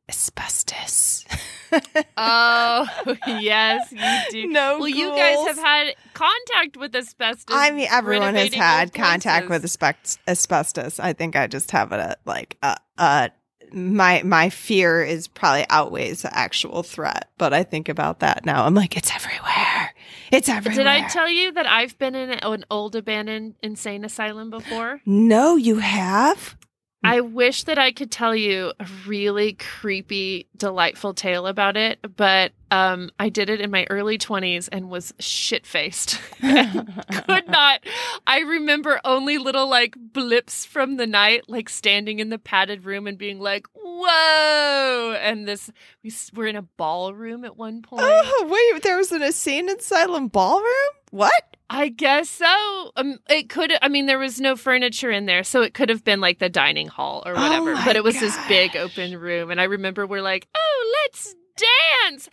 asbestos. 0.08 1.24
oh, 2.16 2.86
yes, 3.26 3.92
you 3.92 4.42
do. 4.42 4.48
no. 4.48 4.78
well, 4.80 4.88
you 4.88 5.08
guys 5.10 5.46
have 5.46 5.58
had 5.58 5.94
contact 6.14 6.76
with 6.76 6.94
asbestos. 6.96 7.56
I 7.56 7.70
mean, 7.70 7.86
everyone 7.90 8.34
has 8.34 8.52
had 8.52 8.92
contact 8.92 9.48
with 9.48 9.62
places. 9.78 10.18
asbestos. 10.26 10.98
I 10.98 11.12
think 11.12 11.36
I 11.36 11.46
just 11.46 11.70
have 11.70 11.92
it 11.92 12.00
at 12.00 12.18
like 12.26 12.56
uh, 12.62 12.74
uh 12.98 13.28
my 13.72 14.22
my 14.24 14.50
fear 14.50 15.02
is 15.02 15.28
probably 15.28 15.66
outweighs 15.70 16.22
the 16.22 16.36
actual 16.36 16.82
threat. 16.82 17.28
But 17.38 17.52
I 17.52 17.62
think 17.62 17.88
about 17.88 18.20
that 18.20 18.44
now. 18.44 18.64
I'm 18.64 18.74
like, 18.74 18.96
it's 18.96 19.14
everywhere. 19.14 19.94
It's 20.30 20.48
everywhere. 20.48 20.84
Did 20.84 20.86
I 20.86 21.08
tell 21.08 21.28
you 21.28 21.52
that 21.52 21.66
I've 21.66 21.98
been 21.98 22.14
in 22.14 22.30
an 22.30 22.64
old 22.70 22.96
abandoned 22.96 23.54
insane 23.62 24.04
asylum 24.04 24.50
before? 24.50 25.00
No, 25.06 25.56
you 25.56 25.78
have. 25.78 26.56
I 27.02 27.20
wish 27.20 27.64
that 27.64 27.78
I 27.78 27.92
could 27.92 28.10
tell 28.10 28.34
you 28.34 28.72
a 28.78 28.86
really 29.06 29.54
creepy, 29.54 30.48
delightful 30.56 31.14
tale 31.14 31.46
about 31.46 31.76
it, 31.76 31.98
but 32.16 32.52
um, 32.70 33.10
I 33.18 33.30
did 33.30 33.48
it 33.48 33.60
in 33.60 33.70
my 33.70 33.86
early 33.88 34.18
20s 34.18 34.68
and 34.70 34.90
was 34.90 35.14
shit 35.18 35.66
faced. 35.66 36.20
Could 36.40 37.48
not. 37.48 37.80
I 38.26 38.40
remember 38.40 39.00
only 39.04 39.38
little 39.38 39.68
like 39.68 39.94
blips 39.96 40.64
from 40.66 40.98
the 40.98 41.06
night, 41.06 41.44
like 41.48 41.68
standing 41.68 42.20
in 42.20 42.28
the 42.28 42.38
padded 42.38 42.84
room 42.84 43.06
and 43.06 43.16
being 43.16 43.40
like, 43.40 43.66
whoa. 43.74 45.16
And 45.20 45.48
this, 45.48 45.70
we 46.02 46.12
were 46.34 46.46
in 46.46 46.56
a 46.56 46.62
ballroom 46.62 47.44
at 47.44 47.56
one 47.56 47.82
point. 47.82 48.02
Oh 48.04 48.46
wait, 48.48 48.82
there 48.82 48.98
was 48.98 49.10
an 49.10 49.22
in 49.22 49.68
asylum 49.70 50.28
ballroom. 50.28 50.64
What? 51.10 51.49
I 51.72 51.88
guess 51.88 52.28
so. 52.28 52.90
Um, 52.96 53.18
it 53.28 53.48
could. 53.48 53.72
I 53.80 53.88
mean, 53.88 54.06
there 54.06 54.18
was 54.18 54.40
no 54.40 54.56
furniture 54.56 55.10
in 55.10 55.26
there, 55.26 55.44
so 55.44 55.62
it 55.62 55.72
could 55.72 55.88
have 55.88 56.02
been 56.02 56.20
like 56.20 56.40
the 56.40 56.48
dining 56.48 56.88
hall 56.88 57.22
or 57.24 57.32
Oh 57.36 57.40
whatever. 57.40 57.74
my 57.74 57.84
but 57.84 57.94
it 57.96 58.02
was 58.02 58.18
this 58.18 58.36
big 58.48 58.76
open 58.76 59.16
room, 59.16 59.50
and 59.52 59.60
I 59.60 59.64
remember 59.64 60.04
we're 60.06 60.20
like, 60.20 60.48
"Oh, 60.54 60.94
let's 61.04 61.34
dance." 61.56 62.28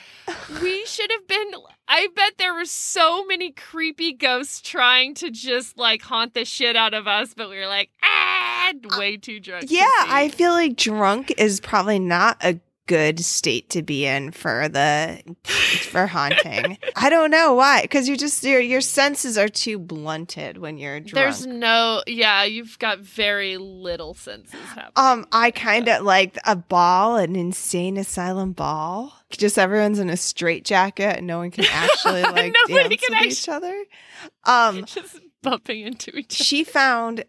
we 0.61 0.83
should 0.87 1.11
have 1.11 1.27
been. 1.27 1.51
I 1.87 2.07
bet 2.15 2.33
there 2.39 2.53
were 2.55 2.65
so 2.65 3.25
many 3.27 3.51
creepy 3.51 4.11
ghosts 4.13 4.59
trying 4.59 5.13
to 5.15 5.29
just 5.29 5.77
like 5.77 6.01
haunt 6.01 6.33
the 6.33 6.43
shit 6.43 6.75
out 6.75 6.95
of 6.95 7.07
us, 7.07 7.33
but 7.35 7.49
we 7.49 7.57
were 7.57 7.67
like, 7.67 7.91
ah, 8.03 8.73
way 8.97 9.17
too 9.17 9.39
drunk. 9.39 9.65
Yeah, 9.69 9.85
see." 9.85 10.09
I 10.09 10.29
feel 10.29 10.51
like 10.51 10.75
drunk 10.75 11.31
is 11.37 11.59
probably 11.59 11.99
not 11.99 12.37
a 12.43 12.59
good 12.87 13.19
state 13.19 13.69
to 13.71 13.83
be 13.83 14.05
in 14.05 14.31
for 14.31 14.67
the 14.69 15.21
for 15.89 16.07
haunting. 16.07 16.77
I 16.95 17.09
don't 17.09 17.29
know 17.29 17.53
why, 17.53 17.81
because 17.83 18.09
you 18.09 18.17
just 18.17 18.43
your 18.43 18.59
your 18.59 18.81
senses 18.81 19.37
are 19.37 19.47
too 19.47 19.77
blunted 19.77 20.57
when 20.57 20.77
you're 20.77 20.99
drunk. 20.99 21.13
There's 21.13 21.45
no. 21.45 22.01
Yeah, 22.07 22.43
you've 22.43 22.79
got 22.79 22.99
very 22.99 23.57
little 23.57 24.13
senses 24.13 24.59
happening. 24.59 24.91
um, 24.95 25.27
I 25.31 25.51
kind 25.51 25.87
of 25.87 26.03
like 26.03 26.37
a 26.45 26.55
ball, 26.55 27.17
an 27.17 27.35
insane 27.35 27.97
asylum 27.97 28.53
ball. 28.53 29.13
Just 29.29 29.59
everyone's 29.59 29.99
in 29.99 30.09
a 30.09 30.17
straight 30.17 30.63
jacket 30.63 31.17
and 31.17 31.27
no 31.27 31.39
one 31.39 31.51
can 31.51 31.65
actually 31.69 32.21
like 32.23 32.55
dance 32.67 32.89
with 32.89 33.23
each 33.23 33.49
other. 33.49 33.83
Um, 34.45 34.85
just 34.85 35.19
bumping 35.43 35.81
into 35.81 36.15
each 36.17 36.39
other. 36.39 36.43
she 36.43 36.63
found 36.63 37.25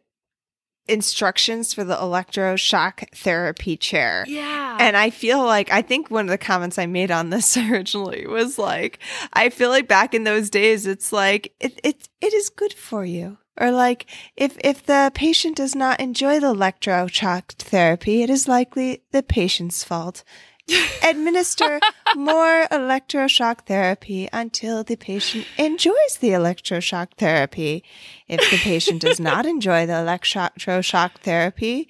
instructions 0.89 1.75
for 1.75 1.85
the 1.85 1.97
electroshock 1.97 3.09
therapy 3.15 3.77
chair. 3.77 4.25
Yeah. 4.27 4.77
And 4.81 4.97
I 4.97 5.11
feel 5.11 5.45
like 5.45 5.71
I 5.71 5.83
think 5.83 6.11
one 6.11 6.27
of 6.27 6.31
the 6.31 6.39
comments 6.39 6.79
I 6.79 6.87
made 6.87 7.11
on 7.11 7.31
this 7.31 7.57
originally 7.71 8.27
was 8.27 8.59
like, 8.59 8.99
I 9.33 9.51
feel 9.51 9.71
like 9.71 9.89
back 9.89 10.15
in 10.15 10.25
those 10.25 10.51
days, 10.51 10.87
it's 10.87 11.13
like 11.13 11.55
it 11.61 11.81
it 11.85 12.09
it 12.21 12.33
is 12.33 12.49
good 12.49 12.73
for 12.73 13.05
you. 13.05 13.39
Or 13.61 13.71
like 13.73 14.07
if 14.37 14.57
if 14.63 14.87
the 14.87 15.11
patient 15.15 15.57
does 15.57 15.75
not 15.75 16.01
enjoy 16.01 16.41
the 16.41 16.55
electroshock 16.55 17.53
therapy, 17.53 18.23
it 18.23 18.31
is 18.31 18.49
likely 18.49 19.03
the 19.11 19.23
patient's 19.23 19.83
fault. 19.83 20.23
Administer 21.03 21.81
more 22.17 22.67
electroshock 22.71 23.61
therapy 23.67 24.29
until 24.33 24.85
the 24.85 24.97
patient 24.97 25.47
enjoys 25.57 26.19
the 26.21 26.31
electroshock 26.31 27.09
therapy. 27.17 27.83
If 28.29 28.51
the 28.51 28.59
patient 28.59 29.01
does 29.03 29.19
not 29.21 29.47
enjoy 29.47 29.87
the 29.87 29.95
electroshock 29.95 31.13
therapy, 31.23 31.89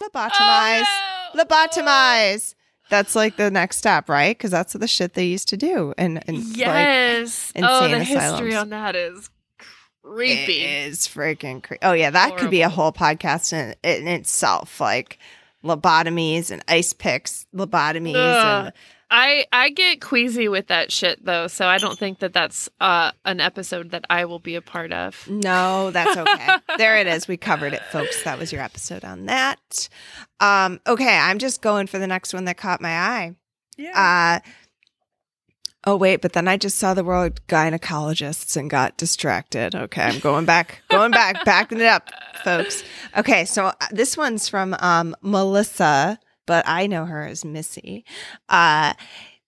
lobotomize 0.00 0.84
Oh, 0.86 1.30
no. 1.34 1.44
lobotomize. 1.44 2.54
That's 2.88 3.14
like 3.14 3.36
the 3.36 3.50
next 3.50 3.76
step, 3.78 4.08
right? 4.08 4.36
Because 4.36 4.50
that's 4.50 4.72
the 4.72 4.88
shit 4.88 5.14
they 5.14 5.26
used 5.26 5.48
to 5.50 5.56
do. 5.56 5.94
And, 5.96 6.22
and 6.28 6.38
like, 6.48 6.56
Yes. 6.56 7.52
oh, 7.56 7.88
the 7.88 7.96
insane 7.98 8.18
history 8.18 8.54
on 8.56 8.70
that 8.70 8.96
is 8.96 9.30
creepy. 10.02 10.64
is 10.64 11.06
freaking 11.06 11.62
creepy. 11.62 11.80
Oh 11.84 11.92
yeah, 11.92 12.10
that 12.10 12.36
could 12.36 12.50
be 12.50 12.62
a 12.62 12.68
whole 12.68 12.92
podcast 12.92 13.52
in, 13.52 13.74
in 13.84 14.08
itself, 14.08 14.80
like 14.80 15.18
lobotomies 15.64 16.50
and 16.50 16.62
ice 16.68 16.92
picks, 16.92 17.46
lobotomies, 17.54 18.14
Ugh. 18.14 18.64
and 18.66 18.72
I 19.10 19.46
I 19.52 19.70
get 19.70 20.00
queasy 20.00 20.48
with 20.48 20.68
that 20.68 20.92
shit 20.92 21.24
though, 21.24 21.48
so 21.48 21.66
I 21.66 21.78
don't 21.78 21.98
think 21.98 22.20
that 22.20 22.32
that's 22.32 22.68
uh, 22.80 23.10
an 23.24 23.40
episode 23.40 23.90
that 23.90 24.04
I 24.08 24.24
will 24.24 24.38
be 24.38 24.54
a 24.54 24.62
part 24.62 24.92
of. 24.92 25.26
no, 25.28 25.90
that's 25.90 26.16
okay. 26.16 26.48
there 26.78 26.96
it 26.98 27.06
is. 27.06 27.26
We 27.26 27.36
covered 27.36 27.72
it, 27.72 27.82
folks. 27.90 28.22
That 28.22 28.38
was 28.38 28.52
your 28.52 28.62
episode 28.62 29.04
on 29.04 29.26
that. 29.26 29.88
Um, 30.38 30.80
okay, 30.86 31.18
I'm 31.18 31.38
just 31.38 31.60
going 31.60 31.88
for 31.88 31.98
the 31.98 32.06
next 32.06 32.32
one 32.32 32.44
that 32.44 32.56
caught 32.56 32.80
my 32.80 32.96
eye. 32.96 33.34
Uh 33.94 34.40
Oh 35.90 35.96
wait, 35.96 36.22
but 36.22 36.34
then 36.34 36.46
I 36.46 36.56
just 36.56 36.78
saw 36.78 36.94
the 36.94 37.02
word 37.02 37.40
gynecologists 37.48 38.56
and 38.56 38.70
got 38.70 38.96
distracted. 38.96 39.74
Okay, 39.74 40.02
I'm 40.02 40.20
going 40.20 40.44
back, 40.44 40.82
going 40.88 41.10
back, 41.10 41.44
backing 41.44 41.80
it 41.80 41.86
up, 41.86 42.10
folks. 42.44 42.84
Okay, 43.16 43.44
so 43.44 43.64
uh, 43.64 43.72
this 43.90 44.16
one's 44.16 44.48
from 44.48 44.76
um, 44.78 45.16
Melissa, 45.20 46.20
but 46.46 46.62
I 46.68 46.86
know 46.86 47.06
her 47.06 47.26
as 47.26 47.44
Missy. 47.44 48.04
Uh, 48.48 48.92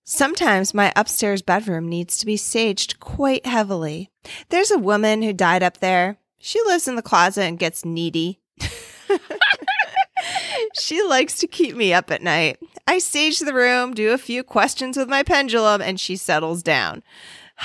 sometimes 0.02 0.74
my 0.74 0.92
upstairs 0.96 1.42
bedroom 1.42 1.88
needs 1.88 2.18
to 2.18 2.26
be 2.26 2.34
saged 2.34 2.98
quite 2.98 3.46
heavily. 3.46 4.10
There's 4.48 4.72
a 4.72 4.78
woman 4.78 5.22
who 5.22 5.32
died 5.32 5.62
up 5.62 5.78
there. 5.78 6.16
She 6.40 6.60
lives 6.62 6.88
in 6.88 6.96
the 6.96 7.02
closet 7.02 7.42
and 7.42 7.56
gets 7.56 7.84
needy. 7.84 8.40
she 10.74 11.02
likes 11.02 11.38
to 11.38 11.46
keep 11.46 11.76
me 11.76 11.92
up 11.92 12.10
at 12.10 12.22
night. 12.22 12.58
I 12.86 12.98
sage 12.98 13.38
the 13.38 13.54
room, 13.54 13.94
do 13.94 14.12
a 14.12 14.18
few 14.18 14.42
questions 14.42 14.96
with 14.96 15.08
my 15.08 15.22
pendulum, 15.22 15.80
and 15.80 15.98
she 15.98 16.16
settles 16.16 16.62
down. 16.62 17.02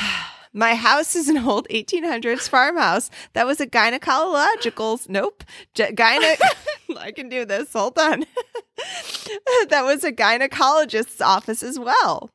My 0.53 0.74
house 0.74 1.16
is 1.16 1.30
an 1.30 1.38
old 1.38 1.68
1800s 1.70 2.49
farmhouse 2.49 3.12
that 3.34 3.45
was 3.45 3.62
a 3.62 3.68
gynecological's. 3.68 5.08
Nope. 5.08 5.43
G- 5.76 5.91
gyne- 5.91 6.39
I 6.97 7.12
can 7.12 7.30
do 7.30 7.45
this. 7.45 7.74
Hold 7.74 7.99
on. 7.99 8.22
that 9.70 9.84
was 9.84 10.03
a 10.03 10.12
gynecologist's 10.12 11.22
office 11.22 11.62
as 11.62 11.78
well. 11.78 12.32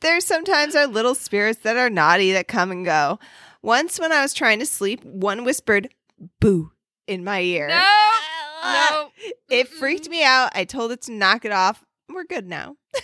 There 0.00 0.20
sometimes 0.20 0.74
are 0.74 0.86
little 0.88 1.14
spirits 1.14 1.60
that 1.60 1.76
are 1.76 1.90
naughty 1.90 2.32
that 2.32 2.48
come 2.48 2.72
and 2.72 2.84
go. 2.84 3.20
Once, 3.62 4.00
when 4.00 4.10
I 4.10 4.22
was 4.22 4.34
trying 4.34 4.58
to 4.60 4.66
sleep, 4.66 5.04
one 5.04 5.44
whispered, 5.44 5.90
boo, 6.40 6.72
in 7.06 7.22
my 7.22 7.40
ear. 7.40 7.68
No, 7.68 8.10
no. 8.62 9.10
It 9.50 9.68
freaked 9.68 10.08
me 10.08 10.22
out. 10.24 10.50
I 10.54 10.64
told 10.64 10.92
it 10.92 11.02
to 11.02 11.12
knock 11.12 11.44
it 11.44 11.52
off. 11.52 11.82
We're 12.08 12.24
good 12.24 12.46
now. 12.46 12.76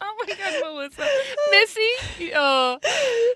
oh 0.00 0.14
my 0.26 0.34
god, 0.34 0.54
Melissa, 0.62 1.06
Missy, 1.50 2.32
oh, 2.34 2.78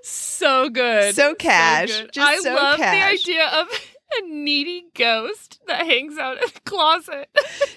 so 0.03 0.69
good, 0.69 1.15
So 1.15 1.35
cash. 1.35 1.89
good. 1.89 2.13
Just 2.13 2.29
I 2.29 2.39
so 2.39 2.55
love 2.55 2.79
cash. 2.79 2.95
the 3.25 3.33
idea 3.33 3.47
of 3.49 3.69
a 4.19 4.29
needy 4.29 4.85
ghost 4.95 5.61
that 5.67 5.87
hangs 5.87 6.19
out 6.19 6.37
in 6.43 6.49
the 6.55 6.61
closet. 6.61 7.29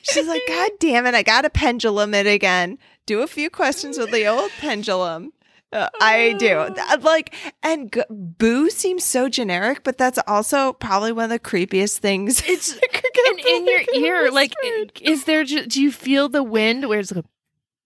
She's 0.03 0.27
like, 0.27 0.41
God 0.47 0.71
damn 0.79 1.05
it, 1.05 1.15
I 1.15 1.23
got 1.23 1.45
a 1.45 1.49
pendulum 1.49 2.13
it 2.13 2.27
again. 2.27 2.77
Do 3.05 3.21
a 3.21 3.27
few 3.27 3.49
questions 3.49 3.97
with 3.97 4.11
the 4.11 4.27
old 4.27 4.51
pendulum. 4.59 5.31
Uh, 5.75 5.89
I 6.01 6.33
do. 6.39 6.73
Like, 7.01 7.33
and 7.61 7.91
g- 7.91 8.01
boo 8.09 8.69
seems 8.69 9.03
so 9.03 9.27
generic, 9.29 9.83
but 9.83 9.97
that's 9.97 10.19
also 10.27 10.73
probably 10.73 11.11
one 11.11 11.25
of 11.25 11.29
the 11.29 11.39
creepiest 11.39 11.97
things. 11.99 12.41
It's 12.47 12.73
that 12.73 12.93
could 12.93 13.11
get 13.13 13.31
in, 13.47 13.57
in 13.57 13.67
your 13.67 13.81
ear. 14.25 14.31
Like, 14.31 14.53
is 15.01 15.25
there? 15.25 15.43
ju- 15.43 15.65
Do 15.65 15.81
you 15.81 15.91
feel 15.91 16.29
the 16.29 16.43
wind 16.43 16.87
where 16.87 16.99
it's 16.99 17.11
like, 17.13 17.25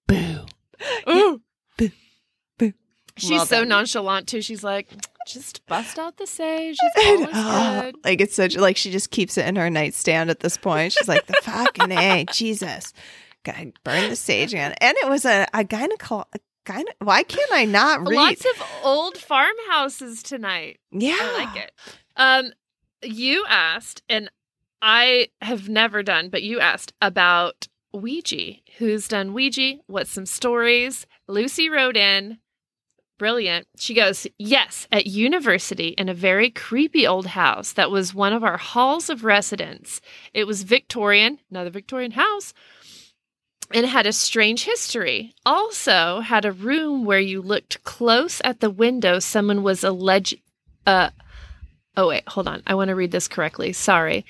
boo, 0.08 0.46
ooh, 1.10 1.42
Boo. 1.78 1.90
Boo. 2.58 2.74
She's 3.18 3.48
so 3.48 3.64
nonchalant 3.64 4.28
too. 4.28 4.42
She's 4.42 4.64
like, 4.64 4.88
just 5.28 5.66
bust 5.66 5.98
out 6.00 6.18
the 6.18 6.28
sage. 6.28 6.78
It's 6.82 7.32
oh, 7.36 7.82
good. 7.82 7.96
like 8.04 8.22
it's 8.22 8.36
such 8.36 8.56
like 8.58 8.78
she 8.78 8.92
just 8.92 9.12
keeps 9.12 9.38
it 9.38 9.46
in 9.48 9.56
her 9.56 9.70
nightstand 9.70 10.30
at 10.30 10.40
this 10.40 10.58
point. 10.58 10.94
She's 10.94 11.08
like 11.08 11.26
the 11.28 11.34
fucking 11.42 11.92
a 11.92 12.26
Jesus, 12.32 12.94
gotta 13.44 13.72
burn 13.84 14.10
the 14.10 14.16
sage 14.16 14.54
again. 14.54 14.74
And 14.82 14.96
it 14.98 15.08
was 15.10 15.26
a 15.26 15.48
a 15.54 15.64
gyneco. 15.64 16.26
A 16.70 16.74
gyne- 16.74 16.86
Why 17.00 17.24
can't 17.24 17.52
I 17.52 17.66
not 17.66 18.00
read? 18.08 18.16
Lots 18.16 18.46
of 18.46 18.64
old 18.84 19.18
farmhouses 19.18 20.22
tonight. 20.24 20.80
yeah, 20.92 21.18
I 21.20 21.46
like 21.46 21.56
it. 21.58 21.72
Um, 22.16 22.52
you 23.02 23.46
asked, 23.48 24.04
and 24.10 24.30
I 24.82 25.30
have 25.42 25.70
never 25.70 26.04
done, 26.04 26.30
but 26.30 26.44
you 26.44 26.60
asked 26.60 26.94
about 27.02 27.68
Ouija. 27.94 28.56
Who's 28.78 29.08
done 29.08 29.34
Ouija? 29.34 29.76
What's 29.88 30.12
some 30.12 30.26
stories? 30.26 31.08
Lucy 31.28 31.70
wrote 31.70 31.98
in. 31.98 32.40
Brilliant. 33.18 33.68
She 33.78 33.94
goes, 33.94 34.26
Yes, 34.38 34.88
at 34.94 35.06
university 35.08 35.90
in 35.98 36.08
a 36.08 36.14
very 36.14 36.50
creepy 36.50 37.06
old 37.06 37.26
house 37.28 37.74
that 37.74 37.92
was 37.92 38.14
one 38.14 38.32
of 38.32 38.46
our 38.46 38.56
halls 38.58 39.10
of 39.10 39.26
residence. 39.26 40.00
It 40.34 40.46
was 40.46 40.64
Victorian, 40.64 41.40
another 41.52 41.70
Victorian 41.70 42.12
house, 42.12 42.54
and 43.74 43.86
had 43.86 44.08
a 44.08 44.14
strange 44.14 44.64
history. 44.64 45.34
Also, 45.46 46.20
had 46.20 46.46
a 46.46 46.52
room 46.52 47.06
where 47.06 47.20
you 47.20 47.42
looked 47.42 47.84
close 47.84 48.42
at 48.44 48.60
the 48.60 48.70
window. 48.70 49.20
Someone 49.20 49.64
was 49.64 49.84
alleged. 49.84 50.40
Uh, 50.86 51.10
oh, 51.96 52.08
wait, 52.08 52.28
hold 52.28 52.48
on. 52.48 52.64
I 52.66 52.76
want 52.76 52.90
to 52.90 52.96
read 52.96 53.12
this 53.12 53.28
correctly. 53.28 53.74
Sorry. 53.74 54.26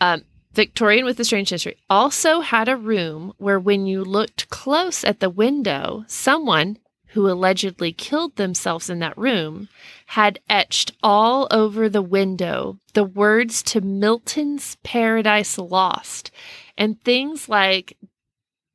Um, 0.00 0.24
Victorian 0.52 1.06
with 1.06 1.18
a 1.18 1.24
strange 1.24 1.48
history 1.48 1.76
also 1.88 2.40
had 2.40 2.68
a 2.68 2.76
room 2.76 3.32
where, 3.38 3.58
when 3.58 3.86
you 3.86 4.04
looked 4.04 4.50
close 4.50 5.02
at 5.04 5.20
the 5.20 5.30
window, 5.30 6.04
someone 6.06 6.78
who 7.12 7.30
allegedly 7.30 7.92
killed 7.92 8.36
themselves 8.36 8.88
in 8.88 8.98
that 8.98 9.16
room 9.16 9.68
had 10.06 10.38
etched 10.48 10.92
all 11.02 11.46
over 11.50 11.88
the 11.88 12.02
window 12.02 12.78
the 12.94 13.04
words 13.04 13.62
to 13.62 13.80
Milton's 13.80 14.76
Paradise 14.82 15.58
Lost 15.58 16.30
and 16.76 17.00
things 17.02 17.48
like, 17.48 17.96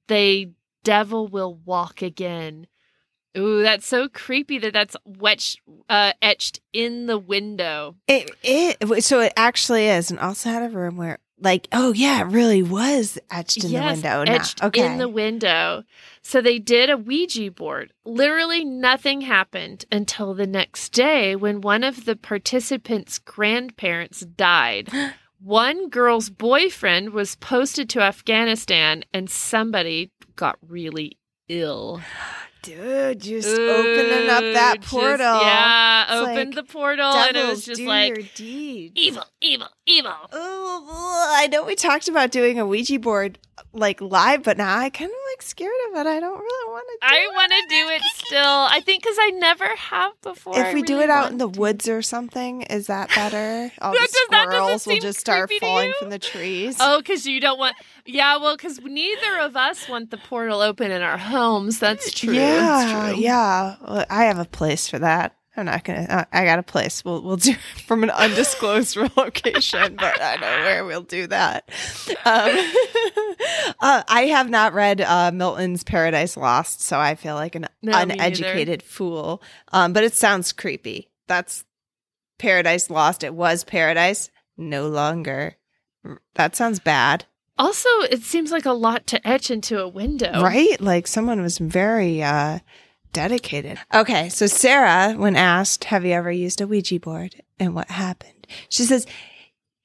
they 0.08 0.52
devil 0.84 1.28
will 1.28 1.60
walk 1.66 2.02
again. 2.02 2.68
Ooh, 3.38 3.62
that's 3.62 3.86
so 3.86 4.08
creepy 4.08 4.58
that 4.60 4.74
that's 4.74 4.96
wetched, 5.06 5.60
uh, 5.90 6.14
etched 6.22 6.60
in 6.74 7.06
the 7.06 7.20
window. 7.20 7.96
It 8.08 8.32
it 8.42 9.04
so 9.04 9.20
it 9.20 9.34
actually 9.36 9.88
is, 9.88 10.10
and 10.10 10.20
also 10.20 10.50
had 10.50 10.64
a 10.64 10.70
room 10.70 10.98
where 10.98 11.20
like 11.40 11.68
oh 11.72 11.94
yeah, 11.94 12.22
it 12.22 12.32
really 12.32 12.64
was 12.64 13.20
etched 13.30 13.64
in 13.64 13.72
yes, 13.72 14.02
the 14.02 14.08
window. 14.08 14.32
etched 14.32 14.64
okay, 14.64 14.86
in 14.86 14.98
the 14.98 15.10
window. 15.10 15.84
So 16.24 16.42
they 16.42 16.58
did 16.58 16.90
a 16.90 16.98
Ouija 16.98 17.52
board. 17.52 17.94
Literally 18.06 18.66
nothing 18.66 19.22
happened 19.22 19.86
until 19.92 20.34
the 20.34 20.48
next 20.48 20.90
day 20.90 21.36
when 21.36 21.62
one 21.62 21.84
of 21.84 22.06
the 22.06 22.16
participants' 22.16 23.20
grandparents 23.20 24.22
died. 24.22 24.90
One 25.40 25.90
girl's 25.90 26.30
boyfriend 26.30 27.12
was 27.12 27.36
posted 27.36 27.90
to 27.92 28.02
Afghanistan 28.02 29.04
and 29.14 29.30
somebody 29.30 30.12
got 30.36 30.58
really 30.68 31.18
ill. 31.48 32.02
dude, 32.64 33.22
just 33.22 33.48
opening 33.58 34.30
up 34.30 34.42
that 34.42 34.78
Ooh, 34.78 34.80
just- 34.82 34.92
portal. 34.92 35.40
yeah, 35.42 36.04
It's 36.04 36.12
opened 36.30 36.56
like, 36.56 36.66
the 36.68 36.72
portal 36.72 37.06
and 37.14 37.38
it 37.38 37.48
was 37.48 37.64
just 37.66 37.82
like 37.82 38.40
evil, 38.40 39.24
evil, 39.42 39.68
evil. 39.86 40.12
Oh, 40.34 41.34
I 41.38 41.48
know 41.48 41.64
we 41.64 41.76
talked 41.76 42.10
about 42.10 42.32
doing 42.32 42.60
a 42.60 42.66
Ouija 42.66 43.00
board 43.00 43.38
like 43.74 44.02
live, 44.02 44.44
but 44.44 44.58
now 44.58 44.78
I 44.78 44.90
kind 44.90 45.12
of 45.12 45.18
like 45.32 45.42
scared 45.42 45.72
of 45.92 45.98
it. 46.00 46.08
I 46.08 46.20
don't 46.20 46.40
really 46.40 46.72
want 46.72 46.86
to. 47.02 47.08
I 47.08 47.28
want 47.34 47.52
to 47.52 47.62
do 47.70 47.90
it 47.90 48.02
still. 48.16 48.40
I 48.44 48.82
think 48.82 49.04
because 49.04 49.18
I 49.20 49.30
never 49.32 49.66
have 49.76 50.14
before. 50.22 50.60
If 50.60 50.74
we 50.74 50.82
do 50.82 51.00
it 51.02 51.10
out 51.10 51.32
in 51.32 51.38
the 51.38 51.48
woods 51.48 51.88
or 51.88 52.02
something, 52.02 52.64
is 52.64 52.88
that 52.88 53.10
better? 53.16 53.72
All 53.82 53.92
That 53.94 54.00
the 54.02 54.28
does- 54.32 54.42
squirrels 54.50 54.88
will 54.88 54.98
just 54.98 55.20
start 55.20 55.52
falling 55.60 55.94
from 56.00 56.10
the 56.10 56.20
trees. 56.20 56.78
Oh, 56.80 57.00
because 57.00 57.26
you 57.26 57.40
don't 57.40 57.60
want. 57.60 57.76
Yeah, 58.06 58.38
well, 58.38 58.56
because 58.56 58.80
neither 58.82 59.40
of 59.40 59.56
us 59.56 59.88
want 59.90 60.12
the 60.12 60.18
portal 60.18 60.62
open 60.62 60.92
in 60.92 61.02
our 61.02 61.18
homes. 61.18 61.80
That's 61.80 62.12
true. 62.14 62.34
Yeah, 62.34 62.60
That's 62.60 63.14
true. 63.16 63.22
yeah. 63.24 63.76
Well, 63.88 64.06
I 64.10 64.24
have 64.26 64.40
a 64.40 64.46
place 64.46 64.88
for 64.90 65.00
that. 65.00 65.36
I'm 65.58 65.66
not 65.66 65.84
gonna. 65.84 66.28
I 66.32 66.46
got 66.46 66.60
a 66.60 66.64
place. 66.64 67.04
We'll 67.04 67.22
we'll 67.22 67.38
do 67.38 67.54
from 67.88 68.04
an 68.04 68.12
undisclosed 68.12 68.96
location, 69.18 69.96
but 69.96 70.22
I 70.22 70.36
know 70.36 70.64
where 70.64 70.86
we'll 70.86 71.02
do 71.02 71.28
that. 71.28 71.70
Um, 72.24 72.52
uh, 73.80 74.04
I 74.08 74.28
have 74.32 74.50
not 74.50 74.74
read 74.74 75.02
uh, 75.02 75.32
Milton's 75.32 75.84
Paradise 75.84 76.38
Lost, 76.38 76.82
so 76.82 77.00
I 77.00 77.16
feel 77.16 77.36
like 77.36 77.56
an 77.56 77.68
No, 77.82 77.98
uneducated 77.98 78.84
fool. 78.84 79.42
Um, 79.72 79.94
but 79.94 80.04
it 80.04 80.14
sounds 80.14 80.54
creepy. 80.54 81.10
That's 81.28 81.66
Paradise 82.38 82.90
Lost. 82.90 83.24
It 83.24 83.34
was 83.34 83.64
Paradise, 83.64 84.30
no 84.58 84.88
longer. 84.88 85.56
That 86.36 86.56
sounds 86.56 86.80
bad. 86.80 87.26
Also, 87.58 87.90
it 88.12 88.22
seems 88.22 88.52
like 88.52 88.66
a 88.66 88.72
lot 88.72 89.08
to 89.08 89.28
etch 89.28 89.50
into 89.50 89.82
a 89.82 89.88
window. 89.88 90.44
Right? 90.44 90.80
Like 90.80 91.08
someone 91.08 91.42
was 91.42 91.58
very 91.58 92.22
uh 92.22 92.60
dedicated. 93.14 93.80
Okay, 93.94 94.30
so 94.30 94.48
Sarah, 94.48 95.14
when 95.14 95.36
asked, 95.36 95.86
"Have 95.86 96.06
you 96.06 96.14
ever 96.14 96.32
used 96.32 96.62
a 96.62 96.68
Ouija 96.68 97.00
board 97.00 97.42
and 97.60 97.76
what 97.76 97.90
happened?" 97.90 98.48
She 98.70 98.84
says, 98.84 99.06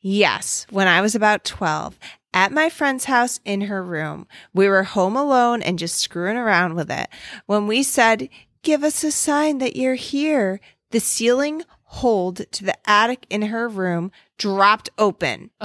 "Yes, 0.01 0.67
when 0.71 0.89
I 0.89 1.01
was 1.01 1.15
about 1.15 1.45
12." 1.45 1.99
At 2.35 2.51
my 2.51 2.71
friend's 2.71 3.05
house 3.05 3.41
in 3.45 3.63
her 3.63 3.83
room. 3.83 4.27
We 4.55 4.67
were 4.67 4.85
home 4.85 5.17
alone 5.17 5.61
and 5.61 5.79
just 5.79 5.99
screwing 5.99 6.39
around 6.39 6.77
with 6.77 6.91
it. 6.91 7.09
When 7.45 7.67
we 7.67 7.83
said, 7.83 8.31
Give 8.63 8.83
us 8.83 9.05
a 9.05 9.11
sign 9.11 9.59
that 9.59 9.77
you're 9.77 9.97
here, 9.97 10.59
the 10.93 11.01
ceiling 11.01 11.63
hold 11.83 12.51
to 12.53 12.65
the 12.65 12.79
attic 12.89 13.27
in 13.29 13.43
her 13.43 13.69
room 13.69 14.13
dropped 14.39 14.89
open. 14.97 15.51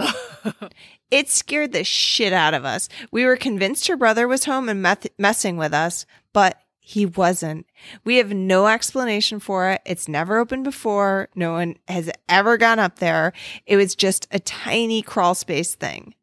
It 1.10 1.30
scared 1.30 1.72
the 1.72 1.84
shit 1.84 2.34
out 2.34 2.53
of 2.53 2.66
us. 2.66 2.89
We 3.12 3.26
were 3.26 3.38
convinced 3.38 3.88
her 3.88 3.95
brother 3.95 4.28
was 4.28 4.45
home 4.45 4.68
and 4.68 4.82
meth- 4.82 5.08
messing 5.18 5.55
with 5.55 5.74
us, 5.74 6.05
but 6.34 6.60
he 6.88 7.06
wasn't. 7.06 7.66
We 8.06 8.16
have 8.16 8.32
no 8.32 8.68
explanation 8.68 9.42
for 9.42 9.70
it. 9.70 9.82
It's 9.86 10.08
never 10.08 10.38
opened 10.38 10.64
before. 10.64 11.28
No 11.36 11.52
one 11.52 11.76
has 11.90 12.10
ever 12.30 12.56
gone 12.56 12.80
up 12.80 13.00
there. 13.00 13.34
It 13.66 13.76
was 13.76 13.94
just 13.94 14.26
a 14.32 14.40
tiny 14.40 15.02
crawl 15.02 15.36
space 15.36 15.76
thing. 15.76 16.16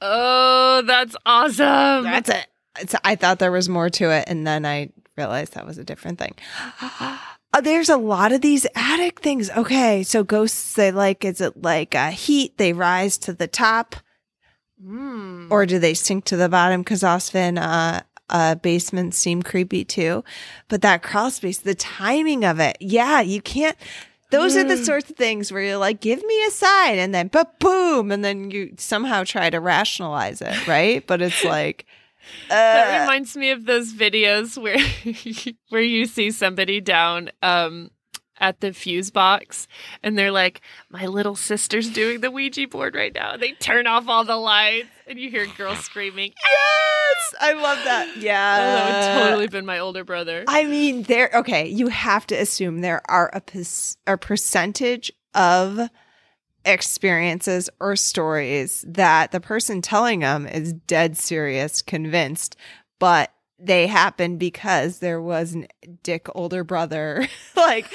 oh, 0.00 0.82
that's 0.84 1.14
awesome. 1.24 2.02
That's 2.02 2.28
it. 2.28 2.48
It's, 2.80 2.96
I 3.04 3.14
thought 3.14 3.38
there 3.38 3.52
was 3.52 3.68
more 3.68 3.88
to 3.90 4.10
it, 4.10 4.24
and 4.26 4.44
then 4.44 4.66
I 4.66 4.90
realized 5.16 5.54
that 5.54 5.64
was 5.64 5.78
a 5.78 5.84
different 5.84 6.18
thing. 6.18 6.34
Uh, 7.52 7.60
there's 7.60 7.88
a 7.88 7.96
lot 7.96 8.30
of 8.30 8.42
these 8.42 8.64
attic 8.76 9.18
things. 9.18 9.50
Okay, 9.50 10.04
so 10.04 10.22
ghosts, 10.22 10.74
they 10.74 10.92
like, 10.92 11.24
is 11.24 11.40
it 11.40 11.60
like 11.60 11.96
a 11.96 12.12
heat? 12.12 12.56
They 12.58 12.72
rise 12.72 13.18
to 13.18 13.32
the 13.32 13.48
top. 13.48 13.96
Mm. 14.80 15.50
or 15.50 15.66
do 15.66 15.78
they 15.78 15.92
sink 15.92 16.24
to 16.26 16.36
the 16.36 16.48
bottom? 16.48 16.80
Because 16.80 17.02
often 17.02 17.58
uh, 17.58 18.02
uh, 18.30 18.54
basements 18.56 19.18
seem 19.18 19.42
creepy 19.42 19.84
too. 19.84 20.24
But 20.68 20.80
that 20.82 21.02
crawl 21.02 21.30
space, 21.30 21.58
the 21.58 21.74
timing 21.74 22.44
of 22.44 22.58
it, 22.60 22.76
yeah, 22.80 23.20
you 23.20 23.40
can't. 23.42 23.76
Those 24.30 24.56
are 24.56 24.64
the 24.64 24.74
Mm. 24.74 24.84
sorts 24.84 25.10
of 25.10 25.16
things 25.16 25.50
where 25.52 25.60
you're 25.62 25.76
like, 25.76 26.00
give 26.00 26.22
me 26.24 26.44
a 26.46 26.50
sign, 26.50 26.98
and 26.98 27.12
then 27.14 27.28
but 27.28 27.58
boom, 27.58 28.10
and 28.12 28.24
then 28.24 28.50
you 28.50 28.74
somehow 28.78 29.24
try 29.24 29.50
to 29.50 29.58
rationalize 29.60 30.40
it, 30.40 30.66
right? 30.66 31.04
But 31.06 31.20
it's 31.20 31.44
like, 31.44 31.84
That 32.48 32.86
uh, 32.88 33.00
reminds 33.02 33.36
me 33.36 33.50
of 33.50 33.64
those 33.66 33.92
videos 33.92 34.56
where 34.60 34.78
where 35.70 35.82
you 35.82 36.06
see 36.06 36.30
somebody 36.30 36.80
down 36.80 37.30
um 37.42 37.90
at 38.40 38.60
the 38.60 38.72
fuse 38.72 39.10
box 39.10 39.68
and 40.02 40.16
they're 40.18 40.30
like, 40.32 40.60
My 40.90 41.06
little 41.06 41.36
sister's 41.36 41.88
doing 41.90 42.20
the 42.20 42.30
Ouija 42.30 42.66
board 42.68 42.94
right 42.94 43.14
now. 43.14 43.32
And 43.32 43.42
they 43.42 43.52
turn 43.52 43.86
off 43.86 44.08
all 44.08 44.24
the 44.24 44.36
lights 44.36 44.88
and 45.06 45.18
you 45.18 45.30
hear 45.30 45.46
girls 45.56 45.78
screaming. 45.84 46.32
yes, 46.42 47.34
I 47.40 47.52
love 47.52 47.78
that. 47.84 48.16
Yeah, 48.16 48.56
Oh, 48.58 48.74
that 48.74 49.14
would 49.14 49.22
totally 49.28 49.48
been 49.48 49.66
my 49.66 49.78
older 49.78 50.04
brother. 50.04 50.44
I 50.48 50.64
mean, 50.64 51.02
there. 51.04 51.30
Okay, 51.34 51.68
you 51.68 51.88
have 51.88 52.26
to 52.28 52.34
assume 52.34 52.80
there 52.80 53.02
are 53.10 53.30
a, 53.32 53.40
pers- 53.40 53.96
a 54.06 54.16
percentage 54.16 55.12
of 55.34 55.80
experiences 56.64 57.70
or 57.80 57.96
stories 57.96 58.84
that 58.86 59.32
the 59.32 59.40
person 59.40 59.80
telling 59.82 60.20
them 60.20 60.46
is 60.46 60.72
dead 60.72 61.16
serious, 61.16 61.82
convinced, 61.82 62.56
but 62.98 63.32
they 63.62 63.86
happen 63.86 64.36
because 64.38 64.98
there 65.00 65.20
was 65.20 65.54
a 65.56 65.66
dick 66.02 66.26
older 66.34 66.64
brother. 66.64 67.26
like 67.56 67.86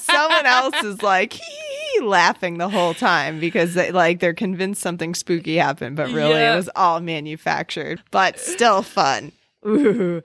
someone 0.00 0.46
else 0.46 0.74
is 0.84 1.02
like 1.02 1.32
hee, 1.32 1.42
hee, 1.42 1.98
hee, 2.00 2.04
laughing 2.04 2.58
the 2.58 2.68
whole 2.68 2.94
time 2.94 3.40
because 3.40 3.74
they 3.74 3.90
like 3.90 4.20
they're 4.20 4.34
convinced 4.34 4.82
something 4.82 5.14
spooky 5.14 5.56
happened, 5.56 5.96
but 5.96 6.10
really 6.10 6.32
Yeah. 6.40 6.52
it 6.52 6.56
was 6.56 6.70
all 6.76 7.00
manufactured, 7.00 8.02
but 8.10 8.38
still 8.38 8.82
fun. 8.82 9.32
Ooh. 9.66 10.22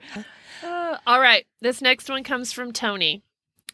Uh, 0.62 0.96
all 1.06 1.20
right. 1.20 1.46
This 1.62 1.80
next 1.80 2.10
one 2.10 2.22
comes 2.22 2.52
from 2.52 2.72
Tony, 2.72 3.22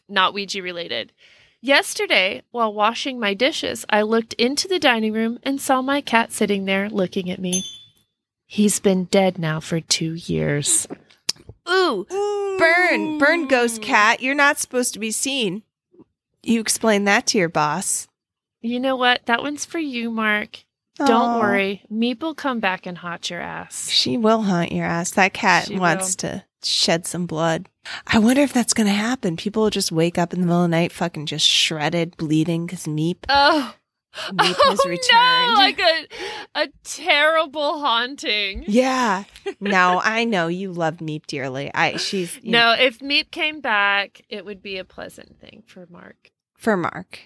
not 0.07 0.33
Ouija 0.33 0.61
related. 0.61 1.11
Yesterday, 1.59 2.43
while 2.51 2.71
washing 2.73 3.19
my 3.19 3.33
dishes, 3.33 3.83
I 3.89 4.03
looked 4.03 4.33
into 4.33 4.67
the 4.67 4.79
dining 4.79 5.11
room 5.11 5.39
and 5.43 5.59
saw 5.59 5.81
my 5.81 5.99
cat 6.01 6.31
sitting 6.31 6.65
there 6.65 6.87
looking 6.89 7.29
at 7.29 7.39
me. 7.39 7.65
He's 8.45 8.79
been 8.79 9.05
dead 9.05 9.37
now 9.37 9.59
for 9.59 9.81
two 9.81 10.13
years. 10.13 10.87
Ooh, 11.69 12.05
burn, 12.57 13.17
burn, 13.17 13.47
ghost 13.47 13.81
cat. 13.81 14.21
You're 14.21 14.35
not 14.35 14.57
supposed 14.57 14.93
to 14.93 14.99
be 14.99 15.11
seen. 15.11 15.63
You 16.43 16.59
explain 16.61 17.05
that 17.05 17.27
to 17.27 17.37
your 17.37 17.49
boss. 17.49 18.07
You 18.61 18.79
know 18.79 18.95
what? 18.95 19.25
That 19.25 19.41
one's 19.41 19.65
for 19.65 19.79
you, 19.79 20.09
Mark. 20.09 20.63
Don't 20.95 21.39
worry. 21.39 21.83
Meep 21.91 22.21
will 22.21 22.33
come 22.33 22.59
back 22.59 22.85
and 22.85 22.97
haunt 22.97 23.29
your 23.29 23.41
ass. 23.41 23.89
She 23.89 24.17
will 24.17 24.41
haunt 24.43 24.71
your 24.71 24.85
ass. 24.85 25.11
That 25.11 25.33
cat 25.33 25.67
She 25.67 25.77
wants 25.77 26.15
to 26.17 26.43
shed 26.63 27.05
some 27.05 27.27
blood. 27.27 27.69
I 28.07 28.19
wonder 28.19 28.41
if 28.41 28.51
that's 28.51 28.73
going 28.73 28.87
to 28.87 28.93
happen. 28.93 29.37
People 29.37 29.63
will 29.63 29.69
just 29.69 29.91
wake 29.91 30.17
up 30.17 30.33
in 30.33 30.41
the 30.41 30.47
middle 30.47 30.63
of 30.63 30.69
the 30.69 30.75
night 30.75 30.91
fucking 30.91 31.27
just 31.27 31.45
shredded, 31.45 32.17
bleeding 32.17 32.65
because 32.65 32.85
meep. 32.85 33.17
Oh, 33.29 33.75
Meep 34.31 34.55
oh, 34.59 34.69
has 34.69 34.85
returned. 34.85 35.47
No, 35.47 35.53
like 35.53 35.79
a 35.79 36.63
a 36.63 36.67
terrible 36.83 37.79
haunting. 37.79 38.63
yeah. 38.67 39.23
No, 39.59 40.01
I 40.03 40.23
know 40.25 40.47
you 40.47 40.71
love 40.71 40.97
Meep 40.97 41.25
dearly. 41.25 41.71
I 41.73 41.97
she's 41.97 42.39
No, 42.43 42.75
if 42.77 42.99
Meep 42.99 43.31
came 43.31 43.61
back, 43.61 44.21
it 44.29 44.45
would 44.45 44.61
be 44.61 44.77
a 44.77 44.83
pleasant 44.83 45.39
thing 45.39 45.63
for 45.65 45.87
Mark. 45.89 46.31
for 46.57 46.75
Mark. 46.75 47.19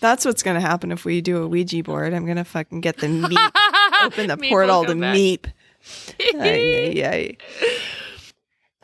That's 0.00 0.24
what's 0.24 0.42
gonna 0.42 0.60
happen 0.60 0.92
if 0.92 1.04
we 1.04 1.20
do 1.20 1.42
a 1.42 1.46
Ouija 1.46 1.82
board. 1.82 2.12
I'm 2.12 2.26
gonna 2.26 2.44
fucking 2.44 2.80
get 2.80 2.98
the 2.98 3.06
Meep 3.06 3.52
open 4.02 4.26
the 4.28 4.36
Meep 4.36 4.48
portal 4.48 4.84
to 4.84 4.94
back. 4.94 5.14
Meep. 5.14 5.46
Ay, 6.34 7.02
ay, 7.02 7.04
ay. 7.06 7.36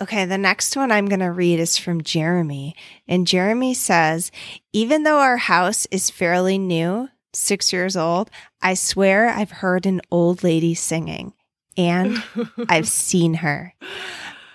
Okay, 0.00 0.24
the 0.24 0.38
next 0.38 0.76
one 0.76 0.90
I'm 0.90 1.06
going 1.06 1.20
to 1.20 1.30
read 1.30 1.60
is 1.60 1.76
from 1.76 2.02
Jeremy. 2.02 2.74
And 3.06 3.26
Jeremy 3.26 3.74
says, 3.74 4.32
even 4.72 5.02
though 5.02 5.18
our 5.18 5.36
house 5.36 5.86
is 5.90 6.08
fairly 6.08 6.56
new, 6.56 7.10
six 7.32 7.72
years 7.72 7.96
old, 7.96 8.30
I 8.62 8.74
swear 8.74 9.28
I've 9.28 9.50
heard 9.50 9.86
an 9.86 10.00
old 10.10 10.42
lady 10.42 10.74
singing 10.74 11.32
and 11.76 12.22
I've 12.68 12.88
seen 12.88 13.34
her. 13.34 13.74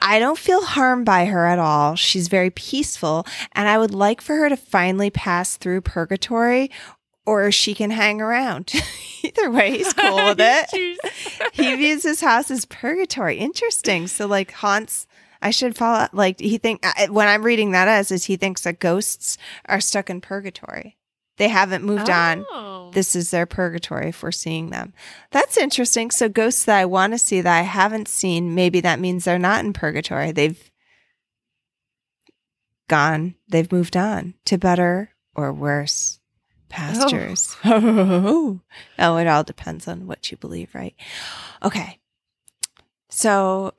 I 0.01 0.19
don't 0.19 0.37
feel 0.37 0.63
harmed 0.63 1.05
by 1.05 1.25
her 1.25 1.45
at 1.45 1.57
all. 1.57 1.95
She's 1.95 2.27
very 2.27 2.51
peaceful, 2.51 3.25
and 3.53 3.67
I 3.67 3.79
would 3.79 3.93
like 3.93 4.21
for 4.21 4.35
her 4.35 4.49
to 4.49 4.57
finally 4.57 5.09
pass 5.09 5.57
through 5.57 5.81
purgatory 5.81 6.69
or 7.25 7.51
she 7.51 7.73
can 7.73 7.89
hang 7.89 8.21
around. 8.21 8.71
Either 9.23 9.49
way, 9.49 9.71
he's 9.77 9.93
cool 9.93 10.15
with 10.17 10.39
it 10.39 10.99
he 11.55 11.75
views 11.75 12.03
his 12.03 12.21
house 12.21 12.51
as 12.51 12.65
purgatory. 12.65 13.37
Interesting. 13.37 14.07
So 14.07 14.27
like 14.27 14.51
haunts. 14.51 15.07
I 15.41 15.51
should 15.51 15.77
follow. 15.77 16.07
Like 16.11 16.39
he 16.39 16.57
think 16.57 16.83
when 17.09 17.27
I'm 17.27 17.43
reading 17.43 17.71
that 17.71 17.87
as 17.87 18.11
is 18.11 18.25
he 18.25 18.35
thinks 18.35 18.61
that 18.63 18.79
ghosts 18.79 19.37
are 19.67 19.79
stuck 19.79 20.09
in 20.09 20.21
purgatory. 20.21 20.97
They 21.37 21.49
haven't 21.49 21.83
moved 21.83 22.09
on. 22.09 22.45
Oh. 22.49 22.91
This 22.93 23.15
is 23.15 23.31
their 23.31 23.45
purgatory 23.45 24.09
if 24.09 24.23
we're 24.23 24.31
seeing 24.31 24.69
them. 24.69 24.93
That's 25.31 25.57
interesting. 25.57 26.11
So 26.11 26.29
ghosts 26.29 26.63
that 26.65 26.77
I 26.77 26.85
want 26.85 27.13
to 27.13 27.17
see 27.17 27.41
that 27.41 27.59
I 27.59 27.63
haven't 27.63 28.07
seen, 28.07 28.55
maybe 28.55 28.79
that 28.81 28.99
means 28.99 29.25
they're 29.25 29.37
not 29.37 29.65
in 29.65 29.73
purgatory. 29.73 30.31
They've 30.31 30.71
gone. 32.87 33.35
They've 33.49 33.71
moved 33.71 33.97
on 33.97 34.35
to 34.45 34.57
better 34.57 35.11
or 35.35 35.51
worse 35.51 36.19
pastures. 36.69 37.55
Oh, 37.65 37.71
oh. 37.83 38.61
oh 38.99 39.17
it 39.17 39.27
all 39.27 39.43
depends 39.43 39.87
on 39.87 40.07
what 40.07 40.31
you 40.31 40.37
believe, 40.37 40.73
right? 40.73 40.95
Okay. 41.63 41.99
So 43.09 43.73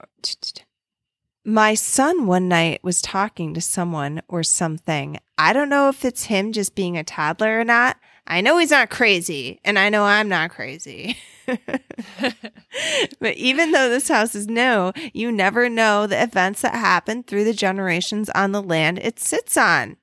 my 1.46 1.74
son 1.74 2.26
one 2.26 2.48
night 2.48 2.82
was 2.82 3.00
talking 3.00 3.54
to 3.54 3.60
someone 3.60 4.20
or 4.26 4.42
something. 4.42 5.18
I 5.38 5.52
don't 5.52 5.68
know 5.68 5.88
if 5.88 6.04
it's 6.04 6.24
him 6.24 6.52
just 6.52 6.74
being 6.74 6.98
a 6.98 7.04
toddler 7.04 7.60
or 7.60 7.64
not. 7.64 7.98
I 8.26 8.40
know 8.40 8.58
he's 8.58 8.72
not 8.72 8.90
crazy, 8.90 9.60
and 9.64 9.78
I 9.78 9.88
know 9.88 10.02
I'm 10.02 10.28
not 10.28 10.50
crazy. 10.50 11.16
but 11.46 13.36
even 13.36 13.70
though 13.70 13.88
this 13.88 14.08
house 14.08 14.34
is 14.34 14.48
new, 14.48 14.92
you 15.14 15.30
never 15.30 15.68
know 15.68 16.08
the 16.08 16.20
events 16.20 16.62
that 16.62 16.74
happen 16.74 17.22
through 17.22 17.44
the 17.44 17.54
generations 17.54 18.28
on 18.30 18.50
the 18.50 18.62
land 18.62 18.98
it 18.98 19.20
sits 19.20 19.56
on. 19.56 19.98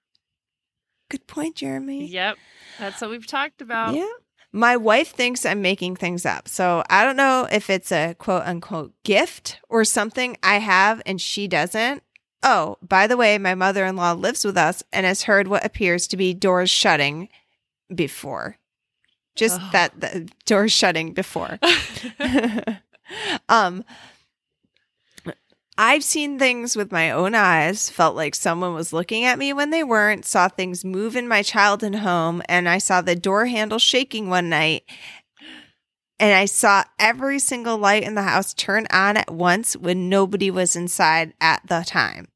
Good 1.10 1.28
point, 1.28 1.58
Jeremy. 1.58 2.06
Yep. 2.06 2.38
That's 2.80 3.02
what 3.02 3.10
we've 3.10 3.28
talked 3.28 3.62
about. 3.62 3.96
Yeah. 3.96 4.08
My 4.56 4.78
wife 4.78 5.10
thinks 5.10 5.46
I'm 5.46 5.62
making 5.64 5.96
things 5.96 6.26
up. 6.26 6.48
So 6.48 6.84
I 6.90 7.04
don't 7.04 7.18
know 7.18 7.48
if 7.52 7.70
it's 7.72 7.92
a 7.92 8.14
quote 8.20 8.44
unquote 8.44 8.94
gift 9.04 9.60
or 9.68 9.84
something 9.84 10.38
I 10.44 10.60
have 10.60 11.02
and 11.08 11.20
she 11.20 11.48
doesn't. 11.48 12.04
Oh, 12.44 12.78
by 12.88 13.08
the 13.08 13.18
way, 13.18 13.38
my 13.38 13.56
mother 13.56 13.86
in 13.86 13.96
law 13.96 14.12
lives 14.12 14.46
with 14.46 14.58
us 14.58 14.84
and 14.94 15.06
has 15.06 15.24
heard 15.24 15.48
what 15.48 15.66
appears 15.66 16.08
to 16.08 16.18
be 16.18 16.34
doors 16.34 16.70
shutting 16.70 17.30
before. 17.94 18.58
Just 19.36 19.60
Oh. 19.60 19.70
that 19.72 20.00
the 20.00 20.30
doors 20.46 20.72
shutting 20.72 21.14
before. 21.14 21.58
um 23.50 23.84
I've 25.78 26.04
seen 26.04 26.38
things 26.38 26.76
with 26.76 26.92
my 26.92 27.10
own 27.12 27.34
eyes, 27.34 27.90
felt 27.90 28.16
like 28.16 28.36
someone 28.36 28.76
was 28.76 28.94
looking 28.94 29.26
at 29.26 29.40
me 29.40 29.54
when 29.54 29.72
they 29.72 29.84
weren't, 29.84 30.24
saw 30.26 30.48
things 30.48 30.86
move 30.86 31.16
in 31.16 31.28
my 31.28 31.42
childhood 31.42 31.96
home, 31.96 32.44
and 32.48 32.70
I 32.70 32.78
saw 32.78 33.02
the 33.02 33.16
door 33.16 33.48
handle 33.48 33.80
shaking 33.80 34.30
one 34.30 34.50
night. 34.50 34.84
And 36.20 36.34
I 36.34 36.46
saw 36.46 36.84
every 37.00 37.40
single 37.40 37.78
light 37.78 38.04
in 38.04 38.14
the 38.14 38.22
house 38.22 38.54
turn 38.54 38.86
on 38.92 39.18
at 39.18 39.32
once 39.32 39.76
when 39.76 40.10
nobody 40.10 40.52
was 40.52 40.76
inside 40.76 41.34
at 41.42 41.62
the 41.68 41.84
time. 41.86 42.28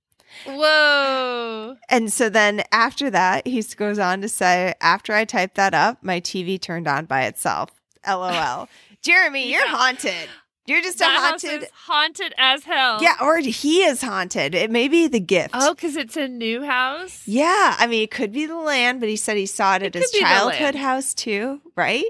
Whoa. 0.45 1.75
And 1.89 2.11
so 2.11 2.29
then 2.29 2.63
after 2.71 3.09
that, 3.11 3.45
he 3.47 3.61
goes 3.61 3.99
on 3.99 4.21
to 4.21 4.29
say, 4.29 4.73
after 4.81 5.13
I 5.13 5.25
typed 5.25 5.55
that 5.55 5.73
up, 5.75 6.03
my 6.03 6.19
TV 6.19 6.59
turned 6.59 6.87
on 6.87 7.05
by 7.05 7.25
itself. 7.25 7.69
LOL. 8.05 8.67
Jeremy, 9.03 9.51
you're 9.51 9.63
Yeah. 9.65 9.71
haunted. 9.75 10.27
You're 10.67 10.81
just 10.81 10.97
a 10.97 10.99
That 10.99 11.31
house 11.31 11.41
haunted. 11.43 11.69
haunted 11.73 12.33
as 12.37 12.65
hell. 12.65 13.01
Yeah, 13.01 13.15
or 13.21 13.37
he 13.39 13.83
is 13.83 14.01
haunted. 14.01 14.53
It 14.53 14.69
may 14.69 14.89
be 14.89 15.07
the 15.07 15.19
gift. 15.21 15.51
Oh, 15.53 15.73
because 15.73 15.95
it's 15.95 16.17
a 16.17 16.27
new 16.27 16.63
house? 16.63 17.23
Yeah, 17.25 17.75
I 17.79 17.87
mean, 17.87 18.03
it 18.03 18.11
could 18.11 18.33
be 18.33 18.45
the 18.45 18.57
land, 18.57 18.99
but 18.99 19.07
he 19.07 19.15
said 19.15 19.37
he 19.37 19.45
saw 19.45 19.75
it, 19.75 19.83
It 19.83 19.85
at 19.87 19.93
his 19.95 20.11
could 20.11 20.17
be 20.17 20.19
the 20.19 20.25
childhood 20.25 20.75
house 20.75 21.13
too, 21.13 21.61
right? 21.75 22.03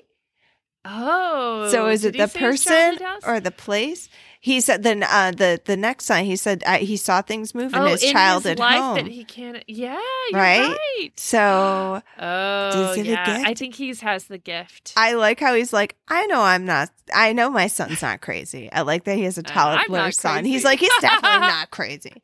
Oh. 0.86 1.70
so 1.72 1.88
is 1.88 2.01
did 2.01 2.16
it 2.16 2.32
the 2.32 2.39
person 2.39 2.97
or 3.26 3.39
the 3.39 3.51
place? 3.51 4.10
He 4.40 4.62
said 4.62 4.84
then 4.84 5.04
uh, 5.04 5.32
the 5.36 5.60
the 5.66 5.76
next 5.76 6.06
sign 6.06 6.26
he 6.26 6.36
said 6.36 6.64
uh, 6.66 6.78
he 6.78 6.96
saw 6.96 7.22
things 7.22 7.54
move 7.56 7.74
in 7.74 7.80
oh, 7.82 7.86
his 7.88 8.04
in 8.04 8.12
childhood 8.12 8.52
his 8.52 8.60
life 8.60 8.80
home. 8.82 8.96
that 8.96 9.08
he 9.08 9.24
can't. 9.24 9.64
Yeah, 9.68 10.00
you're 10.32 10.40
Right? 10.40 10.78
right. 11.00 11.10
so 11.16 12.02
Oh, 12.20 12.92
Is 12.92 12.98
it 13.00 13.08
a 13.08 13.10
yeah. 13.12 13.44
I 13.46 13.54
think 13.54 13.76
he's 13.76 14.02
has 14.02 14.26
the 14.26 14.38
gift. 14.38 14.94
I 14.96 15.14
like 15.14 15.40
how 15.40 15.54
he's 15.56 15.74
like, 15.74 15.96
I 16.08 16.26
know 16.28 16.42
I'm 16.42 16.66
not. 16.66 16.90
I 17.14 17.34
know 17.34 17.50
my 17.50 17.68
son's 17.68 18.02
not 18.02 18.22
crazy. 18.22 18.72
I 18.72 18.82
like 18.82 19.04
that 19.06 19.16
he 19.18 19.24
has 19.24 19.38
a 19.38 19.42
Uh, 19.42 19.44
toddler 19.44 20.12
son. 20.12 20.46
He's 20.46 20.64
like, 20.64 20.80
he's 20.80 20.92
definitely 21.02 21.40
not 21.48 21.72
crazy. 21.72 22.22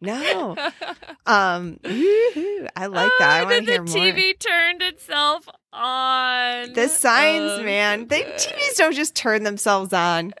No, 0.00 0.56
um. 1.26 1.78
I 2.76 2.86
like 2.86 3.10
that. 3.18 3.20
I 3.20 3.40
Oh, 3.42 3.44
want 3.46 3.64
to 3.66 3.72
hear 3.72 3.82
the. 3.82 3.90
TV 3.90 4.38
turned 4.38 4.82
itself 4.82 5.48
on. 5.72 6.72
The 6.74 6.88
signs, 6.88 7.52
Oh, 7.60 7.62
man. 7.62 8.08
They 8.08 8.22
good. 8.22 8.34
TVs 8.34 8.76
don't 8.76 8.94
just 8.94 9.14
turn 9.14 9.44
themselves 9.44 9.92
on. 9.94 10.34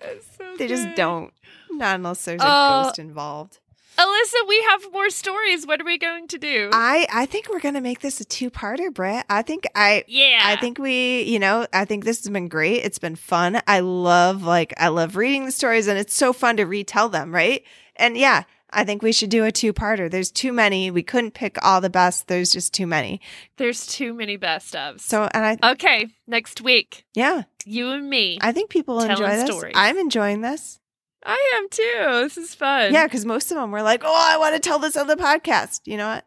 They 0.58 0.66
just 0.68 0.84
mm-hmm. 0.84 0.94
don't. 0.94 1.32
Not 1.70 1.96
unless 1.96 2.24
there's 2.24 2.40
a 2.40 2.46
Oh. 2.46 2.82
ghost 2.84 2.98
involved. 2.98 3.58
Alissa, 3.96 4.48
we 4.48 4.60
have 4.70 4.92
more 4.92 5.08
stories. 5.08 5.66
What 5.66 5.80
are 5.80 5.84
we 5.84 5.98
going 5.98 6.26
to 6.28 6.38
do? 6.38 6.68
I 6.72 7.06
I 7.12 7.26
think 7.26 7.48
we're 7.48 7.60
gonna 7.60 7.80
make 7.80 8.00
this 8.00 8.20
a 8.20 8.24
two 8.24 8.50
parter, 8.50 8.92
Britt. 8.92 9.24
I 9.30 9.42
think 9.42 9.66
I 9.76 10.04
yeah. 10.08 10.40
I 10.42 10.56
think 10.56 10.78
we, 10.78 11.22
you 11.22 11.38
know, 11.38 11.66
I 11.72 11.84
think 11.84 12.04
this 12.04 12.24
has 12.24 12.30
been 12.30 12.48
great. 12.48 12.82
It's 12.84 12.98
been 12.98 13.14
fun. 13.14 13.60
I 13.68 13.80
love 13.80 14.42
like 14.42 14.74
I 14.78 14.88
love 14.88 15.14
reading 15.14 15.44
the 15.44 15.52
stories 15.52 15.86
and 15.86 15.96
it's 15.96 16.14
so 16.14 16.32
fun 16.32 16.56
to 16.56 16.64
retell 16.64 17.08
them, 17.08 17.32
right? 17.32 17.62
And 17.94 18.16
yeah, 18.16 18.42
I 18.74 18.84
think 18.84 19.02
we 19.02 19.12
should 19.12 19.30
do 19.30 19.44
a 19.44 19.52
two 19.52 19.72
parter. 19.72 20.10
There's 20.10 20.30
too 20.30 20.52
many. 20.52 20.90
We 20.90 21.02
couldn't 21.02 21.32
pick 21.32 21.56
all 21.64 21.80
the 21.80 21.90
best. 21.90 22.26
There's 22.26 22.50
just 22.50 22.74
too 22.74 22.86
many. 22.86 23.20
There's 23.56 23.86
too 23.86 24.12
many 24.12 24.36
best 24.36 24.74
ofs. 24.74 25.00
So 25.00 25.28
and 25.32 25.58
I 25.62 25.72
okay, 25.72 26.08
next 26.26 26.60
week, 26.60 27.04
yeah, 27.14 27.44
you 27.64 27.90
and 27.90 28.10
me. 28.10 28.38
I 28.40 28.52
think 28.52 28.70
people 28.70 29.00
enjoy 29.00 29.28
this. 29.28 29.46
stories. 29.46 29.74
I'm 29.76 29.96
enjoying 29.98 30.40
this. 30.40 30.80
I 31.24 31.54
am 31.56 31.68
too. 31.70 32.22
This 32.24 32.36
is 32.36 32.54
fun. 32.54 32.92
Yeah, 32.92 33.06
because 33.06 33.24
most 33.24 33.50
of 33.50 33.56
them 33.56 33.70
were 33.70 33.82
like, 33.82 34.02
"Oh, 34.04 34.28
I 34.30 34.36
want 34.38 34.54
to 34.54 34.60
tell 34.60 34.78
this 34.78 34.96
on 34.96 35.06
the 35.06 35.16
podcast." 35.16 35.80
You 35.84 35.96
know 35.96 36.08
what? 36.08 36.26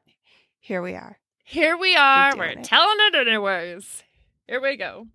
Here 0.59 0.81
we 0.81 0.93
are. 0.95 1.19
Here 1.43 1.77
we 1.77 1.95
are. 1.95 2.35
We're 2.35 2.45
it. 2.45 2.63
telling 2.63 2.97
it 2.99 3.27
anyways. 3.27 4.03
Here 4.47 4.61
we 4.61 4.75
go. 4.75 5.07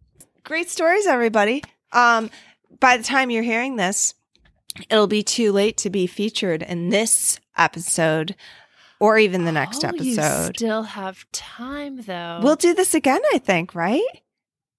Great 0.44 0.70
stories, 0.70 1.06
everybody. 1.06 1.62
Um, 1.92 2.30
by 2.80 2.96
the 2.96 3.04
time 3.04 3.30
you're 3.30 3.42
hearing 3.42 3.76
this, 3.76 4.14
it'll 4.90 5.06
be 5.06 5.22
too 5.22 5.52
late 5.52 5.76
to 5.78 5.90
be 5.90 6.06
featured 6.06 6.62
in 6.62 6.88
this 6.90 7.38
episode 7.56 8.34
or 9.00 9.18
even 9.18 9.44
the 9.44 9.52
next 9.52 9.84
Oh, 9.84 9.90
You 9.94 10.12
episode. 10.12 10.56
still 10.56 10.82
have 10.84 11.24
time 11.32 12.02
though. 12.02 12.40
We'll 12.42 12.56
do 12.56 12.72
this 12.74 12.94
again, 12.94 13.20
I 13.32 13.38
think, 13.38 13.74
right? 13.74 14.02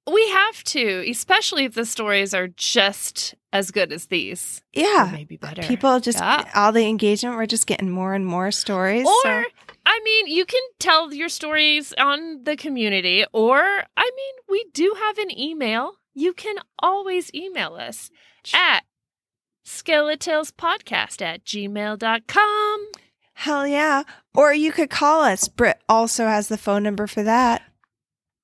we 0.05 0.27
have 0.31 0.61
to, 0.65 1.09
especially 1.09 1.63
if 1.63 1.75
the 1.75 1.85
stories 1.85 2.33
are 2.33 2.49
just 2.49 3.35
as 3.53 3.71
good 3.71 3.93
as 3.93 4.07
these. 4.07 4.61
Or 4.75 4.81
Yeah. 4.83 5.09
maybe 5.13 5.37
better. 5.37 5.61
People 5.63 6.01
just 6.01 6.17
Yeah. 6.19 6.43
all 6.53 6.73
the 6.73 6.85
engagement, 6.87 7.37
we're 7.37 7.45
just 7.45 7.67
getting 7.67 7.89
more 7.89 8.13
and 8.13 8.25
more 8.25 8.51
stories. 8.51 9.07
Or 9.07 9.21
so- 9.23 9.43
I 9.85 10.01
mean, 10.03 10.27
you 10.27 10.43
can 10.43 10.59
tell 10.77 11.13
your 11.13 11.29
stories 11.29 11.93
on 11.97 12.43
the 12.43 12.57
community, 12.57 13.23
or 13.31 13.61
I 13.95 14.11
mean, 14.13 14.35
we 14.49 14.65
do 14.73 14.93
have 14.99 15.17
an 15.19 15.39
email. 15.39 15.93
You 16.13 16.33
can 16.33 16.57
always 16.79 17.33
email 17.33 17.75
us 17.75 18.11
at 18.53 18.83
skeletalespodcast 19.65 21.21
at 21.21 21.43
gmail.com. 21.45 22.87
hell 23.33 23.67
yeah. 23.67 24.03
Or 24.35 24.53
you 24.53 24.71
could 24.71 24.89
call 24.89 25.21
us. 25.21 25.47
Britt 25.47 25.81
also 25.89 26.25
has 26.27 26.47
the 26.47 26.57
phone 26.57 26.83
number 26.83 27.07
for 27.07 27.23
that. 27.23 27.61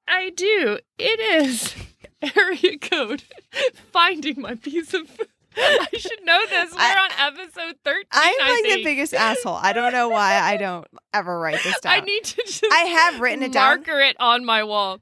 I 0.07 0.29
do. 0.31 0.79
It 0.97 1.19
is 1.19 1.75
area 2.35 2.77
code. 2.79 3.23
Finding 3.91 4.41
my 4.41 4.55
piece 4.55 4.93
of. 4.93 5.09
I 5.57 5.87
should 5.97 6.23
know 6.23 6.39
this. 6.47 6.71
We're 6.71 6.79
I- 6.79 7.07
on 7.09 7.33
episode 7.33 7.75
13. 7.83 8.03
I'm 8.11 8.35
I 8.41 8.61
like 8.63 8.75
the 8.77 8.83
biggest 8.83 9.13
asshole. 9.13 9.55
I 9.55 9.73
don't 9.73 9.91
know 9.91 10.07
why 10.09 10.35
I 10.35 10.57
don't 10.57 10.87
ever 11.13 11.37
write 11.39 11.61
this 11.63 11.79
down. 11.81 11.93
I 11.93 11.99
need 12.01 12.23
to 12.23 12.35
just 12.45 12.63
I 12.71 12.83
have 12.83 13.19
written 13.19 13.43
it 13.43 13.51
down. 13.51 13.77
marker 13.79 13.99
it 13.99 14.15
on 14.19 14.45
my 14.45 14.63
wall. 14.63 14.99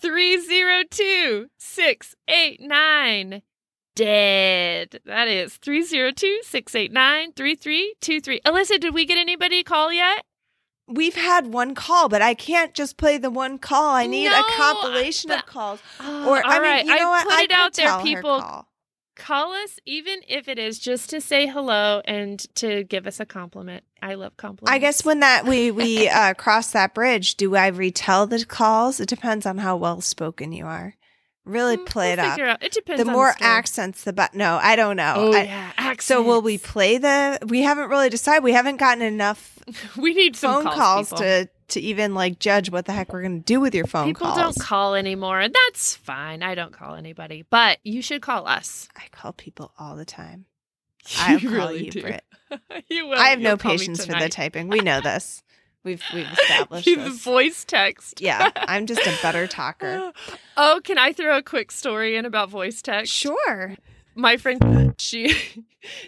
302 0.00 1.48
689 1.58 3.42
dead. 3.96 5.00
That 5.04 5.26
is 5.26 5.56
302 5.56 6.40
689 6.44 7.32
3323. 7.32 8.40
Alissa, 8.46 8.78
did 8.80 8.94
we 8.94 9.04
get 9.04 9.18
anybody 9.18 9.64
call 9.64 9.92
yet? 9.92 10.24
We've 10.88 11.16
had 11.16 11.48
one 11.48 11.74
call, 11.74 12.08
but 12.08 12.22
I 12.22 12.34
can't 12.34 12.72
just 12.72 12.96
play 12.96 13.18
the 13.18 13.30
one 13.30 13.58
call. 13.58 13.92
I 13.96 14.06
need 14.06 14.26
No, 14.28 14.38
a 14.38 14.44
compilation 14.56 15.32
of 15.32 15.44
calls. 15.44 15.80
Oh, 15.98 16.28
Or 16.30 16.46
I 16.46 16.56
all 16.58 16.62
mean, 16.62 16.86
you 16.86 16.94
know 16.94 17.08
I 17.10 17.10
what? 17.10 17.24
put 17.24 17.32
I 17.34 17.42
it 17.42 17.50
out 17.52 17.74
there, 17.74 17.98
people. 18.02 18.40
call. 18.40 18.68
Call 19.16 19.52
us, 19.54 19.80
even 19.86 20.20
if 20.28 20.46
it 20.46 20.58
is 20.58 20.78
just 20.78 21.08
to 21.10 21.20
say 21.22 21.46
hello 21.46 22.02
and 22.04 22.38
to 22.56 22.84
give 22.84 23.06
us 23.06 23.18
a 23.18 23.24
compliment. 23.26 23.82
I 24.02 24.14
love 24.14 24.36
compliments. 24.36 24.70
I 24.70 24.78
guess 24.78 25.04
when 25.04 25.20
that 25.20 25.46
we 25.46 25.70
we 25.72 26.06
uh, 26.20 26.34
cross 26.34 26.70
that 26.72 26.94
bridge, 26.94 27.34
do 27.36 27.56
I 27.56 27.68
retell 27.68 28.26
the 28.28 28.44
calls? 28.44 29.00
It 29.00 29.08
depends 29.08 29.46
on 29.46 29.58
how 29.58 29.74
well 29.76 30.00
spoken 30.02 30.52
you 30.52 30.66
are. 30.66 30.94
Really 31.46 31.76
Mm, 31.76 31.86
play 31.86 32.08
we'll 32.16 32.24
it 32.26 32.32
up. 32.32 32.38
out. 32.40 32.62
It 32.62 32.72
depends. 32.72 33.02
The 33.04 33.10
more 33.10 33.32
story. 33.32 33.48
accents, 33.50 34.02
the 34.04 34.12
better. 34.12 34.36
No, 34.36 34.58
I 34.60 34.74
don't 34.76 34.96
know. 34.96 35.14
Oh 35.16 35.32
I- 35.32 35.44
yeah, 35.44 35.72
accents. 35.78 36.04
So 36.06 36.20
will 36.22 36.42
we 36.42 36.58
play 36.58 36.98
the? 36.98 37.38
We 37.46 37.62
haven't 37.62 37.88
really 37.88 38.10
decided. 38.10 38.42
We 38.42 38.52
haven't 38.52 38.76
gotten 38.78 39.00
enough 39.02 39.58
We 39.96 40.12
need 40.12 40.34
some 40.36 40.64
phone 40.64 40.64
calls, 40.64 40.76
calls 40.78 41.08
people. 41.10 41.18
to 41.18 41.48
to 41.68 41.80
even 41.80 42.14
like 42.14 42.38
judge 42.40 42.70
what 42.70 42.84
the 42.86 42.92
heck 42.92 43.12
we're 43.12 43.22
going 43.22 43.38
to 43.40 43.44
do 43.44 43.58
with 43.60 43.74
your 43.74 43.86
phone 43.86 44.06
People 44.06 44.26
calls. 44.28 44.38
don't 44.56 44.58
call 44.64 44.94
anymore. 44.94 45.40
and 45.40 45.54
That's 45.54 45.94
fine. 45.96 46.42
I 46.42 46.54
don't 46.54 46.72
call 46.72 46.94
anybody, 46.94 47.44
but 47.48 47.78
you 47.84 48.02
should 48.02 48.22
call 48.22 48.46
us. 48.46 48.88
I 48.96 49.02
call 49.12 49.32
people 49.32 49.72
all 49.78 49.96
the 49.96 50.04
time. 50.04 50.46
I'll 51.18 51.38
call 51.40 51.50
really 51.50 51.84
you, 51.86 51.90
do. 51.92 52.00
Britt. 52.02 52.24
you 52.88 53.06
will. 53.06 53.18
I 53.18 53.28
have 53.28 53.40
You'll 53.40 53.50
no 53.52 53.56
patience 53.56 54.04
for 54.04 54.12
the 54.18 54.28
typing. 54.28 54.68
We 54.68 54.78
know 54.80 55.00
this. 55.00 55.42
We've 55.86 56.02
we've 56.12 56.26
established 56.30 56.84
this. 56.84 57.22
voice 57.22 57.64
text. 57.64 58.20
Yeah, 58.20 58.50
I'm 58.56 58.84
just 58.86 59.06
a 59.06 59.14
better 59.22 59.46
talker. 59.46 60.12
Oh, 60.58 60.80
can 60.82 60.96
I 60.98 61.12
throw 61.12 61.36
a 61.36 61.42
quick 61.42 61.70
story 61.70 62.16
in 62.16 62.24
about 62.24 62.48
voice 62.48 62.80
text? 62.80 63.12
Sure. 63.12 63.76
my 64.14 64.38
friend 64.38 64.94
she 64.98 65.34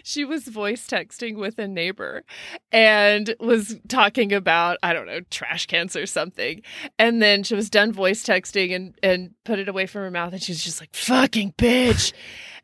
she 0.03 0.25
was 0.25 0.47
voice 0.47 0.87
texting 0.87 1.37
with 1.37 1.59
a 1.59 1.67
neighbor 1.67 2.23
and 2.71 3.35
was 3.39 3.77
talking 3.87 4.33
about 4.33 4.79
i 4.81 4.91
don't 4.91 5.05
know 5.05 5.19
trash 5.29 5.67
cans 5.67 5.95
or 5.95 6.07
something 6.07 6.63
and 6.97 7.21
then 7.21 7.43
she 7.43 7.53
was 7.53 7.69
done 7.69 7.91
voice 7.93 8.23
texting 8.23 8.75
and 8.75 8.95
and 9.03 9.35
put 9.43 9.59
it 9.59 9.69
away 9.69 9.85
from 9.85 10.01
her 10.01 10.09
mouth 10.09 10.33
and 10.33 10.41
she 10.41 10.51
was 10.51 10.63
just 10.63 10.79
like 10.81 10.89
fucking 10.95 11.53
bitch 11.59 12.11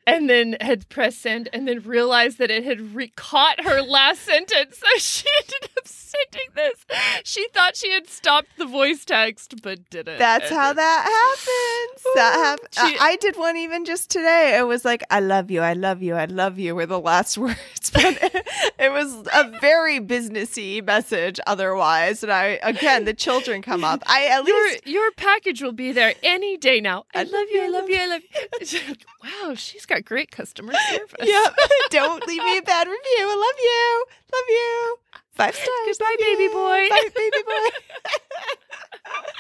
and 0.07 0.29
then 0.29 0.55
had 0.61 0.87
pressed 0.89 1.21
send 1.21 1.49
and 1.53 1.67
then 1.67 1.79
realized 1.81 2.37
that 2.37 2.51
it 2.51 2.63
had 2.63 2.95
re- 2.95 3.11
caught 3.15 3.63
her 3.63 3.81
last 3.81 4.21
sentence 4.21 4.77
so 4.79 4.87
she 4.97 5.25
ended 5.41 5.69
up 5.77 5.87
sending 5.87 6.49
this 6.55 6.85
she 7.23 7.47
thought 7.49 7.75
she 7.75 7.91
had 7.91 8.07
stopped 8.07 8.49
the 8.57 8.65
voice 8.65 9.03
text 9.05 9.61
but 9.61 9.89
didn't 9.89 10.17
That's 10.19 10.49
how 10.49 10.73
that 10.73 11.03
happens. 11.05 12.03
That 12.15 12.33
happened. 12.35 12.69
She- 12.93 12.97
I 12.99 13.15
did 13.17 13.35
one 13.37 13.57
even 13.57 13.83
just 13.85 14.09
today. 14.09 14.57
It 14.57 14.63
was 14.63 14.85
like, 14.85 15.03
"I 15.09 15.19
love 15.19 15.49
you, 15.51 15.61
I 15.61 15.73
love 15.73 16.01
you, 16.01 16.15
I 16.15 16.25
love 16.25 16.59
you" 16.59 16.75
were 16.75 16.85
the 16.85 16.99
last 16.99 17.37
words, 17.45 17.89
but 17.93 18.03
it, 18.21 18.47
it 18.79 18.91
was 18.91 19.27
a 19.33 19.49
very 19.59 19.99
businessy 19.99 20.85
message. 20.85 21.39
Otherwise, 21.47 22.23
and 22.23 22.31
I 22.31 22.59
again, 22.63 23.05
the 23.05 23.13
children 23.13 23.61
come 23.61 23.83
up. 23.83 24.03
I 24.05 24.25
at 24.27 24.45
your 24.45 24.67
least 24.69 24.87
your 24.87 25.11
package 25.11 25.61
will 25.61 25.71
be 25.71 25.91
there 25.91 26.13
any 26.23 26.57
day 26.57 26.79
now. 26.79 27.05
I, 27.13 27.23
love 27.23 27.47
you. 27.51 27.63
I 27.63 27.67
love 27.67 27.89
you. 27.89 27.99
I 27.99 28.05
love 28.07 28.21
you. 28.61 28.95
wow, 29.23 29.53
she's 29.55 29.85
got 29.85 29.94
great 30.01 30.31
customer 30.31 30.73
service. 30.89 31.13
Yep. 31.23 31.55
Don't 31.91 32.25
leave 32.27 32.43
me 32.43 32.57
a 32.57 32.61
bad 32.61 32.87
review. 32.87 32.99
I 33.19 33.35
love 33.35 33.59
you. 33.61 34.05
Love 34.33 34.49
you. 34.49 34.97
Five 35.33 35.55
stars. 35.55 35.97
Goodbye, 35.97 36.15
baby 36.19 36.43
you. 36.43 36.51
boy. 36.51 36.89
Bye, 36.89 37.09
baby 37.15 37.37
boy. 37.45 37.69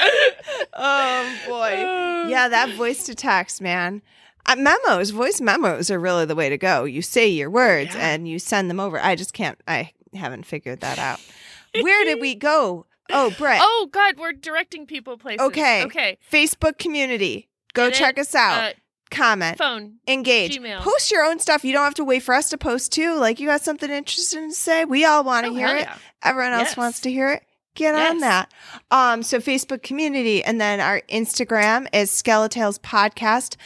oh 0.73 1.35
boy. 1.47 2.29
Yeah, 2.29 2.47
that 2.49 2.75
voice 2.75 3.05
to 3.05 3.15
text, 3.15 3.61
man. 3.61 4.01
Uh, 4.45 4.55
memos, 4.57 5.09
voice 5.09 5.41
memos 5.41 5.89
are 5.89 5.99
really 5.99 6.25
the 6.25 6.35
way 6.35 6.49
to 6.49 6.57
go. 6.57 6.83
You 6.83 7.01
say 7.01 7.27
your 7.27 7.49
words 7.49 7.95
Yeah. 7.95 8.09
and 8.09 8.27
you 8.27 8.37
send 8.39 8.69
them 8.69 8.79
over. 8.79 8.99
I 8.99 9.15
just 9.15 9.33
can't. 9.33 9.59
I 9.67 9.91
haven't 10.13 10.45
figured 10.45 10.81
that 10.81 10.99
out. 10.99 11.19
Where 11.81 12.05
did 12.05 12.21
we 12.21 12.35
go? 12.35 12.85
Oh, 13.11 13.31
Britt. 13.37 13.59
Oh 13.61 13.89
God, 13.91 14.17
we're 14.17 14.33
directing 14.33 14.85
people 14.85 15.17
places. 15.17 15.45
Okay. 15.47 15.83
Okay. 15.85 16.17
Facebook 16.31 16.77
community. 16.77 17.49
Go 17.73 17.87
Get 17.87 17.95
it? 17.95 17.99
check 17.99 18.19
us 18.19 18.35
out. 18.35 18.69
Uh, 18.69 18.73
Comment. 19.11 19.57
phone. 19.57 19.95
engage. 20.07 20.57
Gmail. 20.57 20.79
Post 20.81 21.11
your 21.11 21.23
own 21.23 21.39
stuff. 21.39 21.63
You 21.63 21.73
don't 21.73 21.83
have 21.83 21.93
to 21.95 22.03
wait 22.03 22.23
for 22.23 22.33
us 22.35 22.49
to 22.49 22.57
post 22.57 22.91
too. 22.91 23.15
Like 23.15 23.39
you 23.39 23.47
got 23.47 23.61
something 23.61 23.89
interesting 23.89 24.49
to 24.49 24.55
say. 24.55 24.83
We 24.85 25.05
all 25.05 25.23
want 25.23 25.45
to 25.45 25.51
Oh, 25.51 25.55
hear 25.55 25.67
it. 25.75 25.81
yeah. 25.81 25.97
Everyone 26.23 26.53
else 26.53 26.75
wants 26.75 26.99
to 27.01 27.11
hear 27.11 27.29
it. 27.31 27.43
Get 27.75 27.93
on 27.93 28.19
that. 28.19 28.51
Um, 28.89 29.21
so 29.21 29.39
Facebook 29.39 29.83
community, 29.83 30.43
and 30.43 30.59
then 30.61 30.79
our 30.79 31.01
Instagram 31.09 31.87
is 31.93 32.09
Skeletales 32.09 32.79
Podcast. 32.79 33.57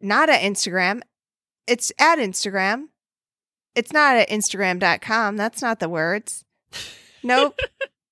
Not 0.00 0.28
at 0.28 0.40
Instagram. 0.42 1.02
It's 1.66 1.92
at 1.98 2.18
Instagram. 2.18 2.86
It's 3.74 3.92
not 3.92 4.16
at 4.16 4.28
Instagram.com. 4.30 5.36
That's 5.36 5.62
not 5.62 5.80
the 5.80 5.88
words. 5.88 6.44
Nope. 7.22 7.58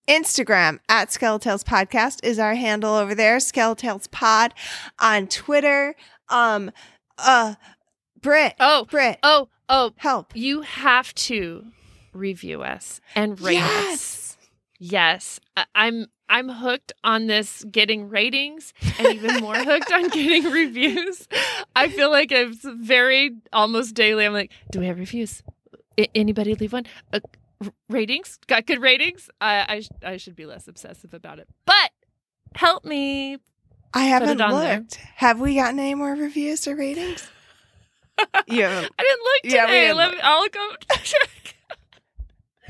Instagram 0.09 0.81
at 0.89 1.09
Skeletales 1.09 1.65
Podcast 1.65 2.21
is 2.25 2.39
our 2.39 2.55
handle 2.55 2.95
over 2.95 3.15
there. 3.15 3.39
Skeletales 3.39 4.11
Pod 4.11 4.53
on 4.99 5.27
Twitter. 5.27 5.95
Um, 6.29 6.71
uh, 7.19 7.55
Britt, 8.21 8.55
Oh. 8.61 8.87
Britt, 8.91 9.19
Oh. 9.23 9.49
Oh. 9.69 9.93
help. 9.97 10.33
You 10.35 10.63
have 10.63 11.15
to 11.15 11.67
review 12.13 12.63
us 12.63 13.01
and 13.15 13.41
rate 13.41 13.61
us. 13.63 13.71
Yes. 13.83 14.37
Yes, 14.79 15.41
I- 15.57 15.65
I'm 15.75 16.07
I'm 16.29 16.49
hooked 16.49 16.93
on 17.05 17.27
this 17.27 17.65
getting 17.71 18.09
ratings 18.09 18.73
and 18.99 19.09
even 19.15 19.37
more 19.43 19.55
hooked 19.57 19.93
on 19.93 20.09
getting 20.09 20.51
reviews. 20.51 21.29
I 21.77 21.89
feel 21.89 22.11
like 22.11 22.33
it's 22.33 22.63
very 22.65 23.37
almost 23.53 23.95
daily. 23.95 24.25
I'm 24.25 24.33
like, 24.33 24.51
do 24.73 24.81
we 24.81 24.87
have 24.87 24.99
reviews? 24.99 25.43
I- 25.99 26.09
anybody 26.15 26.55
leave 26.55 26.73
one? 26.73 26.87
Uh, 27.13 27.21
ratings? 27.89 28.39
Got 28.47 28.67
good 28.67 28.81
ratings? 28.81 29.29
I 29.41 29.65
I, 29.69 29.81
sh- 29.81 29.89
I 30.05 30.17
should 30.17 30.37
be 30.37 30.47
less 30.47 30.69
obsessive 30.69 31.15
about 31.15 31.39
it. 31.39 31.49
But 31.67 31.91
help 32.55 32.85
me. 32.85 33.39
I 33.93 34.05
haven't 34.05 34.41
on 34.41 34.51
there. 34.61 34.79
looked. 34.79 34.97
Have 35.17 35.41
we 35.41 35.55
gotten 35.55 35.79
any 35.79 35.95
more 35.95 36.13
reviews 36.13 36.67
or 36.67 36.75
ratings? 36.77 37.29
yeah. 38.47 38.87
I 38.99 39.03
didn't 39.03 39.23
look 39.23 39.43
today. 39.43 39.55
Yeah, 39.57 39.67
we 39.67 39.73
didn't 39.73 39.97
Let 39.97 40.07
look. 40.09 40.17
me, 40.17 40.21
I'll 40.23 40.49
go. 40.49 40.71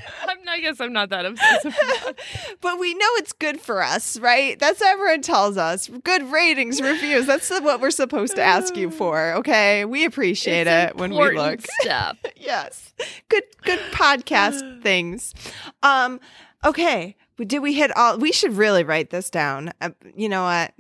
I'm, 0.28 0.38
I 0.48 0.60
guess 0.60 0.80
I'm 0.80 0.92
not 0.92 1.10
that 1.10 1.24
obsessive. 1.26 1.74
But 2.60 2.78
we 2.78 2.94
know 2.94 3.06
it's 3.16 3.32
good 3.32 3.60
for 3.60 3.82
us, 3.82 4.18
right? 4.18 4.58
That's 4.58 4.80
what 4.80 4.90
everyone 4.90 5.22
tells 5.22 5.56
us. 5.56 5.88
Good 6.02 6.30
ratings, 6.30 6.80
reviews. 6.80 7.26
That's 7.26 7.50
what 7.50 7.80
we're 7.80 7.90
supposed 7.90 8.36
to 8.36 8.42
ask 8.42 8.76
you 8.76 8.90
for. 9.00 9.32
Okay, 9.34 9.84
we 9.84 10.04
appreciate 10.04 10.66
It's 10.66 10.92
it 10.92 10.96
when 10.96 11.10
we 11.10 11.36
look. 11.36 11.60
Stuff. 11.80 12.18
yes, 12.36 12.94
good, 13.28 13.44
good 13.62 13.80
podcast 13.92 14.82
things. 14.82 15.34
Um, 15.82 16.20
okay, 16.64 17.16
did 17.38 17.58
we 17.60 17.74
hit 17.74 17.94
all? 17.96 18.18
We 18.18 18.32
should 18.32 18.56
really 18.56 18.84
write 18.84 19.10
this 19.10 19.28
down. 19.30 19.72
Uh, 19.80 19.90
you 20.16 20.28
know 20.28 20.44
what? 20.44 20.72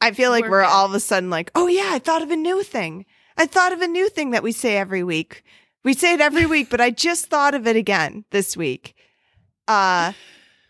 I 0.00 0.10
feel 0.10 0.30
like 0.30 0.44
We're 0.44 0.50
we're, 0.50 0.64
all 0.64 0.86
of 0.86 0.94
a 0.94 1.00
sudden 1.00 1.30
like, 1.30 1.50
oh 1.54 1.68
yeah, 1.68 1.90
I 1.90 1.98
thought 2.00 2.22
of 2.22 2.30
a 2.30 2.36
new 2.36 2.62
thing. 2.64 3.06
I 3.36 3.46
thought 3.46 3.72
of 3.72 3.80
a 3.80 3.86
new 3.86 4.08
thing 4.08 4.30
that 4.32 4.42
we 4.42 4.50
say 4.52 4.76
every 4.76 5.04
week. 5.04 5.44
We 5.84 5.94
say 5.94 6.14
it 6.14 6.20
every 6.20 6.46
week, 6.46 6.70
but 6.70 6.80
I 6.80 6.90
just 6.90 7.26
thought 7.26 7.54
of 7.54 7.66
it 7.66 7.76
again 7.76 8.24
this 8.30 8.56
week. 8.56 8.94
Uh, 9.66 10.12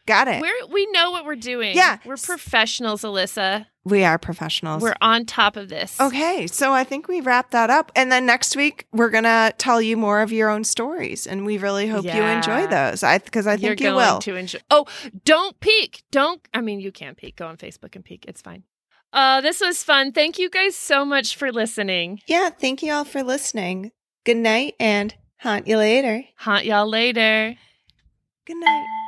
got 0.06 0.28
it. 0.28 0.40
We're 0.40 0.66
we 0.72 0.86
know 0.90 1.10
what 1.10 1.24
we're 1.24 1.36
doing. 1.36 1.76
Yeah. 1.76 1.98
we're 2.04 2.16
professionals, 2.16 3.02
Alissa. 3.02 3.66
we 3.84 4.04
are 4.04 4.18
professionals. 4.18 4.82
We're 4.82 4.94
on 5.00 5.26
top 5.26 5.56
of 5.56 5.68
this. 5.68 6.00
Okay, 6.00 6.46
so 6.46 6.72
I 6.72 6.84
think 6.84 7.08
we 7.08 7.20
wrap 7.20 7.50
that 7.50 7.68
up. 7.68 7.92
And 7.94 8.10
then 8.10 8.24
next 8.24 8.56
week 8.56 8.86
we're 8.92 9.10
gonna 9.10 9.52
tell 9.58 9.82
you 9.82 9.96
more 9.96 10.22
of 10.22 10.32
your 10.32 10.48
own 10.48 10.64
stories, 10.64 11.26
and 11.26 11.44
we 11.44 11.58
really 11.58 11.88
hope 11.88 12.04
you 12.04 12.22
enjoy 12.22 12.66
those. 12.66 13.02
I 13.02 13.18
because 13.18 13.46
I 13.46 13.52
You're 13.54 13.70
think 13.70 13.80
you 13.82 13.94
will. 13.94 14.18
to 14.20 14.36
enjoy. 14.36 14.60
Oh, 14.70 14.86
don't 15.24 15.58
peek. 15.60 16.04
Don't. 16.10 16.40
I 16.54 16.62
mean, 16.62 16.80
you 16.80 16.92
can 16.92 17.14
peek. 17.14 17.36
Go 17.36 17.46
on 17.46 17.56
Facebook 17.58 17.96
and 17.96 18.04
peek. 18.04 18.24
It's 18.26 18.40
fine. 18.40 18.64
Uh, 19.12 19.42
this 19.42 19.60
was 19.60 19.82
fun. 19.82 20.12
Thank 20.12 20.38
you 20.38 20.48
guys 20.48 20.74
so 20.74 21.04
much 21.04 21.36
for 21.36 21.52
listening. 21.52 22.20
Yeah, 22.26 22.48
thank 22.48 22.82
you 22.82 22.92
all 22.94 23.04
for 23.04 23.22
listening. 23.22 23.92
Good 24.25 24.37
night 24.37 24.77
and 24.79 25.12
haunt 25.39 25.66
you 25.66 25.79
later. 25.79 26.25
Haunt 26.37 26.64
y'all 26.64 26.89
later. 26.89 27.57
Good 28.47 28.57
night. 28.57 29.01